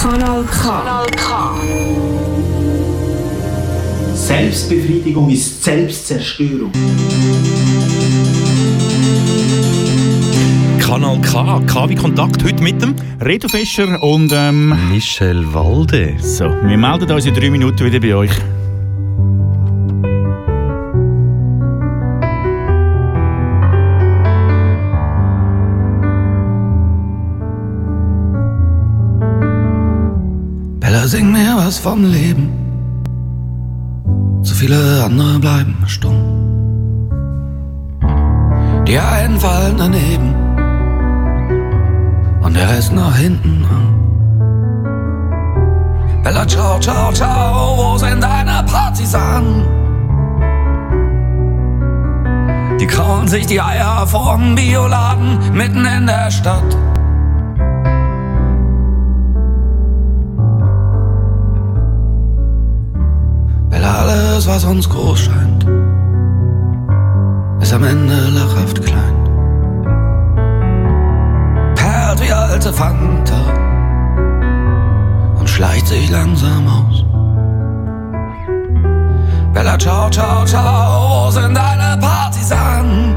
Kanal 0.00 0.44
K. 0.44 0.62
Kanal 0.62 1.06
K. 1.16 1.54
Selbstbefriedigung 4.14 5.30
ist 5.30 5.62
Selbstzerstörung. 5.62 6.72
Kanal 10.80 11.20
K, 11.20 11.60
K 11.66 11.88
wie 11.88 11.94
Kontakt, 11.94 12.42
heute 12.42 12.62
mit 12.62 12.80
dem 12.80 12.94
Reto 13.20 13.48
Fischer 13.48 14.02
und 14.02 14.32
ähm, 14.32 14.74
Michel 14.90 15.44
Walde. 15.52 16.14
so, 16.20 16.44
wir 16.44 16.78
melden 16.78 17.10
uns 17.10 17.26
in 17.26 17.34
drei 17.34 17.50
Minuten 17.50 17.84
wieder 17.84 18.00
bei 18.00 18.14
euch. 18.14 18.32
Was 31.72 31.78
vom 31.78 32.04
Leben. 32.04 32.48
So 34.42 34.54
viele 34.54 35.04
andere 35.04 35.38
bleiben 35.38 35.76
stumm. 35.86 36.18
Die 38.86 38.98
einen 38.98 39.40
fallen 39.40 39.76
daneben 39.78 40.34
und 42.42 42.54
der 42.54 42.68
Rest 42.68 42.92
nach 42.92 43.16
hinten 43.16 43.64
an. 43.76 43.86
Bella, 46.22 46.46
ciao, 46.46 46.78
ciao, 46.78 47.10
ciao, 47.12 47.76
wo 47.78 47.96
sind 47.96 48.22
deine 48.22 48.64
Partisanen? 48.64 49.64
Die 52.80 52.86
krauen 52.86 53.28
sich 53.28 53.46
die 53.46 53.60
Eier 53.60 54.06
vorm 54.06 54.54
Bioladen 54.54 55.38
mitten 55.54 55.86
in 55.86 56.06
der 56.06 56.30
Stadt. 56.30 56.76
Alles, 64.42 64.46
was 64.46 64.64
uns 64.64 64.88
groß 64.88 65.20
scheint, 65.20 65.66
ist 67.60 67.72
am 67.72 67.84
Ende 67.84 68.14
lachhaft 68.30 68.82
klein. 68.84 69.16
Perlt 71.74 72.20
wie 72.20 72.32
alte 72.32 72.72
Fanta 72.72 73.40
und 75.38 75.48
schleicht 75.48 75.86
sich 75.86 76.10
langsam 76.10 76.66
aus. 76.66 77.04
Bella, 79.52 79.78
ciao, 79.78 80.10
ciao, 80.10 80.44
ciao, 80.44 81.26
wo 81.26 81.30
sind 81.30 81.54
deine 81.54 82.00
Partisanen? 82.00 83.14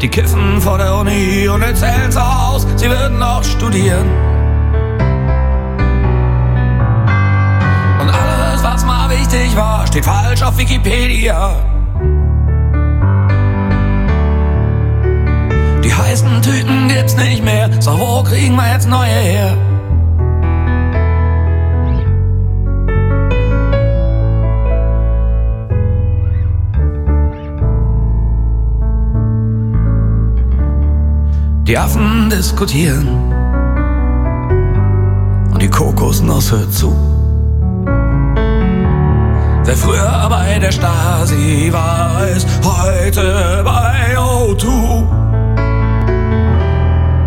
Die 0.00 0.08
kiffen 0.08 0.60
vor 0.60 0.78
der 0.78 0.96
Uni 0.96 1.48
und 1.48 1.62
erzählen's 1.62 2.16
aus, 2.16 2.66
sie 2.76 2.90
würden 2.90 3.18
noch 3.18 3.44
studieren. 3.44 4.31
Was 8.72 8.84
mal 8.86 9.10
wichtig 9.10 9.54
war, 9.54 9.86
steht 9.86 10.04
falsch 10.04 10.42
auf 10.42 10.56
Wikipedia. 10.56 11.54
Die 15.84 15.92
heißen 15.92 16.40
Tüten 16.40 16.88
gibt's 16.88 17.16
nicht 17.16 17.44
mehr, 17.44 17.68
so 17.80 17.98
wo 17.98 18.22
kriegen 18.22 18.56
wir 18.56 18.72
jetzt 18.72 18.88
neue 18.88 19.08
her? 19.08 19.56
Die 31.66 31.78
Affen 31.78 32.30
diskutieren 32.30 33.08
und 35.52 35.60
die 35.60 35.68
Kokosnuss 35.68 36.52
hört 36.52 36.72
zu. 36.72 37.21
Wer 39.64 39.76
früher 39.76 40.26
bei 40.28 40.58
der 40.58 40.72
Stasi 40.72 41.68
war, 41.72 42.26
ist 42.26 42.48
heute 42.64 43.62
bei 43.64 44.18
O2. 44.18 45.04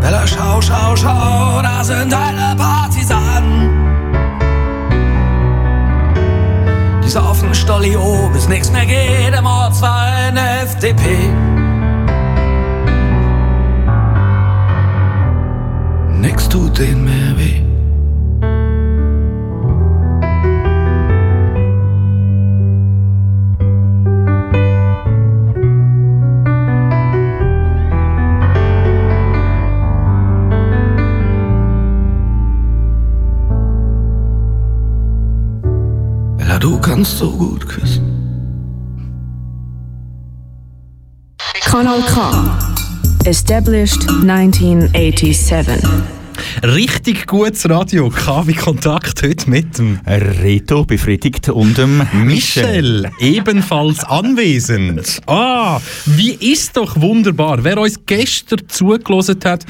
Bella, 0.01 0.28
schau, 0.28 0.62
schau, 0.62 0.96
schau, 0.97 1.62
da 1.62 1.84
sind 1.84 2.12
deine 2.12 2.56
Partisanen. 2.57 3.69
Die 7.03 7.09
saufen 7.09 7.56
Stolli 7.56 7.96
O, 7.96 8.29
bis 8.34 8.50
nix 8.50 8.69
mehr 8.69 8.85
geht, 8.85 9.34
im 9.34 9.46
Ortsverein 9.46 10.35
FDP. 10.35 11.02
Nix 16.09 16.50
tut 16.50 16.78
denen 16.78 17.06
mehr 17.06 17.38
weh. 17.38 17.65
Kannst 36.96 37.18
so 37.18 37.30
gut 37.30 37.68
küssen. 37.68 38.06
Kanal 41.66 42.02
K. 42.04 42.32
Established 43.26 44.08
1987. 44.08 46.15
Richtig 46.63 47.28
gutes 47.28 47.69
Radio, 47.69 48.09
K 48.09 48.47
wie 48.47 48.53
Kontakt, 48.53 49.22
heute 49.23 49.50
mit 49.50 49.78
dem 49.78 50.00
Reto 50.06 50.85
befriedigt 50.85 51.50
und 51.50 51.78
dem 51.78 51.97
Michel. 52.23 53.01
Michel, 53.01 53.12
ebenfalls 53.19 54.03
anwesend. 54.03 55.22
Ah, 55.28 55.79
wie 56.06 56.31
ist 56.31 56.78
doch 56.78 57.00
wunderbar. 57.00 57.63
Wer 57.63 57.78
uns 57.78 58.00
gestern 58.06 58.68
zugelassen 58.68 59.40
hat 59.44 59.66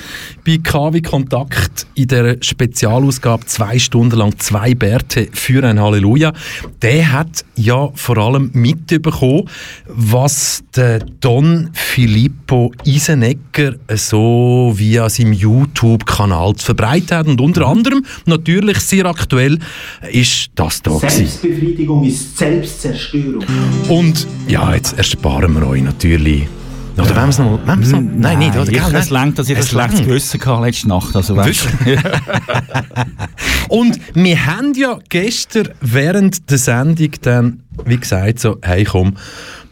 bei 0.45 0.57
KW 0.57 1.01
Kontakt 1.01 1.87
in 1.95 2.07
der 2.07 2.37
Spezialausgabe 2.41 3.45
zwei 3.45 3.79
Stunden 3.79 4.17
lang 4.17 4.37
zwei 4.39 4.75
Bärte 4.75 5.27
für 5.31 5.63
ein 5.63 5.79
Halleluja, 5.79 6.33
der 6.81 7.11
hat 7.11 7.45
ja 7.55 7.89
vor 7.93 8.17
allem 8.17 8.51
mitbekommen, 8.53 9.49
was 9.87 10.63
der 10.75 10.99
Don 10.99 11.69
Filippo 11.73 12.71
Isenegger 12.83 13.75
so 13.93 14.73
via 14.75 15.09
seinem 15.09 15.33
YouTube-Kanal 15.33 16.54
zu 16.55 16.66
verbreitet 16.66 17.11
hat. 17.11 17.27
Und 17.27 17.41
unter 17.41 17.67
anderem, 17.67 18.05
natürlich 18.25 18.79
sehr 18.79 19.05
aktuell, 19.05 19.59
ist 20.11 20.49
das 20.55 20.81
da 20.81 20.91
gewesen. 20.91 21.17
Selbstbefriedigung 21.17 22.03
ist 22.03 22.38
Selbstzerstörung. 22.38 23.43
Und 23.89 24.27
ja, 24.47 24.73
jetzt 24.73 24.97
ersparen 24.97 25.53
wir 25.53 25.67
euch 25.67 25.81
natürlich. 25.81 26.47
Oder 26.97 27.09
wollen 27.09 27.25
wir 27.25 27.29
es 27.29 27.39
noch, 27.39 27.65
noch? 27.65 28.01
Nein, 28.01 28.39
nicht, 28.39 28.55
oder? 28.55 28.71
Ich, 28.71 28.77
es 28.77 29.11
nein? 29.11 29.23
längt, 29.25 29.39
dass 29.39 29.49
ich 29.49 29.55
das 29.55 29.65
Es 29.65 29.71
schlechtes. 29.71 30.01
Gewissen 30.01 30.45
hatte 30.45 30.65
letzte 30.65 30.88
Nacht. 30.88 31.15
Also, 31.15 31.35
weißt 31.35 31.67
du. 31.85 31.97
Und 33.75 33.99
wir 34.13 34.45
haben 34.45 34.73
ja 34.75 34.97
gestern 35.09 35.69
während 35.81 36.49
der 36.49 36.57
Sendung 36.57 37.11
dann, 37.21 37.63
wie 37.85 37.97
gesagt, 37.97 38.39
so, 38.39 38.57
hey 38.61 38.85
komm, 38.85 39.15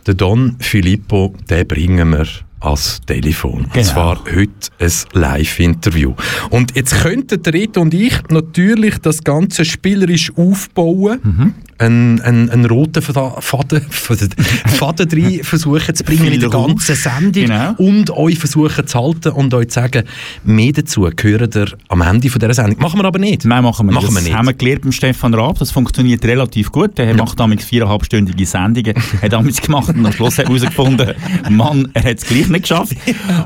den 0.05 0.17
Don 0.17 0.55
Filippo, 0.59 1.33
den 1.49 1.67
bringen 1.67 2.09
wir 2.11 2.27
ans 2.63 3.01
Telefon. 3.05 3.65
Und 3.65 3.73
Genau. 3.73 3.85
zwar 3.85 4.19
heute 4.25 4.51
ein 4.79 4.91
Live-Interview. 5.13 6.13
Und 6.49 6.75
jetzt 6.75 7.01
könnten 7.01 7.41
Reto 7.45 7.81
und 7.81 7.93
ich 7.93 8.13
natürlich 8.29 8.97
das 8.99 9.23
Ganze 9.23 9.65
spielerisch 9.65 10.31
aufbauen, 10.35 11.19
Mhm. 11.23 11.53
Einen, 11.83 12.21
einen, 12.21 12.49
einen 12.49 12.65
roten 12.65 13.01
Faden, 13.01 13.81
Faden, 13.89 15.09
rein 15.11 15.39
versuchen 15.43 15.95
zu 15.95 16.03
bringen 16.03 16.31
in 16.33 16.39
der 16.39 16.49
ganzen 16.49 16.95
Sendung 16.95 17.33
Genau. 17.45 17.73
und 17.77 18.09
euch 18.11 18.39
versuchen 18.39 18.87
zu 18.87 18.99
halten 18.99 19.29
und 19.29 19.53
euch 19.53 19.67
zu 19.69 19.75
sagen, 19.75 20.03
mehr 20.43 20.71
dazu 20.71 21.09
gehört 21.15 21.55
ihr 21.55 21.67
am 21.89 22.01
Ende 22.01 22.29
von 22.29 22.39
dieser 22.39 22.53
Sendung. 22.53 22.79
Machen 22.79 22.99
wir 22.99 23.05
aber 23.05 23.19
nicht. 23.19 23.45
Nein, 23.45 23.63
machen 23.63 23.85
wir 23.87 23.91
nicht. 23.91 24.01
Machen 24.01 24.13
wir 24.13 24.19
das 24.19 24.23
nicht. 24.23 24.35
haben 24.35 24.45
wir 24.47 24.53
gelernt 24.53 24.81
beim 24.83 24.91
Stefan 24.91 25.33
Raab. 25.33 25.59
Das 25.59 25.71
funktioniert 25.71 26.23
relativ 26.25 26.71
gut. 26.71 26.97
Der 26.97 27.13
macht 27.15 27.39
damals 27.39 27.65
viereinhalbstündige 27.65 28.45
Sendungen. 28.45 28.93
hat 29.21 29.33
damals 29.33 29.61
gemacht 29.61 29.89
und 29.95 30.05
am 30.05 30.11
Schluss 30.11 30.37
hat 30.37 30.45
er 30.45 30.49
herausgefunden, 30.49 31.13
Mann, 31.49 31.89
er 31.93 32.03
hat 32.03 32.17
es 32.17 32.25
gleich 32.25 32.47
nicht 32.47 32.61
geschafft. 32.63 32.93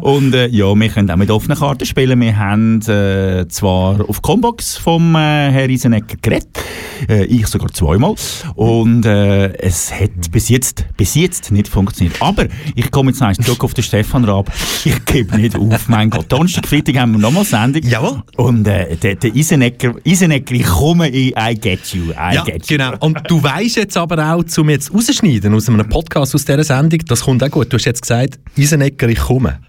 Und 0.01 0.33
äh, 0.33 0.47
ja, 0.47 0.73
wir 0.75 0.89
können 0.89 1.09
auch 1.11 1.15
mit 1.15 1.31
offenen 1.31 1.57
Karten 1.57 1.85
spielen. 1.85 2.19
Wir 2.21 2.37
haben 2.37 2.81
äh, 2.81 3.47
zwar 3.47 4.07
auf 4.07 4.21
Combox 4.21 4.77
vom 4.77 5.15
äh, 5.15 5.51
Herr 5.51 5.67
Riesenegger 5.67 6.15
geredet. 6.21 6.47
Äh, 7.09 7.25
ich 7.25 7.47
sogar 7.47 7.69
zweimal. 7.71 8.15
Und 8.55 9.05
äh, 9.05 9.53
es 9.57 9.91
hat 9.93 10.31
bis 10.31 10.49
jetzt, 10.49 10.85
bis 10.97 11.15
jetzt 11.15 11.51
nicht 11.51 11.67
funktioniert. 11.67 12.21
Aber 12.21 12.45
ich 12.75 12.89
komme 12.91 13.11
jetzt 13.11 13.21
noch 13.21 13.33
zurück 13.33 13.63
auf 13.63 13.73
den 13.73 13.83
Stefan 13.83 14.25
Raab. 14.25 14.51
Ich 14.85 15.05
gebe 15.05 15.35
nicht 15.37 15.55
auf, 15.55 15.87
mein 15.87 16.09
Gott. 16.09 16.25
Donnerstag, 16.29 16.67
Freitag 16.67 16.97
haben 16.97 17.13
wir 17.13 17.19
nochmal 17.19 17.45
Sendung. 17.45 17.81
Jawohl. 17.83 18.23
Und 18.37 18.67
äh, 18.67 18.95
der, 18.95 19.15
der 19.15 19.35
Isenecker, 19.35 19.95
Isenecker, 20.03 20.55
ich 20.55 20.65
komme 20.65 21.07
in 21.09 21.33
I 21.37 21.55
get 21.59 21.85
you, 21.93 22.11
I 22.11 22.35
Ja, 22.35 22.43
get 22.43 22.69
you. 22.69 22.77
genau. 22.77 22.93
Und 22.99 23.19
du 23.27 23.41
weißt 23.41 23.75
jetzt 23.77 23.97
aber 23.97 24.33
auch, 24.33 24.43
zum 24.43 24.69
jetzt 24.69 24.93
rausschneiden 24.93 25.53
aus 25.53 25.69
einem 25.69 25.87
Podcast 25.87 26.33
aus 26.35 26.45
dieser 26.45 26.63
Sendung, 26.63 26.99
das 27.07 27.21
kommt 27.21 27.43
auch 27.43 27.49
gut. 27.51 27.71
Du 27.71 27.77
hast 27.77 27.85
jetzt 27.85 28.01
gesagt, 28.01 28.39
Isenecker, 28.55 29.07
ich 29.09 29.19
komme. 29.19 29.59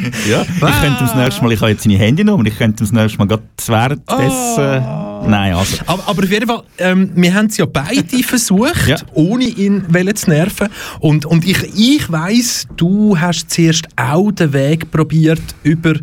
Ja, 0.30 0.42
ich 0.42 0.80
könnte 0.80 0.96
das 1.00 1.14
nächste 1.14 1.42
Mal, 1.42 1.52
ich 1.52 1.60
habe 1.60 1.70
jetzt 1.70 1.82
seine 1.84 1.98
Handynummer, 1.98 2.44
ich 2.46 2.56
könnte 2.56 2.82
das 2.84 2.92
nächste 2.92 3.18
Mal 3.18 3.26
gerade 3.26 3.42
währenddessen... 3.66 5.06
Nein, 5.30 5.54
also... 5.54 5.76
Aber, 5.86 6.06
aber 6.06 6.22
auf 6.22 6.30
jeden 6.30 6.46
Fall, 6.46 6.62
ähm, 6.78 7.10
wir 7.14 7.34
haben 7.34 7.46
es 7.46 7.56
ja 7.56 7.66
beide 7.66 8.22
versucht, 8.22 8.86
Ja. 8.86 8.96
ohne 9.14 9.44
ihn 9.44 9.84
zu 10.14 10.30
nerven. 10.30 10.68
Und, 11.00 11.26
und 11.26 11.44
ich, 11.44 11.62
ich 11.76 12.10
weiss, 12.10 12.66
du 12.76 13.18
hast 13.18 13.50
zuerst 13.50 13.86
auch 13.96 14.30
den 14.32 14.52
Weg 14.52 14.90
probiert 14.90 15.42
über 15.62 15.94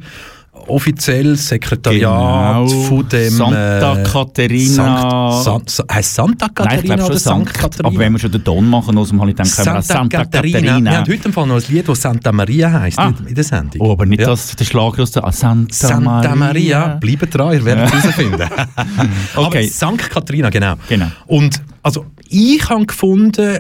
offiziell 0.68 1.36
Sekretariat 1.36 2.56
Genau. 2.66 2.68
von 2.68 3.08
dem 3.10 3.30
Santa 3.30 4.00
äh, 4.00 4.04
Caterina- 4.04 5.42
Sankt, 5.44 5.70
San, 5.70 5.86
heißt 5.92 6.14
Santa 6.16 6.46
Nein, 6.46 6.52
ich 6.52 6.56
Caterina 6.56 6.96
glaube 6.96 7.04
oder 7.04 7.14
schon 7.14 7.20
Sankt 7.20 7.54
Caterina? 7.54 7.88
aber 7.90 7.98
wenn 8.00 8.12
wir 8.14 8.20
schon 8.20 8.32
den 8.32 8.44
Ton 8.44 8.70
machen, 8.70 8.98
aus 8.98 9.10
dem 9.10 9.20
auch 9.22 9.28
Santa, 9.44 9.82
Santa 9.82 10.18
Caterina. 10.26 10.60
Caterina. 10.60 10.92
Wir 10.92 10.98
haben 11.00 11.12
heute 11.12 11.26
im 11.28 11.34
Fall 11.34 11.48
noch 11.48 11.56
ein 11.56 11.64
Lied, 11.70 11.88
das 11.90 12.02
Santa 12.02 12.32
Maria 12.32 12.72
heisst 12.72 13.00
Ah. 13.00 13.14
in, 13.28 13.36
der 13.36 13.44
Sendung. 13.44 13.82
Oh, 13.88 13.92
aber 13.92 14.06
nicht 14.06 14.22
Ja. 14.22 14.28
das, 14.28 14.56
der 14.56 14.66
Schlag 14.66 15.00
aus 15.00 15.12
der 15.12 15.24
ah, 15.26 15.32
Santa, 15.32 15.74
Santa 15.88 16.36
Maria. 16.36 16.96
Bleibt 17.00 17.34
dran, 17.36 17.54
ihr 17.54 17.66
werdet 17.66 17.86
es 17.94 18.04
herausfinden. 18.04 18.42
Okay. 19.36 19.58
Aber 19.60 19.64
Sankt 19.68 20.10
Katharina, 20.10 20.50
genau. 20.50 20.76
Genau. 20.88 21.08
Und 21.28 21.62
also, 21.82 22.06
ich 22.30 22.68
habe 22.70 22.86
gefunden, 22.86 23.60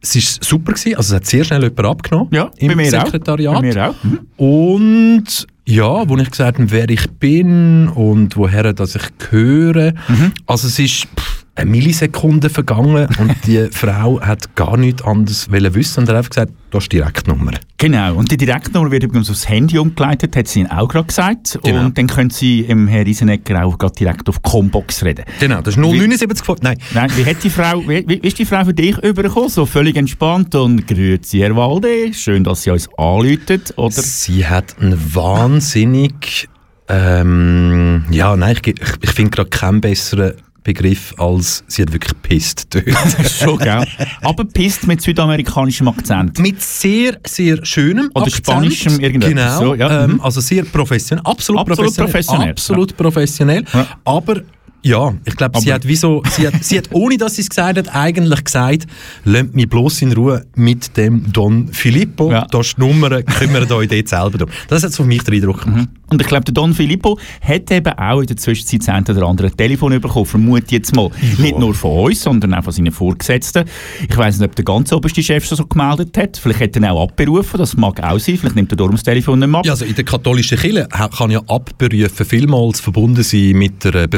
es 0.00 0.14
war 0.14 0.22
super, 0.48 0.72
gewesen. 0.72 0.96
also 0.96 1.14
es 1.14 1.20
hat 1.20 1.26
sehr 1.26 1.44
schnell 1.44 1.62
jemand 1.64 1.84
abgenommen 1.84 2.28
Ja, 2.32 2.50
im 2.58 2.78
Sekretariat. 2.84 3.56
auch. 3.56 3.60
Bei 3.60 3.66
mir 3.66 3.90
auch. 3.90 3.94
Mhm. 4.04 4.18
Und 4.36 5.46
ja, 5.68 6.08
wo 6.08 6.16
ich 6.16 6.30
gesagt 6.30 6.58
habe, 6.58 6.70
wer 6.70 6.88
ich 6.88 7.10
bin 7.10 7.88
und 7.88 8.38
woher 8.38 8.72
dass 8.72 8.94
ich 8.94 9.18
gehöre. 9.18 9.92
Mhm. 10.08 10.32
Also 10.46 10.66
es 10.66 10.78
ist 10.78 11.06
pff, 11.14 11.44
eine 11.58 11.70
Millisekunde 11.70 12.50
vergangen 12.50 13.08
und 13.18 13.34
die 13.46 13.68
Frau 13.72 14.20
hat 14.20 14.54
gar 14.54 14.76
nichts 14.76 15.02
anderes 15.02 15.50
wollen 15.50 15.74
wissen 15.74 16.00
und 16.00 16.08
hat 16.08 16.16
einfach 16.16 16.30
gesagt, 16.30 16.52
du 16.70 16.78
hast 16.78 16.88
Direktnummer. 16.88 17.52
Genau, 17.78 18.14
und 18.14 18.30
die 18.30 18.36
Direktnummer 18.36 18.90
wird 18.90 19.04
übrigens 19.04 19.30
aufs 19.30 19.48
Handy 19.48 19.78
umgeleitet, 19.78 20.36
hat 20.36 20.48
sie 20.48 20.60
Ihnen 20.60 20.70
auch 20.70 20.88
gerade 20.88 21.06
gesagt. 21.06 21.58
Genau. 21.62 21.84
Und 21.84 21.96
dann 21.96 22.06
können 22.06 22.30
Sie 22.30 22.60
im 22.60 22.88
Herrn 22.88 23.04
Riesenegger 23.04 23.64
auch 23.64 23.78
gerade 23.78 23.94
direkt 23.94 24.28
auf 24.28 24.42
Combox 24.42 25.04
reden. 25.04 25.24
Genau, 25.40 25.60
das 25.60 25.76
ist 25.76 25.80
079 25.80 26.38
gefordert. 26.38 26.64
Nein, 26.64 26.78
Nein, 26.94 27.10
wie 27.16 27.24
hat 27.24 27.42
die 27.42 27.50
Frau, 27.50 27.82
wie, 27.86 28.04
wie 28.06 28.18
wie 28.22 28.26
ist 28.26 28.38
die 28.38 28.44
Frau 28.44 28.64
für 28.64 28.74
dich 28.74 28.98
übergekommen? 28.98 29.48
So 29.48 29.64
völlig 29.64 29.96
entspannt 29.96 30.54
und 30.54 30.86
grüezi 30.86 31.38
Herr 31.38 31.54
Walde, 31.56 32.12
schön, 32.12 32.44
dass 32.44 32.62
Sie 32.62 32.70
uns 32.70 32.88
anläutet, 32.96 33.74
oder? 33.76 33.92
Sie 33.92 34.46
hat 34.46 34.76
einen 34.80 35.14
wahnsinnig. 35.14 36.48
Ähm, 36.88 38.04
ja, 38.10 38.34
nein, 38.36 38.56
ich, 38.60 38.66
ich, 38.66 38.80
ich 39.00 39.10
finde 39.10 39.30
gerade 39.30 39.50
keinen 39.50 39.80
besseren 39.80 40.34
Begriff 40.68 41.14
als 41.16 41.64
sie 41.66 41.80
hat 41.80 41.92
wirklich 41.94 42.12
pisst. 42.20 42.78
Schon, 43.42 43.58
gell? 43.58 43.86
Aber 44.20 44.44
pisst 44.44 44.86
mit 44.86 45.00
südamerikanischem 45.00 45.88
Akzent. 45.88 46.38
Mit 46.38 46.60
sehr, 46.60 47.16
sehr 47.26 47.64
schönem 47.64 48.10
Oder 48.12 48.26
Akzent. 48.26 48.46
Spanischem 48.46 49.00
irgendetwas, 49.00 49.30
Genau, 49.30 49.58
so, 49.58 49.74
ja, 49.74 50.04
ähm, 50.04 50.12
mhm. 50.12 50.20
also 50.20 50.42
sehr 50.42 50.64
professionell, 50.64 51.24
absolut, 51.24 51.60
Absolut 51.62 51.96
professionell. 51.96 52.12
professionell, 52.12 52.50
Absolut 52.50 52.96
professionell. 52.98 53.64
Ja. 53.72 53.86
Aber 54.04 54.42
ja, 54.82 55.12
ich 55.24 55.34
glaube, 55.36 55.58
sie 55.60 55.72
hat 55.72 55.86
wieso, 55.86 56.22
sie 56.30 56.46
hat, 56.46 56.62
sie 56.62 56.78
hat, 56.78 56.88
ohne 56.92 57.16
dass 57.16 57.34
sie 57.34 57.42
es 57.42 57.48
gesagt 57.48 57.78
hat, 57.78 57.94
eigentlich 57.94 58.44
gesagt, 58.44 58.86
lasst 59.24 59.54
mich 59.54 59.68
bloß 59.68 60.02
in 60.02 60.12
Ruhe 60.12 60.46
mit 60.54 60.96
dem 60.96 61.32
Don 61.32 61.68
Filippo. 61.68 62.30
Ja. 62.30 62.46
Da 62.50 62.60
ist 62.60 62.76
die 62.76 62.80
Nummer, 62.80 63.22
kümmert 63.22 63.70
euch 63.72 63.88
dort 63.88 64.08
selber 64.08 64.38
drum. 64.38 64.50
Das 64.68 64.84
hat 64.84 64.94
für 64.94 65.04
mich 65.04 65.22
den 65.24 65.34
Eindruck 65.34 65.62
gemacht. 65.62 65.88
Und 66.10 66.22
ich 66.22 66.28
glaube, 66.28 66.44
der 66.44 66.54
Don 66.54 66.72
Filippo 66.72 67.18
hat 67.42 67.70
eben 67.70 67.92
auch 67.98 68.20
in 68.20 68.26
der 68.26 68.36
Zwischenzeit 68.36 68.80
das 68.80 68.88
eine 68.88 69.18
oder 69.18 69.26
andere 69.26 69.50
Telefon 69.50 70.00
bekommen, 70.00 70.24
vermute 70.24 70.74
jetzt 70.74 70.94
mal. 70.94 71.10
Nicht 71.38 71.58
nur 71.58 71.74
von 71.74 72.06
uns, 72.06 72.22
sondern 72.22 72.54
auch 72.54 72.64
von 72.64 72.72
seinen 72.72 72.92
Vorgesetzten. 72.92 73.64
Ich 74.08 74.16
weiss 74.16 74.38
nicht, 74.38 74.48
ob 74.48 74.56
der 74.56 74.64
ganz 74.64 74.92
oberste 74.92 75.22
Chef 75.22 75.44
schon 75.44 75.58
so 75.58 75.66
gemeldet 75.66 76.16
hat. 76.16 76.38
Vielleicht 76.38 76.60
hat 76.60 76.76
er 76.76 76.92
auch 76.92 77.08
abberufen, 77.08 77.58
das 77.58 77.76
mag 77.76 78.02
auch 78.02 78.18
sein. 78.18 78.38
Vielleicht 78.38 78.56
nimmt 78.56 78.72
er 78.72 78.76
darum 78.76 78.92
das 78.92 79.02
Telefon 79.02 79.38
nicht 79.40 79.48
mehr 79.48 79.58
ab. 79.58 79.66
Ja, 79.66 79.72
also 79.72 79.84
in 79.84 79.94
der 79.94 80.04
katholischen 80.04 80.56
Kirche 80.56 80.88
kann 80.88 81.30
ja 81.30 81.40
Abberufen 81.46 82.24
vielmals 82.24 82.80
verbunden 82.80 83.22
sein 83.22 83.52
mit 83.52 83.84
der 83.84 83.94
äh, 83.94 84.08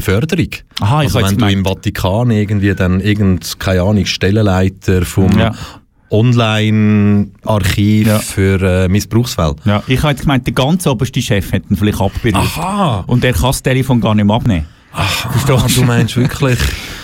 Beförderung. 0.51 0.71
Aha, 0.81 1.03
ich 1.03 1.15
also 1.15 1.29
wenn 1.29 1.39
du 1.39 1.47
im 1.53 1.65
Vatikan 1.65 2.31
irgendwie 2.31 2.75
dann 2.75 3.01
irgend, 3.01 3.59
keine 3.59 3.83
Ahnung, 3.83 4.07
Stellenleiter 4.07 5.05
vom 5.05 5.39
Ja. 5.39 5.53
Online-Archiv 6.11 8.07
Ja. 8.07 8.19
für 8.19 8.61
äh, 8.63 8.89
Missbrauchsfälle. 8.89 9.57
Ja, 9.65 9.83
ich 9.87 10.03
habe 10.03 10.13
jetzt 10.13 10.23
gemeint, 10.23 10.47
der 10.47 10.55
ganz 10.55 10.87
oberste 10.87 11.23
Chef 11.23 11.53
hat 11.53 11.63
ihn 11.71 11.77
vielleicht 11.77 12.01
abberufen. 12.01 12.35
Aha. 12.37 13.05
Und 13.07 13.25
er 13.25 13.33
kann 13.33 13.43
das 13.43 13.63
Telefon 13.63 14.01
gar 14.01 14.15
nicht 14.15 14.25
mehr 14.25 14.35
abnehmen. 14.37 14.67
Ah, 14.93 15.07
du 15.47 15.85
meinst 15.85 16.17
wirklich... 16.17 16.59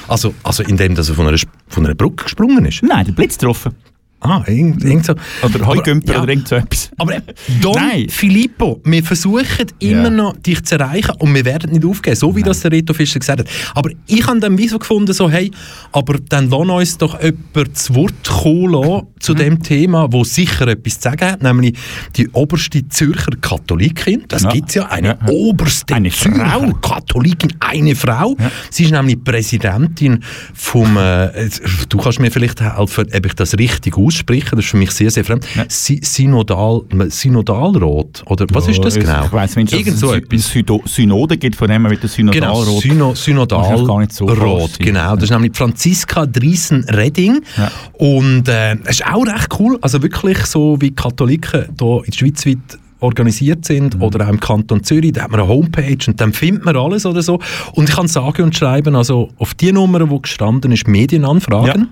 Also, 0.08 0.34
also 0.42 0.62
indem 0.64 0.94
dass 0.96 1.08
er 1.08 1.14
von 1.14 1.28
einer, 1.28 1.38
von 1.68 1.84
einer 1.84 1.94
Brücke 1.94 2.24
gesprungen 2.24 2.64
ist? 2.64 2.82
Nein, 2.82 3.04
der 3.06 3.12
Blitz 3.12 3.38
getroffen. 3.38 3.74
Ah, 4.20 4.42
irgend, 4.46 4.82
irgend 4.82 5.04
so. 5.04 5.14
Oder 5.42 5.66
Heugümper 5.66 6.14
ja. 6.14 6.22
oder 6.22 6.30
irgend 6.30 6.48
so 6.48 6.56
etwas. 6.56 6.90
Aber 6.96 7.14
Don 7.60 7.74
Nein. 7.76 8.08
Filippo, 8.08 8.80
wir 8.84 9.02
versuchen 9.04 9.66
immer 9.78 10.04
Ja. 10.04 10.10
noch, 10.10 10.36
dich 10.38 10.64
zu 10.64 10.76
erreichen 10.78 11.12
und 11.18 11.34
wir 11.34 11.44
werden 11.44 11.70
nicht 11.72 11.84
aufgeben, 11.84 12.16
so 12.16 12.34
wie 12.34 12.42
das 12.42 12.60
der 12.60 12.72
Reto 12.72 12.94
Fischer 12.94 13.18
gesagt 13.20 13.40
hat. 13.40 13.48
Aber 13.74 13.90
ich 14.06 14.26
habe 14.26 14.40
dann 14.40 14.56
wie 14.58 14.68
so 14.68 14.78
gefunden, 14.78 15.12
so, 15.12 15.30
hey, 15.30 15.50
aber 15.92 16.14
dann 16.28 16.48
lass 16.50 16.60
uns 16.68 16.98
doch 16.98 17.22
jemand 17.22 17.76
zu 17.76 17.94
Wort 17.94 18.24
kommen 18.24 18.72
lassen 18.72 19.06
zu 19.20 19.32
Mhm. 19.34 19.38
dem 19.38 19.62
Thema, 19.62 20.10
wo 20.10 20.24
sicher 20.24 20.66
etwas 20.68 20.94
zu 20.98 21.02
sagen 21.10 21.30
hat, 21.30 21.42
nämlich 21.42 21.76
die 22.16 22.28
oberste 22.30 22.88
Zürcher 22.88 23.32
Katholikin. 23.40 24.24
Das 24.28 24.42
Ja. 24.44 24.50
gibt 24.50 24.70
es 24.70 24.74
ja, 24.76 24.86
eine 24.86 25.08
Ja, 25.08 25.18
ja. 25.26 25.32
oberste 25.32 25.94
Eine 25.94 26.10
Zürcher 26.10 26.46
Frau. 26.48 26.72
Katholikin, 26.80 27.52
eine 27.60 27.94
Frau. 27.94 28.36
Sie 28.70 28.84
ist 28.84 28.92
nämlich 28.92 29.22
Präsidentin 29.22 30.20
vom, 30.54 30.96
äh, 30.96 31.48
du 31.88 31.98
kannst 31.98 32.18
mir 32.18 32.30
vielleicht 32.30 32.60
helfen, 32.60 33.06
ob 33.14 33.26
ich 33.26 33.34
das 33.34 33.56
richtig 33.58 33.96
ausspreche, 33.96 34.15
das 34.24 34.64
ist 34.64 34.66
für 34.70 34.76
mich 34.76 34.90
sehr, 34.92 35.10
sehr 35.10 35.24
fremd, 35.24 35.46
Si- 35.68 36.00
Synodal, 36.02 36.82
Synodalrat, 37.08 38.22
oder 38.26 38.46
was 38.52 38.68
ist 38.68 38.82
das 38.84 38.96
Ja, 38.96 39.02
genau? 39.02 39.24
Ich 39.26 39.32
weiss, 39.32 39.56
wenn 39.56 39.66
es 39.66 39.72
Irgend 39.72 39.98
so 39.98 40.12
etwas. 40.12 40.52
Synode 40.86 41.36
gibt, 41.36 41.56
von 41.56 41.68
dem 41.68 41.82
mit 41.82 42.02
der 42.02 42.10
Genau, 42.10 42.62
Synodalrat. 42.64 43.16
Syno, 43.16 43.46
gar 43.86 44.00
nicht 44.00 44.12
so 44.12 44.26
genau. 44.26 45.14
Das 45.14 45.24
ist 45.24 45.30
nämlich 45.30 45.56
Franziska 45.56 46.26
Driesen-Redding. 46.26 47.40
Ja. 47.56 47.70
Und 47.94 48.48
äh, 48.48 48.74
es 48.84 49.00
ist 49.00 49.06
auch 49.06 49.26
recht 49.26 49.48
cool, 49.58 49.78
also 49.80 50.02
wirklich 50.02 50.38
so 50.46 50.76
wie 50.80 50.90
Katholiken 50.90 51.66
hier 51.78 52.00
in 52.04 52.10
der 52.10 52.16
Schweiz 52.16 52.46
weit 52.46 52.58
organisiert 53.00 53.64
sind 53.66 53.96
Mhm. 53.96 54.02
oder 54.02 54.24
auch 54.26 54.30
im 54.30 54.40
Kanton 54.40 54.82
Zürich, 54.82 55.12
da 55.12 55.24
hat 55.24 55.30
man 55.30 55.40
eine 55.40 55.48
Homepage 55.50 55.98
und 56.08 56.18
dann 56.20 56.32
findet 56.32 56.64
man 56.64 56.76
alles 56.76 57.04
oder 57.04 57.20
so. 57.22 57.38
Und 57.74 57.90
ich 57.90 57.94
kann 57.94 58.08
sagen 58.08 58.42
und 58.44 58.56
schreiben, 58.56 58.96
also 58.96 59.28
auf 59.36 59.52
die 59.54 59.70
Nummer, 59.70 60.08
wo 60.08 60.18
gestanden 60.18 60.72
ist, 60.72 60.88
Medienanfragen. 60.88 61.88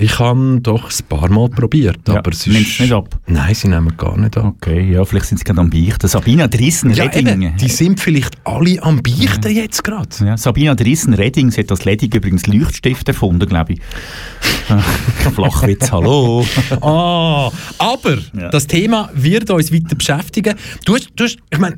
Ich 0.00 0.20
habe 0.20 0.60
doch 0.62 0.84
ein 0.90 1.04
paar 1.08 1.28
Mal 1.28 1.48
probiert, 1.48 1.98
Ja, 2.06 2.18
aber 2.18 2.30
es 2.30 2.46
nimmst 2.46 2.70
ist... 2.74 2.80
nicht 2.82 2.92
ab? 2.92 3.18
Nein, 3.26 3.52
sie 3.52 3.66
nehmen 3.66 3.96
gar 3.96 4.16
nicht 4.16 4.36
ab. 4.36 4.44
Okay, 4.56 4.92
ja, 4.92 5.04
vielleicht 5.04 5.26
sind 5.26 5.38
sie 5.38 5.44
gerade 5.44 5.60
am 5.60 5.70
Beichten. 5.70 6.06
Sabina 6.06 6.46
Drissen 6.46 6.92
Ja, 6.94 7.04
Redding. 7.04 7.26
eben, 7.26 7.56
die 7.56 7.68
sind 7.68 7.98
vielleicht 7.98 8.36
alle 8.44 8.80
am 8.80 9.02
Beichten 9.02 9.52
jetzt 9.52 9.82
gerade. 9.82 10.08
Ja, 10.24 10.36
Sabina 10.36 10.76
Drissen 10.76 11.14
Redding, 11.14 11.50
sie 11.50 11.62
hat 11.62 11.70
das 11.72 11.84
Ledig 11.84 12.14
übrigens 12.14 12.46
Leuchtstift 12.46 13.08
erfunden, 13.08 13.48
glaube 13.48 13.72
ich. 13.72 13.80
Flachwitz, 15.34 15.90
hallo. 15.90 16.46
Ah, 16.80 17.50
aber 17.78 18.18
Ja. 18.38 18.50
das 18.50 18.68
Thema 18.68 19.10
wird 19.14 19.50
uns 19.50 19.72
weiter 19.72 19.96
beschäftigen. 19.96 20.54
Du 20.84 20.94
hast, 20.94 21.08
du 21.16 21.24
hast 21.24 21.38
ich 21.50 21.58
meine, 21.58 21.76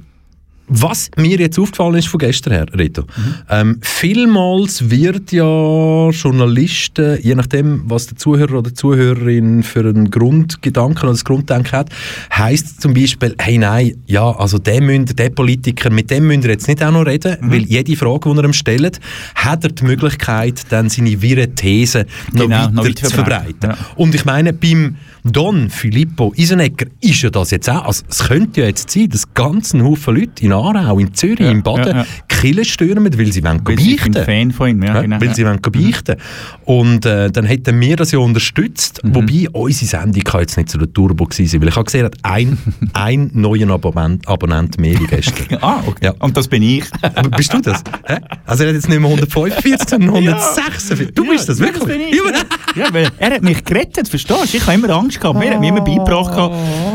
was 0.71 1.11
mir 1.17 1.39
jetzt 1.39 1.59
aufgefallen 1.59 1.97
ist 1.97 2.09
von 2.09 2.19
gestern 2.19 2.53
her, 2.53 2.67
Reto, 2.73 3.05
ähm, 3.51 3.79
vielmals 3.83 4.89
wird 4.89 5.33
ja 5.33 6.11
Journalisten, 6.11 7.19
je 7.21 7.35
nachdem, 7.35 7.83
was 7.87 8.07
der 8.07 8.17
Zuhörer 8.17 8.59
oder 8.59 8.71
die 8.71 8.75
Zuhörerin 8.75 9.65
für 9.65 9.81
einen 9.81 10.11
Grundgedanken 10.11 11.03
oder 11.03 11.13
das 11.13 11.25
Grunddenken 11.25 11.73
hat, 11.73 11.91
heisst 12.33 12.81
zum 12.81 12.95
Beispiel, 12.95 13.35
hey 13.39 13.59
nein, 13.59 13.97
ja, 14.07 14.31
also 14.31 14.59
der, 14.59 14.81
münd, 14.81 15.19
der 15.19 15.31
Politiker, 15.31 15.91
mit 15.91 16.11
dem 16.11 16.29
müsst 16.29 16.45
ihr 16.45 16.51
jetzt 16.51 16.69
nicht 16.69 16.83
auch 16.85 16.93
noch 16.93 17.05
reden, 17.05 17.37
weil 17.41 17.63
jede 17.63 17.97
Frage, 17.97 18.31
die 18.31 18.39
er 18.39 18.45
ihm 18.45 18.53
stellt, 18.53 19.01
hat 19.35 19.65
er 19.65 19.71
die 19.71 19.85
Möglichkeit, 19.85 20.63
dann 20.71 20.89
seine 20.89 21.21
wirren 21.21 21.55
Thesen 21.57 22.05
noch 22.33 22.45
Genau, 22.45 22.57
weiter 22.57 22.71
noch 22.71 22.85
weiter 22.85 23.09
zu 23.09 23.15
verbreiten. 23.15 23.71
Ja. 23.71 23.79
Und 23.97 24.15
ich 24.15 24.25
meine, 24.25 24.53
beim 24.53 24.97
Don 25.25 25.69
Filippo 25.69 26.33
Isenegger 26.37 26.87
ist 27.01 27.23
ja 27.23 27.31
das 27.31 27.51
jetzt 27.51 27.69
auch, 27.69 27.85
also 27.85 28.05
es 28.09 28.25
könnte 28.25 28.63
ja 28.63 28.67
jetzt 28.69 28.91
sein, 28.91 29.09
dass 29.09 29.35
ganz 29.35 29.75
ein 29.75 29.85
Haufen 29.85 30.17
Leute, 30.17 30.45
in 30.45 30.53
Aarau, 30.61 30.99
in 30.99 31.15
Zürich, 31.15 31.41
Ja, 31.41 31.51
in 31.51 31.63
Baden, 31.63 31.97
ja. 31.97 32.07
Kirchen 32.29 32.65
stürmen, 32.65 33.19
weil 33.19 33.33
sie 33.33 33.43
wollen 33.45 33.61
Weil 33.65 33.79
ich 33.81 34.03
bin 34.03 34.13
beichten. 34.13 34.25
Fan 34.25 34.51
von 34.53 34.69
ihm, 34.71 34.83
ja, 34.83 35.01
genau. 35.03 35.21
weil 35.21 35.35
sie 35.35 35.45
wollen 35.45 35.61
beichten 35.61 36.17
Und 36.65 37.05
äh, 37.07 37.31
dann 37.31 37.45
hätten 37.47 37.79
wir 37.81 37.97
das 37.97 38.13
ja 38.13 38.19
unterstützt, 38.19 39.01
Mhm. 39.05 39.15
wobei 39.15 39.47
unsere 39.53 39.87
Sendung 39.87 40.23
kann 40.25 40.41
jetzt 40.41 40.57
nicht 40.57 40.71
so 40.71 40.79
der 40.79 40.93
Turbo 40.93 41.25
gewesen 41.27 41.47
sein, 41.49 41.61
weil 41.61 41.69
ich 41.69 41.77
habe 41.77 41.85
gesehen, 41.85 42.01
er 42.01 42.07
hat 42.07 42.17
ein, 42.23 42.59
ein 42.95 43.31
neuen 43.35 43.71
Abonnent, 43.71 44.27
Abonnent 44.29 44.79
mehr 44.81 44.99
wie 44.99 45.07
gestern. 45.07 45.47
Ah, 45.63 45.83
okay. 45.87 46.07
Ja. 46.07 46.15
Und 46.21 46.37
das 46.37 46.49
bin 46.49 46.63
ich. 46.63 46.85
Aber 47.03 47.29
bist 47.31 47.53
du 47.53 47.61
das? 47.61 47.83
Hä? 48.07 48.17
Also 48.47 48.65
er 48.65 48.71
hat 48.71 48.77
jetzt 48.77 48.89
nicht 48.89 48.99
mehr 49.01 49.09
145, 49.11 49.89
sondern 49.89 50.11
146. 50.15 51.15
Du 51.15 51.27
bist 51.29 51.49
das, 51.49 51.59
wirklich? 51.59 51.79
das 51.79 51.89
bin 51.89 52.01
ich. 52.01 52.77
Ja, 52.77 52.87
weil 52.93 53.09
er 53.19 53.31
hat 53.35 53.43
mich 53.43 53.65
gerettet, 53.65 54.09
verstehst 54.09 54.55
du? 54.55 54.57
Ich 54.57 54.63
habe 54.67 54.75
immer 54.75 54.91
Angst 54.91 55.21
gehabt. 55.21 55.39
Mir 55.39 55.51
hat 55.53 55.61
mir 55.61 55.69
immer 55.69 55.81
beigebracht, 55.83 56.33
gehabt, 56.35 56.55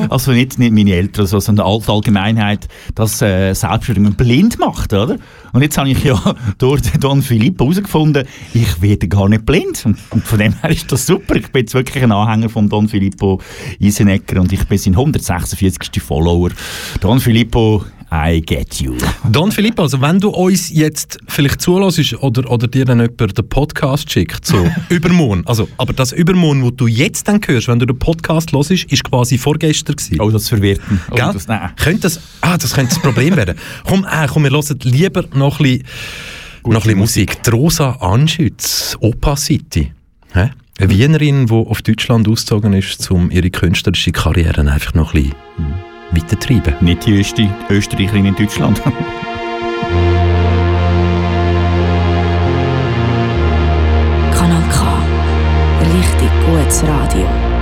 also 0.10 0.32
nicht, 0.32 0.58
nicht 0.60 0.72
meine 0.74 0.94
Eltern, 0.94 1.26
so, 1.28 1.40
sondern 1.40 1.66
die 1.68 1.90
Allgemeinheit, 1.90 2.68
dass 2.96 3.22
äh, 3.22 3.54
Selbstbestimmung 3.56 4.14
blind 4.14 4.60
macht, 4.60 4.94
oder? 4.94 5.18
Und 5.54 5.62
jetzt 5.62 5.78
habe 5.78 5.90
ich 5.90 6.04
ja 6.04 6.20
durch 6.58 6.82
den 6.82 7.00
Don 7.00 7.22
Filippo 7.22 7.66
herausgefunden, 7.66 8.28
ich 8.54 8.82
werde 8.82 9.08
gar 9.08 9.30
nicht 9.30 9.46
blind. 9.46 9.86
Und, 9.86 9.98
und 10.12 10.26
von 10.26 10.40
dem 10.40 10.54
her 10.62 10.70
ist 10.70 10.92
das 10.92 11.06
super. 11.06 11.36
Ich 11.36 11.52
bin 11.52 11.62
jetzt 11.62 11.74
wirklich 11.74 12.04
ein 12.04 12.12
Anhänger 12.12 12.50
von 12.50 12.70
Don 12.70 12.88
Filippo 12.88 13.42
Isenecker 13.80 14.42
und 14.42 14.52
ich 14.52 14.66
bin 14.66 14.78
sein 14.78 14.94
146. 14.94 16.02
Follower. 16.02 16.50
Don 17.00 17.20
Filippo, 17.20 17.86
I 18.12 18.42
get 18.42 18.76
you. 18.82 18.98
Don 19.32 19.52
Filippo, 19.52 19.84
also 19.84 20.00
wenn 20.00 20.20
du 20.20 20.30
uns 20.30 20.70
jetzt 20.72 21.18
vielleicht 21.28 21.62
zulässt 21.62 22.14
oder, 22.22 22.50
oder 22.50 22.68
dir 22.68 22.86
dann 22.86 23.00
jemand 23.00 23.38
den 23.38 23.50
Podcast 23.50 24.12
schickt, 24.12 24.46
so 24.46 24.70
übermorgen, 24.90 25.44
also, 25.46 25.68
aber 25.78 25.94
das 25.94 26.12
übermorgen, 26.12 26.64
wo 26.64 26.72
du 26.72 26.88
jetzt 26.88 27.28
dann 27.28 27.42
hörst, 27.46 27.68
wenn 27.68 27.80
du 27.80 27.86
den 27.86 27.98
Podcast 27.98 28.54
hörst, 28.54 28.72
ist 28.72 29.04
quasi 29.04 29.38
vorgestern 29.38 29.96
gewesen. 29.96 30.22
Oh, 30.22 30.30
das 30.30 30.50
verwirrt 30.50 30.80
mich. 30.90 31.00
Oh, 31.10 31.16
Gell? 31.16 31.32
das, 31.34 31.48
nein. 31.48 31.72
könnte 31.78 32.02
das, 32.02 32.20
ah, 32.42 32.58
das 32.58 32.74
könnte 32.74 32.94
das 32.94 33.02
Problem 33.02 33.36
werden. 33.36 33.58
Komm, 33.88 34.06
äh, 34.10 34.28
komm, 34.28 34.44
wir 34.44 34.52
hören 34.52 34.80
lieber 34.84 35.26
noch 35.34 35.60
ein 35.60 35.64
bisschen, 35.64 35.84
noch 36.64 36.74
ein 36.74 36.82
bisschen 36.82 37.00
Musik. 37.00 37.44
Die 37.44 37.50
Rosa 37.50 37.92
Anschütz, 37.92 38.98
Opa 39.00 39.36
City. 39.36 39.92
Hä? 40.34 40.52
Eine 40.78 40.90
Wienerin, 40.90 41.48
die 41.48 41.54
auf 41.54 41.82
Deutschland 41.82 42.28
ausgezogen 42.28 42.74
ist, 42.74 43.10
um 43.10 43.32
ihre 43.32 43.50
künstlerische 43.50 44.12
Karriere 44.12 44.62
einfach 44.70 44.94
noch 44.94 45.14
ein 45.14 45.24
bisschen 45.24 45.95
weiterzutreiben. 46.12 46.76
Nicht 46.82 47.06
die 47.06 47.18
erste 47.18 47.50
Österreicherin 47.70 48.26
in 48.26 48.36
Deutschland. 48.36 48.82
Kanal 54.34 54.64
K. 54.70 55.04
Richtig 55.82 56.30
gutes 56.46 56.84
Radio. 56.84 57.55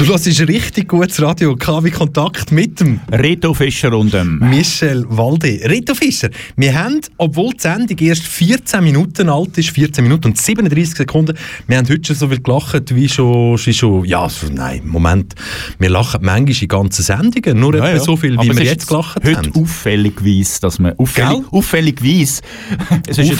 Du 0.00 0.06
hörst 0.06 0.26
richtig 0.48 0.88
gutes 0.88 1.20
Radio, 1.20 1.54
KW 1.54 1.90
Kontakt 1.90 2.52
mit 2.52 2.80
dem 2.80 3.00
Reto 3.12 3.52
Fischer 3.52 3.92
und 3.94 4.14
dem... 4.14 4.38
Michel 4.38 5.04
Walde. 5.10 5.60
Rito 5.68 5.94
Fischer, 5.94 6.30
wir 6.56 6.72
haben, 6.74 7.02
obwohl 7.18 7.52
die 7.52 7.60
Sendung 7.60 7.98
erst 7.98 8.22
14 8.22 8.82
Minuten 8.82 9.28
alt 9.28 9.58
ist, 9.58 9.68
14 9.68 10.02
Minuten 10.02 10.28
und 10.28 10.38
37 10.40 10.96
Sekunden, 10.96 11.36
wir 11.68 11.76
haben 11.76 11.86
heute 11.86 12.02
schon 12.02 12.16
so 12.16 12.28
viel 12.28 12.40
gelacht, 12.40 12.94
wie 12.94 13.10
schon, 13.10 13.58
wie 13.58 13.74
schon 13.74 14.06
ja, 14.06 14.26
nein, 14.50 14.80
Moment, 14.86 15.34
wir 15.78 15.90
lachen 15.90 16.20
manchmal 16.24 16.62
in 16.62 16.68
ganzen 16.68 17.02
Sendungen, 17.02 17.60
nur 17.60 17.74
Ja, 17.76 17.84
etwa 17.84 17.98
ja. 17.98 18.00
so 18.02 18.16
viel, 18.16 18.32
wie 18.32 18.38
Aber 18.48 18.56
wir 18.56 18.64
jetzt 18.64 18.88
gelacht 18.88 19.16
heute 19.22 19.36
haben. 19.36 19.52
auffällig 19.54 20.24
weiss, 20.24 20.60
dass 20.60 20.78
man... 20.78 20.94
Auffällig, 20.96 21.42
auffällig 21.52 22.02
weiss. 22.02 22.40
es 23.06 23.18
ist, 23.18 23.32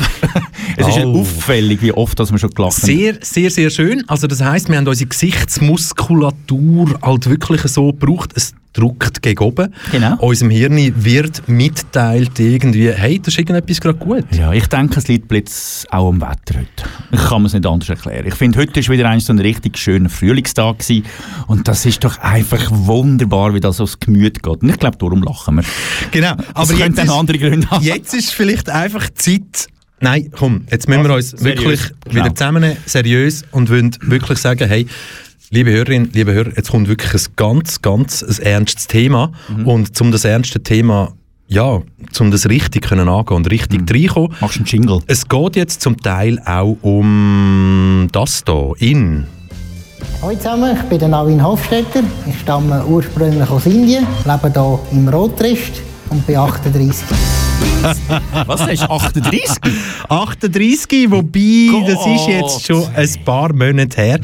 es 0.77 0.89
ist 0.89 0.99
Oh. 1.05 1.21
auffällig, 1.21 1.81
wie 1.81 1.93
oft 1.93 2.21
dass 2.21 2.31
wir 2.31 2.39
schon 2.39 2.51
gelacht 2.51 2.83
haben. 2.83 2.87
Sehr, 2.87 3.17
sehr, 3.23 3.51
sehr 3.51 3.71
schön. 3.71 4.07
Also 4.09 4.27
das 4.27 4.43
heisst, 4.43 4.69
wir 4.69 4.77
haben 4.77 4.87
unsere 4.87 5.09
Gesichtsmuskulatur 5.09 6.50
halt 6.51 7.29
wirklich 7.29 7.63
so 7.63 7.93
gebraucht. 7.93 8.33
Es 8.35 8.55
drückt 8.73 9.23
gegen 9.23 9.43
oben. 9.43 9.75
Genau. 9.91 10.17
Unserem 10.19 10.51
Hirn 10.51 11.05
wird 11.05 11.49
mitteilt 11.49 12.39
irgendwie, 12.39 12.93
hey, 12.93 13.19
das 13.19 13.35
ist 13.35 13.39
irgendetwas 13.39 13.81
gerade 13.81 13.99
gut. 13.99 14.25
Ja, 14.33 14.53
ich 14.53 14.67
denke, 14.69 14.99
es 14.99 15.09
liegt 15.09 15.29
Blitz 15.29 15.87
auch 15.91 16.09
am 16.09 16.21
Wetter 16.21 16.61
heute. 16.61 16.69
Ich 17.11 17.21
kann 17.21 17.43
mir 17.43 17.49
es 17.49 17.55
nicht 17.55 17.67
anders 17.67 17.89
erklären. 17.89 18.27
Ich 18.27 18.35
finde, 18.35 18.59
heute 18.59 18.81
war 18.81 18.95
wieder 18.95 19.09
ein 19.09 19.21
so 19.21 19.33
ein 19.33 19.41
richtig 19.41 19.77
schöner 19.77 20.09
Frühlingstag 20.09 20.79
gewesen. 20.79 21.05
und 21.49 21.67
das 21.67 21.85
ist 21.85 22.05
doch 22.05 22.19
einfach 22.19 22.65
wunderbar, 22.71 23.55
wie 23.55 23.61
das 23.61 23.81
aufs 23.81 23.99
Gemüt 23.99 24.43
geht. 24.43 24.63
Und 24.63 24.69
ich 24.69 24.79
glaube, 24.79 24.99
darum 24.99 25.23
lachen 25.23 25.57
wir. 25.57 25.65
Genau. 26.13 26.33
Aber 26.55 26.73
es 26.73 26.79
jetzt 26.79 26.99
ist, 26.99 27.11
andere 27.11 27.39
Gründe 27.39 27.71
haben. 27.71 27.85
jetzt 27.85 28.15
ist 28.15 28.31
vielleicht 28.33 28.71
einfach 28.71 29.11
Zeit, 29.15 29.67
Nein, 30.03 30.31
komm, 30.35 30.65
jetzt 30.71 30.89
müssen 30.89 31.05
wir 31.05 31.15
uns 31.15 31.31
seriös, 31.31 31.45
wirklich 31.45 31.81
genau. 32.05 32.25
wieder 32.25 32.35
zusammennehmen, 32.35 32.77
seriös 32.87 33.45
und 33.51 33.69
wollen 33.69 33.91
wirklich 34.01 34.39
sagen, 34.39 34.67
hey, 34.67 34.87
liebe 35.51 35.71
Hörerinnen, 35.73 36.11
liebe 36.13 36.33
Hörer, 36.33 36.51
jetzt 36.57 36.71
kommt 36.71 36.89
wirklich 36.89 37.13
ein 37.13 37.33
ganz, 37.37 37.83
ganz 37.83 38.23
ein 38.23 38.45
ernstes 38.45 38.87
Thema 38.87 39.33
Mhm. 39.49 39.67
und 39.67 40.01
um 40.01 40.13
das 40.13 40.25
ernste 40.25 40.63
Thema, 40.63 41.13
ja, 41.49 41.81
um 42.21 42.31
das 42.31 42.49
richtig 42.49 42.83
können 42.89 43.09
angehen 43.09 43.37
und 43.37 43.51
richtig 43.51 43.83
reinkommen, 43.93 44.33
Machst 44.41 44.57
du 44.57 44.61
einen 44.61 44.67
Jingle? 44.67 45.01
es 45.09 45.29
geht 45.29 45.57
jetzt 45.57 45.81
zum 45.83 45.97
Teil 45.97 46.41
auch 46.45 46.77
um 46.83 48.09
das 48.13 48.45
hier, 48.47 48.75
in... 48.79 49.27
Hallo 50.23 50.37
zusammen, 50.37 50.77
ich 50.77 50.83
bin 50.89 50.99
der 50.99 51.09
Navin 51.09 51.43
Hofstetter. 51.45 52.03
Ich 52.27 52.39
stamme 52.41 52.85
ursprünglich 52.87 53.49
aus 53.51 53.67
Indien, 53.67 54.07
lebe 54.25 54.51
hier 54.53 54.81
im 54.93 55.09
Rotrist 55.09 55.83
und 56.09 56.27
bin 56.27 56.37
38. 56.37 57.05
Was 58.47 58.67
du? 58.67 58.91
38? 58.91 59.51
38, 60.09 61.11
wobei, 61.11 61.71
das 61.87 62.07
ist 62.07 62.29
jetzt 62.29 62.67
schon 62.67 62.85
ein 62.95 63.25
paar 63.25 63.53
Monate 63.53 63.97
her. 64.01 64.21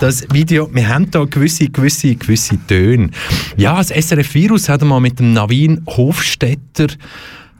Das 0.00 0.26
Video, 0.32 0.68
wir 0.72 0.88
haben 0.88 1.10
da 1.10 1.24
gewisse, 1.24 1.68
gewisse, 1.68 2.14
gewisse 2.14 2.58
Töne. 2.66 3.10
Ja, 3.56 3.76
das 3.76 3.88
SRF-Virus 3.88 4.68
hat 4.68 4.82
mal 4.82 5.00
mit 5.00 5.18
dem 5.18 5.32
Navin 5.32 5.82
Hofstetter 5.86 6.88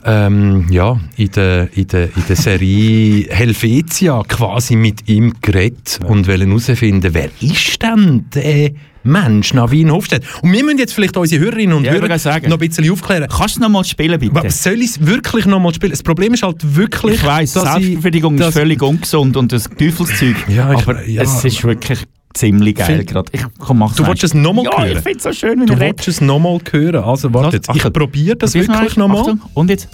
ähm, 0.04 0.66
ja, 0.70 0.98
in 1.16 1.30
der, 1.32 1.68
in, 1.76 1.86
der, 1.88 2.04
in 2.04 2.24
der 2.28 2.36
Serie 2.36 3.26
Helvetia 3.30 4.22
quasi 4.26 4.76
mit 4.76 5.08
ihm 5.08 5.34
geredet 5.42 6.00
und 6.06 6.26
wollen 6.26 6.48
herausfinden, 6.48 7.12
wer 7.12 7.30
ist 7.40 7.82
denn 7.82 8.24
der 8.34 8.70
Mensch, 9.02 9.54
Navin 9.54 9.90
Hofstetter? 9.90 10.26
Und 10.42 10.52
wir 10.52 10.62
müssen 10.64 10.78
jetzt 10.78 10.92
vielleicht 10.92 11.16
unsere 11.16 11.42
Hörerinnen 11.42 11.76
und 11.76 11.84
Ja, 11.84 11.94
ich 11.94 12.02
Hörer 12.02 12.40
noch 12.48 12.52
ein 12.60 12.68
bisschen 12.68 12.90
aufklären. 12.90 13.26
Kannst 13.30 13.56
du 13.56 13.60
noch 13.60 13.68
mal 13.70 13.84
spielen, 13.84 14.18
bitte? 14.20 14.34
Was 14.34 14.62
soll 14.62 14.74
ich 14.74 14.90
es 14.90 15.06
wirklich 15.06 15.46
noch 15.46 15.58
mal 15.60 15.72
spielen? 15.72 15.90
Das 15.92 16.02
Problem 16.02 16.34
ist 16.34 16.42
halt 16.42 16.76
wirklich, 16.76 17.14
Ich 17.16 17.24
weiss, 17.26 17.52
dass 17.54 17.64
Selbstbefriedigung 17.64 18.34
ist 18.34 18.40
dass- 18.40 18.54
völlig 18.54 18.82
ungesund 18.82 19.36
und 19.36 19.52
das 19.52 19.64
Teufelszeug. 19.64 20.36
Ja, 20.48 20.72
ich- 20.72 20.82
aber 20.82 21.06
ja. 21.06 21.22
es 21.22 21.44
ist 21.44 21.64
wirklich 21.64 22.00
ziemlich 22.34 22.74
geil 22.76 23.04
gerade. 23.04 23.30
Ich 23.32 23.42
komm, 23.58 23.78
mach's 23.78 23.96
Du 23.96 24.06
wolltest 24.06 24.24
es 24.24 24.34
nochmal 24.34 24.64
ja, 24.66 24.78
hören? 24.78 24.88
ich 24.98 24.98
finde 25.02 25.16
es 25.18 25.22
so 25.24 25.32
schön, 25.32 25.60
wenn 25.60 25.66
Du 25.66 25.72
er 25.74 25.80
willst 25.80 26.06
es 26.08 26.20
nochmal 26.20 26.58
hören. 26.70 26.96
Also 27.04 27.32
warte 27.32 27.56
jetzt, 27.56 27.70
ich 27.74 27.82
probiere 27.92 28.36
das 28.36 28.52
Probier's 28.52 28.68
wirklich 28.68 28.96
noch 28.96 29.08
nochmal. 29.08 29.20
Achtung. 29.22 29.40
Und 29.54 29.70
jetzt? 29.70 29.88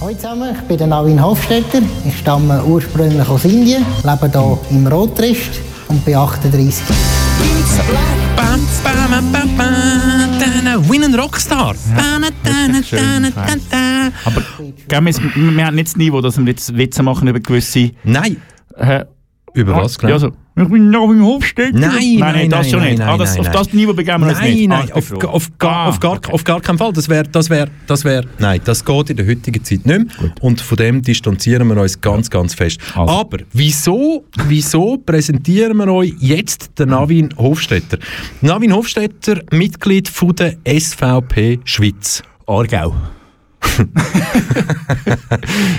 Hallo 0.00 0.12
zusammen, 0.14 0.54
ich 0.54 0.60
bin 0.62 0.76
der 0.78 0.86
Navin 0.88 1.22
Hofstetter. 1.22 1.80
Ich 2.06 2.18
stamme 2.18 2.62
ursprünglich 2.64 3.26
aus 3.28 3.44
Indien, 3.44 3.84
lebe 4.04 4.30
hier 4.30 4.58
im 4.70 4.86
Rotrist 4.88 5.60
und 5.88 6.04
bin 6.04 6.14
38. 6.14 6.84
Bam, 8.36 8.60
bam, 8.82 9.32
bam, 9.32 9.56
bam, 9.56 10.38
da, 10.64 10.90
Win 10.90 11.04
ein 11.04 11.14
Rockstar. 11.14 11.74
Aber 14.24 14.42
gell, 14.88 15.04
wir, 15.04 15.56
wir 15.56 15.66
haben 15.66 15.74
nicht 15.74 15.88
das 15.88 15.96
Niveau, 15.96 16.20
dass 16.20 16.38
wir 16.38 16.46
jetzt 16.46 16.76
Witze 16.76 17.02
machen 17.02 17.28
über 17.28 17.40
gewisse... 17.40 17.92
Nein, 18.04 18.36
Äh, 18.76 19.04
über 19.54 19.74
was 19.76 19.98
genau? 19.98 20.12
Ja, 20.12 20.18
so. 20.18 20.32
Ich 20.58 20.68
bin 20.68 20.88
noch 20.88 21.10
im 21.10 21.22
Hofstetter. 21.22 21.78
Nein, 21.78 22.16
nein, 22.18 22.48
das 22.48 22.60
nein, 22.62 22.70
schon 22.70 22.78
nein, 22.80 22.88
nicht. 22.88 22.98
nein, 23.00 23.08
ah, 23.08 23.16
das, 23.18 23.30
nein, 23.32 23.40
auf 23.40 23.46
nein. 23.46 23.52
das 23.52 23.72
Niveau 23.74 23.92
begeben 23.92 24.22
wir 24.22 24.28
uns 24.30 24.38
Nein, 24.40 24.54
nicht. 24.54 24.70
Ah, 24.70 24.76
nein, 24.78 24.84
ich 24.86 24.92
bin 24.94 24.96
auf, 24.96 25.04
froh. 25.22 25.28
auf, 25.28 25.58
gar, 25.58 25.70
Ah, 25.76 25.88
auf, 25.88 26.00
gar, 26.00 26.12
okay. 26.12 26.32
auf 26.32 26.44
gar 26.44 26.60
keinen 26.62 26.78
Fall. 26.78 26.92
Das 26.94 27.08
wäre, 27.10 27.24
das 27.24 27.50
wäre, 27.50 27.68
das 27.86 28.04
wäre, 28.04 28.24
nein, 28.38 28.60
das 28.64 28.82
geht 28.82 29.10
in 29.10 29.16
der 29.18 29.26
heutigen 29.26 29.62
Zeit 29.62 29.84
nicht 29.84 29.86
mehr. 29.86 30.32
Und 30.40 30.62
von 30.62 30.76
dem 30.78 31.02
distanzieren 31.02 31.68
wir 31.68 31.76
uns 31.76 32.00
ganz, 32.00 32.30
ganz 32.30 32.54
fest. 32.54 32.80
Also. 32.94 33.12
Aber 33.12 33.38
wieso, 33.52 34.24
wieso 34.46 34.96
präsentieren 34.96 35.76
wir 35.76 35.88
euch 35.92 36.14
jetzt 36.20 36.78
den 36.78 36.88
Navin 36.88 37.28
Hofstetter? 37.36 37.98
Navin 38.40 38.72
Hofstetter, 38.74 39.42
Mitglied 39.52 40.08
von 40.08 40.34
der 40.36 40.56
SVP 40.66 41.60
Schweiz. 41.64 42.22
Aargau. 42.46 42.94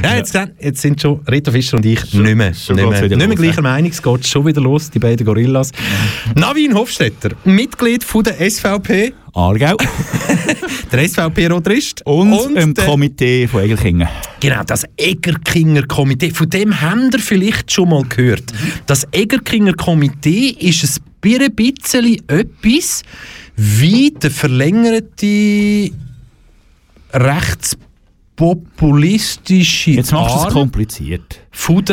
Ja, 0.04 0.15
jetzt, 0.15 0.32
sind- 0.32 0.52
jetzt 0.60 0.82
sind 0.82 1.02
schon 1.02 1.19
Rita 1.30 1.52
Fischer 1.52 1.78
und 1.78 1.86
ich 1.86 2.02
nicht 2.13 2.36
mehr, 2.36 2.54
schon 2.54 2.76
nicht 2.76 2.89
mehr, 2.89 3.02
nicht 3.02 3.17
mehr 3.17 3.28
los, 3.28 3.36
gleicher 3.36 3.62
Meinung. 3.62 3.91
Es 3.91 4.02
geht 4.02 4.28
schon 4.28 4.45
wieder 4.45 4.62
los, 4.62 4.89
die 4.89 5.00
beiden 5.00 5.26
Gorillas. 5.26 5.71
Navin 6.36 6.73
Hofstetter, 6.73 7.30
Mitglied 7.45 8.04
von 8.04 8.23
der 8.23 8.50
SVP, 8.50 9.13
Aargau. 9.34 9.76
der 10.91 11.08
SVP-Rotrist 11.10 12.02
Und, 12.06 12.56
im 12.56 12.73
der, 12.73 12.86
Komitee 12.86 13.47
von 13.47 13.63
Egelkingen. 13.63 14.08
genau, 14.39 14.63
das 14.65 14.84
Egerkinger 14.97 15.84
Komitee. 15.84 16.32
Von 16.32 16.50
dem 16.50 16.80
habt 16.80 17.13
ihr 17.13 17.19
vielleicht 17.19 17.71
schon 17.71 17.89
mal 17.89 18.04
gehört. 18.04 18.43
Das 18.86 19.06
Egerkinger 19.12 19.73
Komitee 19.73 20.56
ist 20.60 20.84
ein 20.84 21.04
bisschen 21.56 22.17
etwas 22.28 23.04
wie 23.56 24.12
der 24.12 24.32
verlängerte 24.32 25.91
rechtspopulistische 27.13 29.91
Jetzt 29.91 30.11
machst 30.11 30.35
du 30.35 30.47
es 30.47 30.53
kompliziert. 30.53 31.39
von 31.51 31.83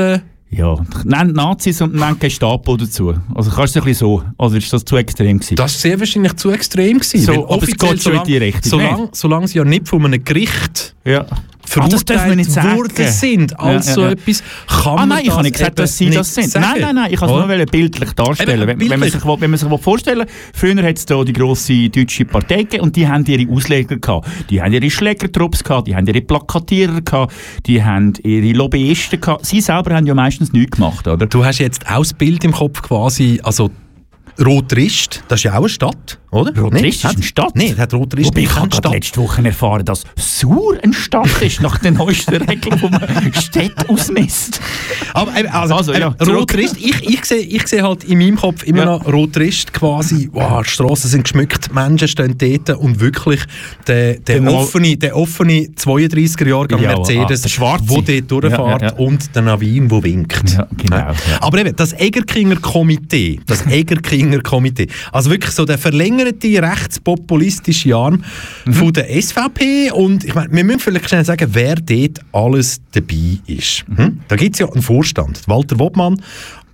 Ja, 0.50 0.76
nennt 1.04 1.34
Nazis 1.34 1.80
und 1.80 1.94
nennt 1.94 2.20
Gestapo 2.20 2.76
dazu. 2.76 3.14
Also 3.34 3.50
kannst 3.50 3.74
du 3.74 3.80
es 3.80 3.84
ein 3.84 3.88
bisschen 3.88 4.06
so. 4.06 4.22
Also 4.38 4.56
ist 4.56 4.72
das 4.72 4.84
zu 4.84 4.96
extrem 4.96 5.38
gewesen? 5.38 5.56
Das 5.56 5.74
war 5.74 5.80
sehr 5.80 5.98
wahrscheinlich 5.98 6.34
zu 6.34 6.50
extrem. 6.50 6.98
Gewesen, 6.98 7.22
So, 7.22 7.48
aber 7.48 7.62
es 7.62 7.76
geht 7.76 8.02
schon 8.02 8.14
in 8.14 8.24
die 8.24 8.36
Richtung, 8.36 8.70
Solange, 8.70 9.08
solange 9.12 9.48
sie 9.48 9.58
ja 9.58 9.64
nicht 9.64 9.88
von 9.88 10.04
einem 10.04 10.22
Gericht 10.22 10.94
ja. 11.04 11.26
Verurteilt 11.66 12.36
nicht 12.36 12.50
sagen. 12.50 12.76
worden 12.76 13.06
sind 13.08 13.58
als 13.58 13.86
Ja, 13.86 13.90
ja, 13.90 13.94
so 13.94 14.00
ja. 14.02 14.10
etwas, 14.10 14.42
kann 14.66 14.86
Ah 14.86 14.96
man 14.96 15.08
nein, 15.08 15.18
ich 15.20 15.26
das 15.26 15.34
habe 15.34 15.42
nicht 15.44 15.52
gesagt, 15.54 15.78
dass 15.78 15.98
sie 15.98 16.10
das 16.10 16.34
sind. 16.34 16.50
sagen. 16.50 16.66
Nein, 16.72 16.80
nein, 16.80 16.94
nein, 16.94 17.12
ich 17.12 17.18
kann 17.20 17.28
es 17.28 17.46
nur 17.46 17.66
bildlich 17.66 18.12
darstellen. 18.12 18.50
Eben, 18.50 18.60
wenn, 18.60 18.80
wenn, 18.80 18.88
man 18.88 19.00
bildlich. 19.00 19.22
sich, 19.22 19.40
wenn 19.40 19.50
man 19.50 19.58
sich 19.58 19.80
vorstellen 19.82 20.26
früher 20.52 20.82
hat 20.82 20.96
es 20.98 21.06
da 21.06 21.22
die 21.24 21.32
grosse 21.32 21.88
deutsche 21.88 22.24
Partei 22.24 22.58
gegeben 22.62 22.82
und 22.84 22.96
die 22.96 23.08
haben 23.08 23.24
ihre 23.26 23.50
Ausleger 23.50 23.96
gehabt. 23.96 24.28
Die 24.50 24.62
haben 24.62 24.72
ihre 24.72 24.90
Schlägertrupps 24.90 25.64
gehabt, 25.64 25.88
die 25.88 25.96
haben 25.96 26.06
ihre 26.06 26.20
Plakatierer 26.20 27.00
gehabt, 27.00 27.32
die 27.66 27.82
haben 27.82 28.12
ihre 28.22 28.56
Lobbyisten 28.56 29.20
gehabt. 29.20 29.46
Sie 29.46 29.60
selber 29.60 29.94
haben 29.94 30.06
ja 30.06 30.14
meistens 30.14 30.52
nichts 30.52 30.76
gemacht, 30.76 31.06
oder? 31.08 31.26
Du 31.26 31.44
hast 31.44 31.58
jetzt 31.58 31.86
auch 31.88 31.98
das 31.98 32.12
Bild 32.14 32.44
im 32.44 32.52
Kopf 32.52 32.82
quasi, 32.82 33.40
also 33.42 33.70
Rotrist, 34.44 35.22
das 35.28 35.40
ist 35.40 35.44
ja 35.44 35.52
auch 35.52 35.58
eine 35.58 35.68
Stadt, 35.68 36.18
oder? 36.30 36.50
Rotrist 36.60 36.82
Nee, 36.82 36.88
ist 36.88 37.04
eine 37.06 37.22
Stadt? 37.22 37.52
Nein, 37.54 37.76
hat 37.78 37.94
Rotrist 37.94 38.28
Wobei 38.30 38.40
ich 38.40 38.54
habe 38.56 38.68
letzte 38.92 39.20
Woche 39.20 39.44
erfahren, 39.44 39.84
dass 39.84 40.02
Sur 40.16 40.76
eine 40.82 40.92
Stadt 40.92 41.40
ist, 41.40 41.60
nach 41.60 41.78
den 41.78 41.94
neuesten 41.94 42.36
Regeln, 42.42 42.82
wo 42.82 42.88
man 42.88 43.32
Städte 43.40 43.88
ausmisst. 43.88 44.60
Aber 45.12 45.38
eben, 45.38 45.48
also, 45.48 45.74
Also, 45.76 45.92
eben, 45.92 46.00
ja. 46.18 46.26
Rotrist, 46.26 46.76
ich, 46.78 47.08
ich 47.08 47.24
sehe 47.24 47.38
ich 47.42 47.66
seh 47.68 47.82
halt 47.82 48.02
in 48.04 48.18
meinem 48.18 48.36
Kopf 48.36 48.64
immer 48.64 48.78
Ja. 48.78 48.84
noch 48.86 49.06
Rotrist 49.06 49.72
quasi, 49.72 50.28
wow, 50.32 50.62
die 50.64 50.68
Strassen 50.70 51.10
sind 51.10 51.22
geschmückt, 51.24 51.72
Menschen 51.72 52.08
stehen 52.08 52.36
dort 52.36 52.70
und 52.78 52.98
wirklich 52.98 53.40
der, 53.86 54.14
der, 54.18 54.40
Genau. 54.40 54.56
offene, 54.62 54.96
der 54.96 55.16
offene 55.16 55.68
32er-Jahrgang 55.76 56.82
Ja, 56.82 56.96
Mercedes, 56.96 57.40
ah, 57.40 57.42
der 57.44 57.48
Schwarze. 57.48 57.84
wo 57.88 58.00
dort 58.00 58.30
durchfährt 58.30 58.82
Ja, 58.82 58.92
und 58.94 59.34
der 59.34 59.42
Navin, 59.42 59.88
der 59.88 60.02
winkt. 60.02 60.58
Genau. 60.76 61.12
Aber 61.40 61.58
eben, 61.58 61.76
das 61.76 61.92
Egerkinger 61.92 62.56
Komitee, 62.56 63.38
das 63.46 63.64
Egerkinger 63.66 64.23
Komitee, 64.42 64.88
also 65.12 65.30
wirklich 65.30 65.50
so 65.52 65.64
der 65.64 65.78
verlängerte 65.78 66.62
rechtspopulistische 66.62 67.94
Arm 67.94 68.22
Mhm. 68.64 68.72
von 68.72 68.92
der 68.92 69.08
SVP 69.22 69.90
und 69.92 70.24
ich 70.24 70.34
meine, 70.34 70.52
wir 70.52 70.64
müssen 70.64 70.80
vielleicht 70.80 71.08
schnell 71.08 71.24
sagen, 71.24 71.48
wer 71.52 71.74
dort 71.76 72.20
alles 72.32 72.80
dabei 72.92 73.38
ist. 73.46 73.84
Hm? 73.94 74.20
Da 74.28 74.36
gibt 74.36 74.54
es 74.56 74.60
ja 74.60 74.70
einen 74.70 74.82
Vorstand, 74.82 75.40
Walter 75.46 75.78
Wobmann, 75.78 76.20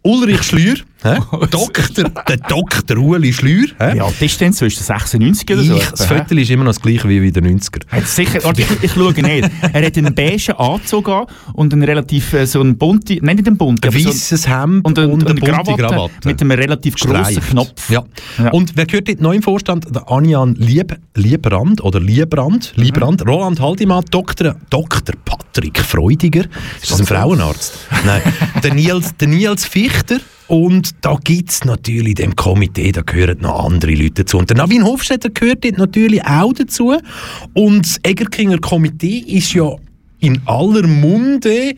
Ulrich 0.02 0.42
Schlür, 0.42 0.76
Hä? 1.02 1.16
Doktor, 1.50 2.04
der 2.28 2.36
Doktor 2.36 2.98
Ueli 2.98 3.32
Schlür. 3.32 3.68
Hä? 3.78 3.96
Ja, 3.96 4.04
das 4.06 4.20
ist 4.20 4.40
dann 4.40 4.52
zwischen 4.52 4.82
96 4.82 5.50
oder 5.50 5.62
so. 5.62 5.76
ich, 5.76 5.86
das 5.86 6.06
Viertel 6.06 6.38
ist 6.38 6.50
immer 6.50 6.64
noch 6.64 6.70
das 6.72 6.80
gleiche 6.82 7.08
wie 7.08 7.18
in 7.18 7.32
den 7.32 7.58
90er. 7.58 7.86
Hat 7.88 8.06
sicher, 8.06 8.42
warte, 8.44 8.62
ich, 8.62 8.68
ich 8.82 8.92
schaue 8.92 9.12
nicht. 9.12 9.50
Er 9.72 9.86
hat 9.86 9.96
einen 9.98 10.14
beigen 10.14 10.52
Anzug 10.56 11.08
an 11.08 11.26
und 11.54 11.72
einen 11.72 11.82
relativ 11.84 12.32
äh, 12.32 12.46
so 12.46 12.60
einen 12.60 12.76
bunten, 12.76 13.18
nein 13.22 13.36
nicht 13.36 13.46
einen 13.48 13.56
bunten, 13.56 13.82
Ein 13.84 13.88
aber 13.94 13.98
so 13.98 14.08
weißes 14.10 14.48
Hemd 14.48 14.84
und, 14.84 14.98
und, 14.98 15.04
und, 15.12 15.20
eine 15.22 15.30
eine 15.30 15.40
bunte 15.40 15.50
Krawatte, 15.52 15.76
Krawatte. 15.82 16.28
mit 16.28 16.40
einem 16.40 16.50
relativ 16.50 16.96
grossen 16.96 17.24
Streift. 17.32 17.50
Knopf. 17.50 17.90
Ja. 17.90 18.04
Ja. 18.38 18.50
Und 18.50 18.72
wer 18.76 18.86
gehört 18.86 19.08
dort 19.08 19.20
neu 19.20 19.36
im 19.36 19.42
Vorstand? 19.42 19.86
Der 19.94 20.10
Anjan 20.10 20.54
Lieb, 20.56 20.96
Liebrand 21.14 21.82
oder 21.82 22.00
Liebrand, 22.00 22.72
Mhm. 22.76 22.82
Liebrand, 22.82 23.26
Roland 23.26 23.60
Haldimann, 23.60 24.04
Dr. 24.10 24.54
Dr. 24.70 25.14
Patrick 25.24 25.78
Freudiger. 25.78 26.44
Ist 26.82 26.90
das 26.90 27.00
ein 27.00 27.06
Frauenarzt? 27.06 27.74
Nein. 28.04 28.22
der, 28.62 28.74
Nils, 28.74 29.16
der 29.16 29.28
Nils 29.28 29.64
Fichter. 29.64 30.16
Und 30.50 30.96
da 31.02 31.16
gibt 31.22 31.50
es 31.50 31.64
natürlich 31.64 32.16
dem 32.16 32.34
Komitee, 32.34 32.90
da 32.90 33.02
gehören 33.02 33.38
noch 33.38 33.66
andere 33.66 33.92
Leute 33.92 34.24
dazu. 34.24 34.36
Und 34.36 34.50
der 34.50 34.56
Navin 34.56 34.82
Hofstetter 34.82 35.30
gehört 35.30 35.64
dort 35.64 35.78
natürlich 35.78 36.24
auch 36.24 36.52
dazu. 36.52 36.96
Und 37.54 37.86
das 37.86 38.00
Egerkinger 38.02 38.58
Komitee 38.58 39.18
ist 39.18 39.52
ja 39.52 39.76
in 40.18 40.42
aller 40.46 40.88
Munde, 40.88 41.76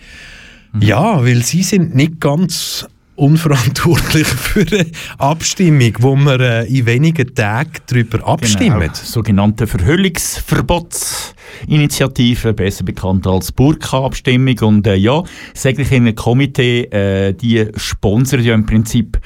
ja, 0.81 1.23
weil 1.23 1.43
sie 1.43 1.63
sind 1.63 1.95
nicht 1.95 2.19
ganz 2.19 2.87
unverantwortlich 3.17 4.27
für 4.27 4.61
eine 4.61 4.87
Abstimmung, 5.19 5.93
wo 6.01 6.17
wir 6.17 6.41
äh, 6.41 6.67
in 6.67 6.87
wenigen 6.87 7.35
Tagen 7.35 7.73
darüber 7.87 8.27
abstimmen. 8.27 8.81
Genau, 8.81 8.95
sogenannte 8.95 9.67
Verhüllungsverbotsinitiative, 9.67 12.55
besser 12.55 12.85
bekannt 12.85 13.27
als 13.27 13.53
Burka-Abstimmung. 13.53 14.59
Und 14.61 14.87
äh, 14.87 14.95
ja, 14.95 15.23
säglich 15.55 15.93
in 15.93 16.07
einem 16.07 16.15
Komitee, 16.15 16.85
äh, 16.85 17.35
die 17.35 17.69
sponsern 17.77 18.43
ja 18.43 18.55
im 18.55 18.65
Prinzip 18.67 19.19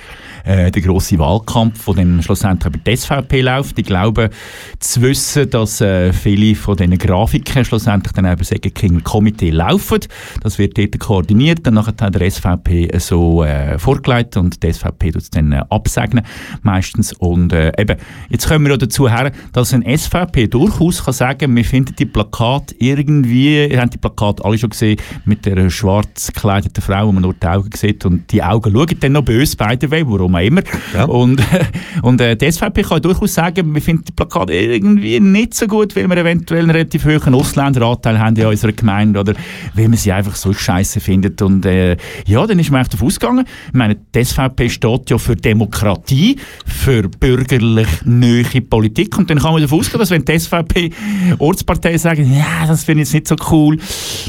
äh, 0.46 0.70
den 0.70 0.82
grossen 0.82 1.18
Wahlkampf, 1.18 1.84
der 1.84 1.94
dann 1.94 2.22
schlussendlich 2.22 2.72
über 2.72 2.78
die 2.78 2.96
SVP 2.96 3.40
läuft. 3.42 3.78
Ich 3.78 3.84
glaube 3.84 4.30
zu 4.78 5.02
wissen, 5.02 5.50
dass 5.50 5.80
äh, 5.80 6.12
viele 6.12 6.54
von 6.54 6.76
diesen 6.76 6.96
Grafiken 6.96 7.64
schlussendlich 7.64 8.12
dann 8.12 8.24
eben 8.24 8.44
sagen, 8.44 8.72
im 8.82 9.04
Komitee 9.04 9.50
laufen. 9.50 10.00
Das 10.42 10.58
wird 10.58 10.78
dort 10.78 10.98
koordiniert, 10.98 11.66
dann 11.66 11.84
hat 11.84 12.00
der 12.00 12.30
SVP 12.30 12.96
so 12.98 13.42
äh, 13.42 13.78
vorgelegt 13.78 14.36
und 14.36 14.62
die 14.62 14.72
SVP 14.72 15.12
tut 15.12 15.22
es 15.22 15.30
dann 15.30 15.52
äh, 15.52 15.62
absegnen 15.70 16.24
meistens. 16.62 17.12
Und 17.12 17.52
äh, 17.52 17.72
eben, 17.78 17.98
jetzt 18.28 18.48
kommen 18.48 18.66
wir 18.66 18.74
auch 18.74 18.78
dazu 18.78 19.08
her, 19.08 19.32
dass 19.52 19.74
ein 19.74 19.84
SVP 19.84 20.46
durchaus 20.46 21.04
kann 21.04 21.14
sagen, 21.14 21.56
wir 21.56 21.64
finden 21.64 21.94
die 21.96 22.06
Plakate 22.06 22.74
irgendwie, 22.78 23.66
ihr 23.66 23.80
habt 23.80 23.94
die 23.94 23.98
Plakate 23.98 24.44
alle 24.44 24.58
schon 24.58 24.70
gesehen, 24.70 24.98
mit 25.24 25.44
der 25.44 25.68
schwarz 25.70 26.32
gekleideten 26.32 26.82
Frau, 26.82 27.08
wo 27.08 27.12
man 27.12 27.22
nur 27.22 27.34
die 27.34 27.46
Augen 27.46 27.70
sieht 27.74 28.04
und 28.04 28.30
die 28.30 28.42
Augen 28.42 28.72
schauen 28.72 28.96
dann 29.00 29.12
noch 29.12 29.24
böse 29.24 29.56
beide 29.56 29.90
Way, 29.90 30.06
warum 30.06 30.35
auch 30.36 30.42
immer. 30.42 30.62
Ja. 30.94 31.04
Und, 31.04 31.42
und 32.02 32.20
äh, 32.20 32.36
die 32.36 32.50
SVP 32.50 32.82
kann 32.82 33.02
durchaus 33.02 33.34
sagen, 33.34 33.74
wir 33.74 33.82
finden 33.82 34.04
die 34.04 34.12
Plakate 34.12 34.52
irgendwie 34.52 35.20
nicht 35.20 35.54
so 35.54 35.66
gut, 35.66 35.96
weil 35.96 36.08
wir 36.08 36.16
eventuell 36.16 36.62
einen 36.62 36.70
relativ 36.70 37.04
hohen 37.04 37.34
Ausländeranteil 37.34 38.18
haben 38.18 38.36
in 38.36 38.46
unserer 38.46 38.72
Gemeinde 38.72 39.20
oder 39.20 39.34
weil 39.74 39.88
man 39.88 39.98
sie 39.98 40.12
einfach 40.12 40.36
so 40.36 40.52
scheiße 40.52 41.00
findet. 41.00 41.42
Und 41.42 41.66
äh, 41.66 41.96
ja, 42.26 42.46
dann 42.46 42.58
ist 42.58 42.70
man 42.70 42.82
echt 42.82 42.92
davon 42.92 43.08
ausgegangen. 43.08 43.46
Ich 43.68 43.74
meine, 43.74 43.96
die 43.96 44.24
SVP 44.24 44.68
steht 44.70 45.10
ja 45.10 45.18
für 45.18 45.36
Demokratie, 45.36 46.36
für 46.66 47.02
bürgerlich 47.08 47.88
neue 48.04 48.44
Politik. 48.44 49.16
Und 49.18 49.30
dann 49.30 49.38
kann 49.38 49.52
man 49.52 49.62
davon 49.62 49.80
ausgehen, 49.80 49.98
dass 49.98 50.10
wenn 50.10 50.24
die 50.24 50.38
SVP 50.38 50.90
Ortsparteien 51.38 51.98
sagen, 51.98 52.32
ja, 52.32 52.66
das 52.66 52.84
finde 52.84 53.02
ich 53.02 53.12
jetzt 53.12 53.14
nicht 53.14 53.28
so 53.28 53.36
cool, 53.50 53.78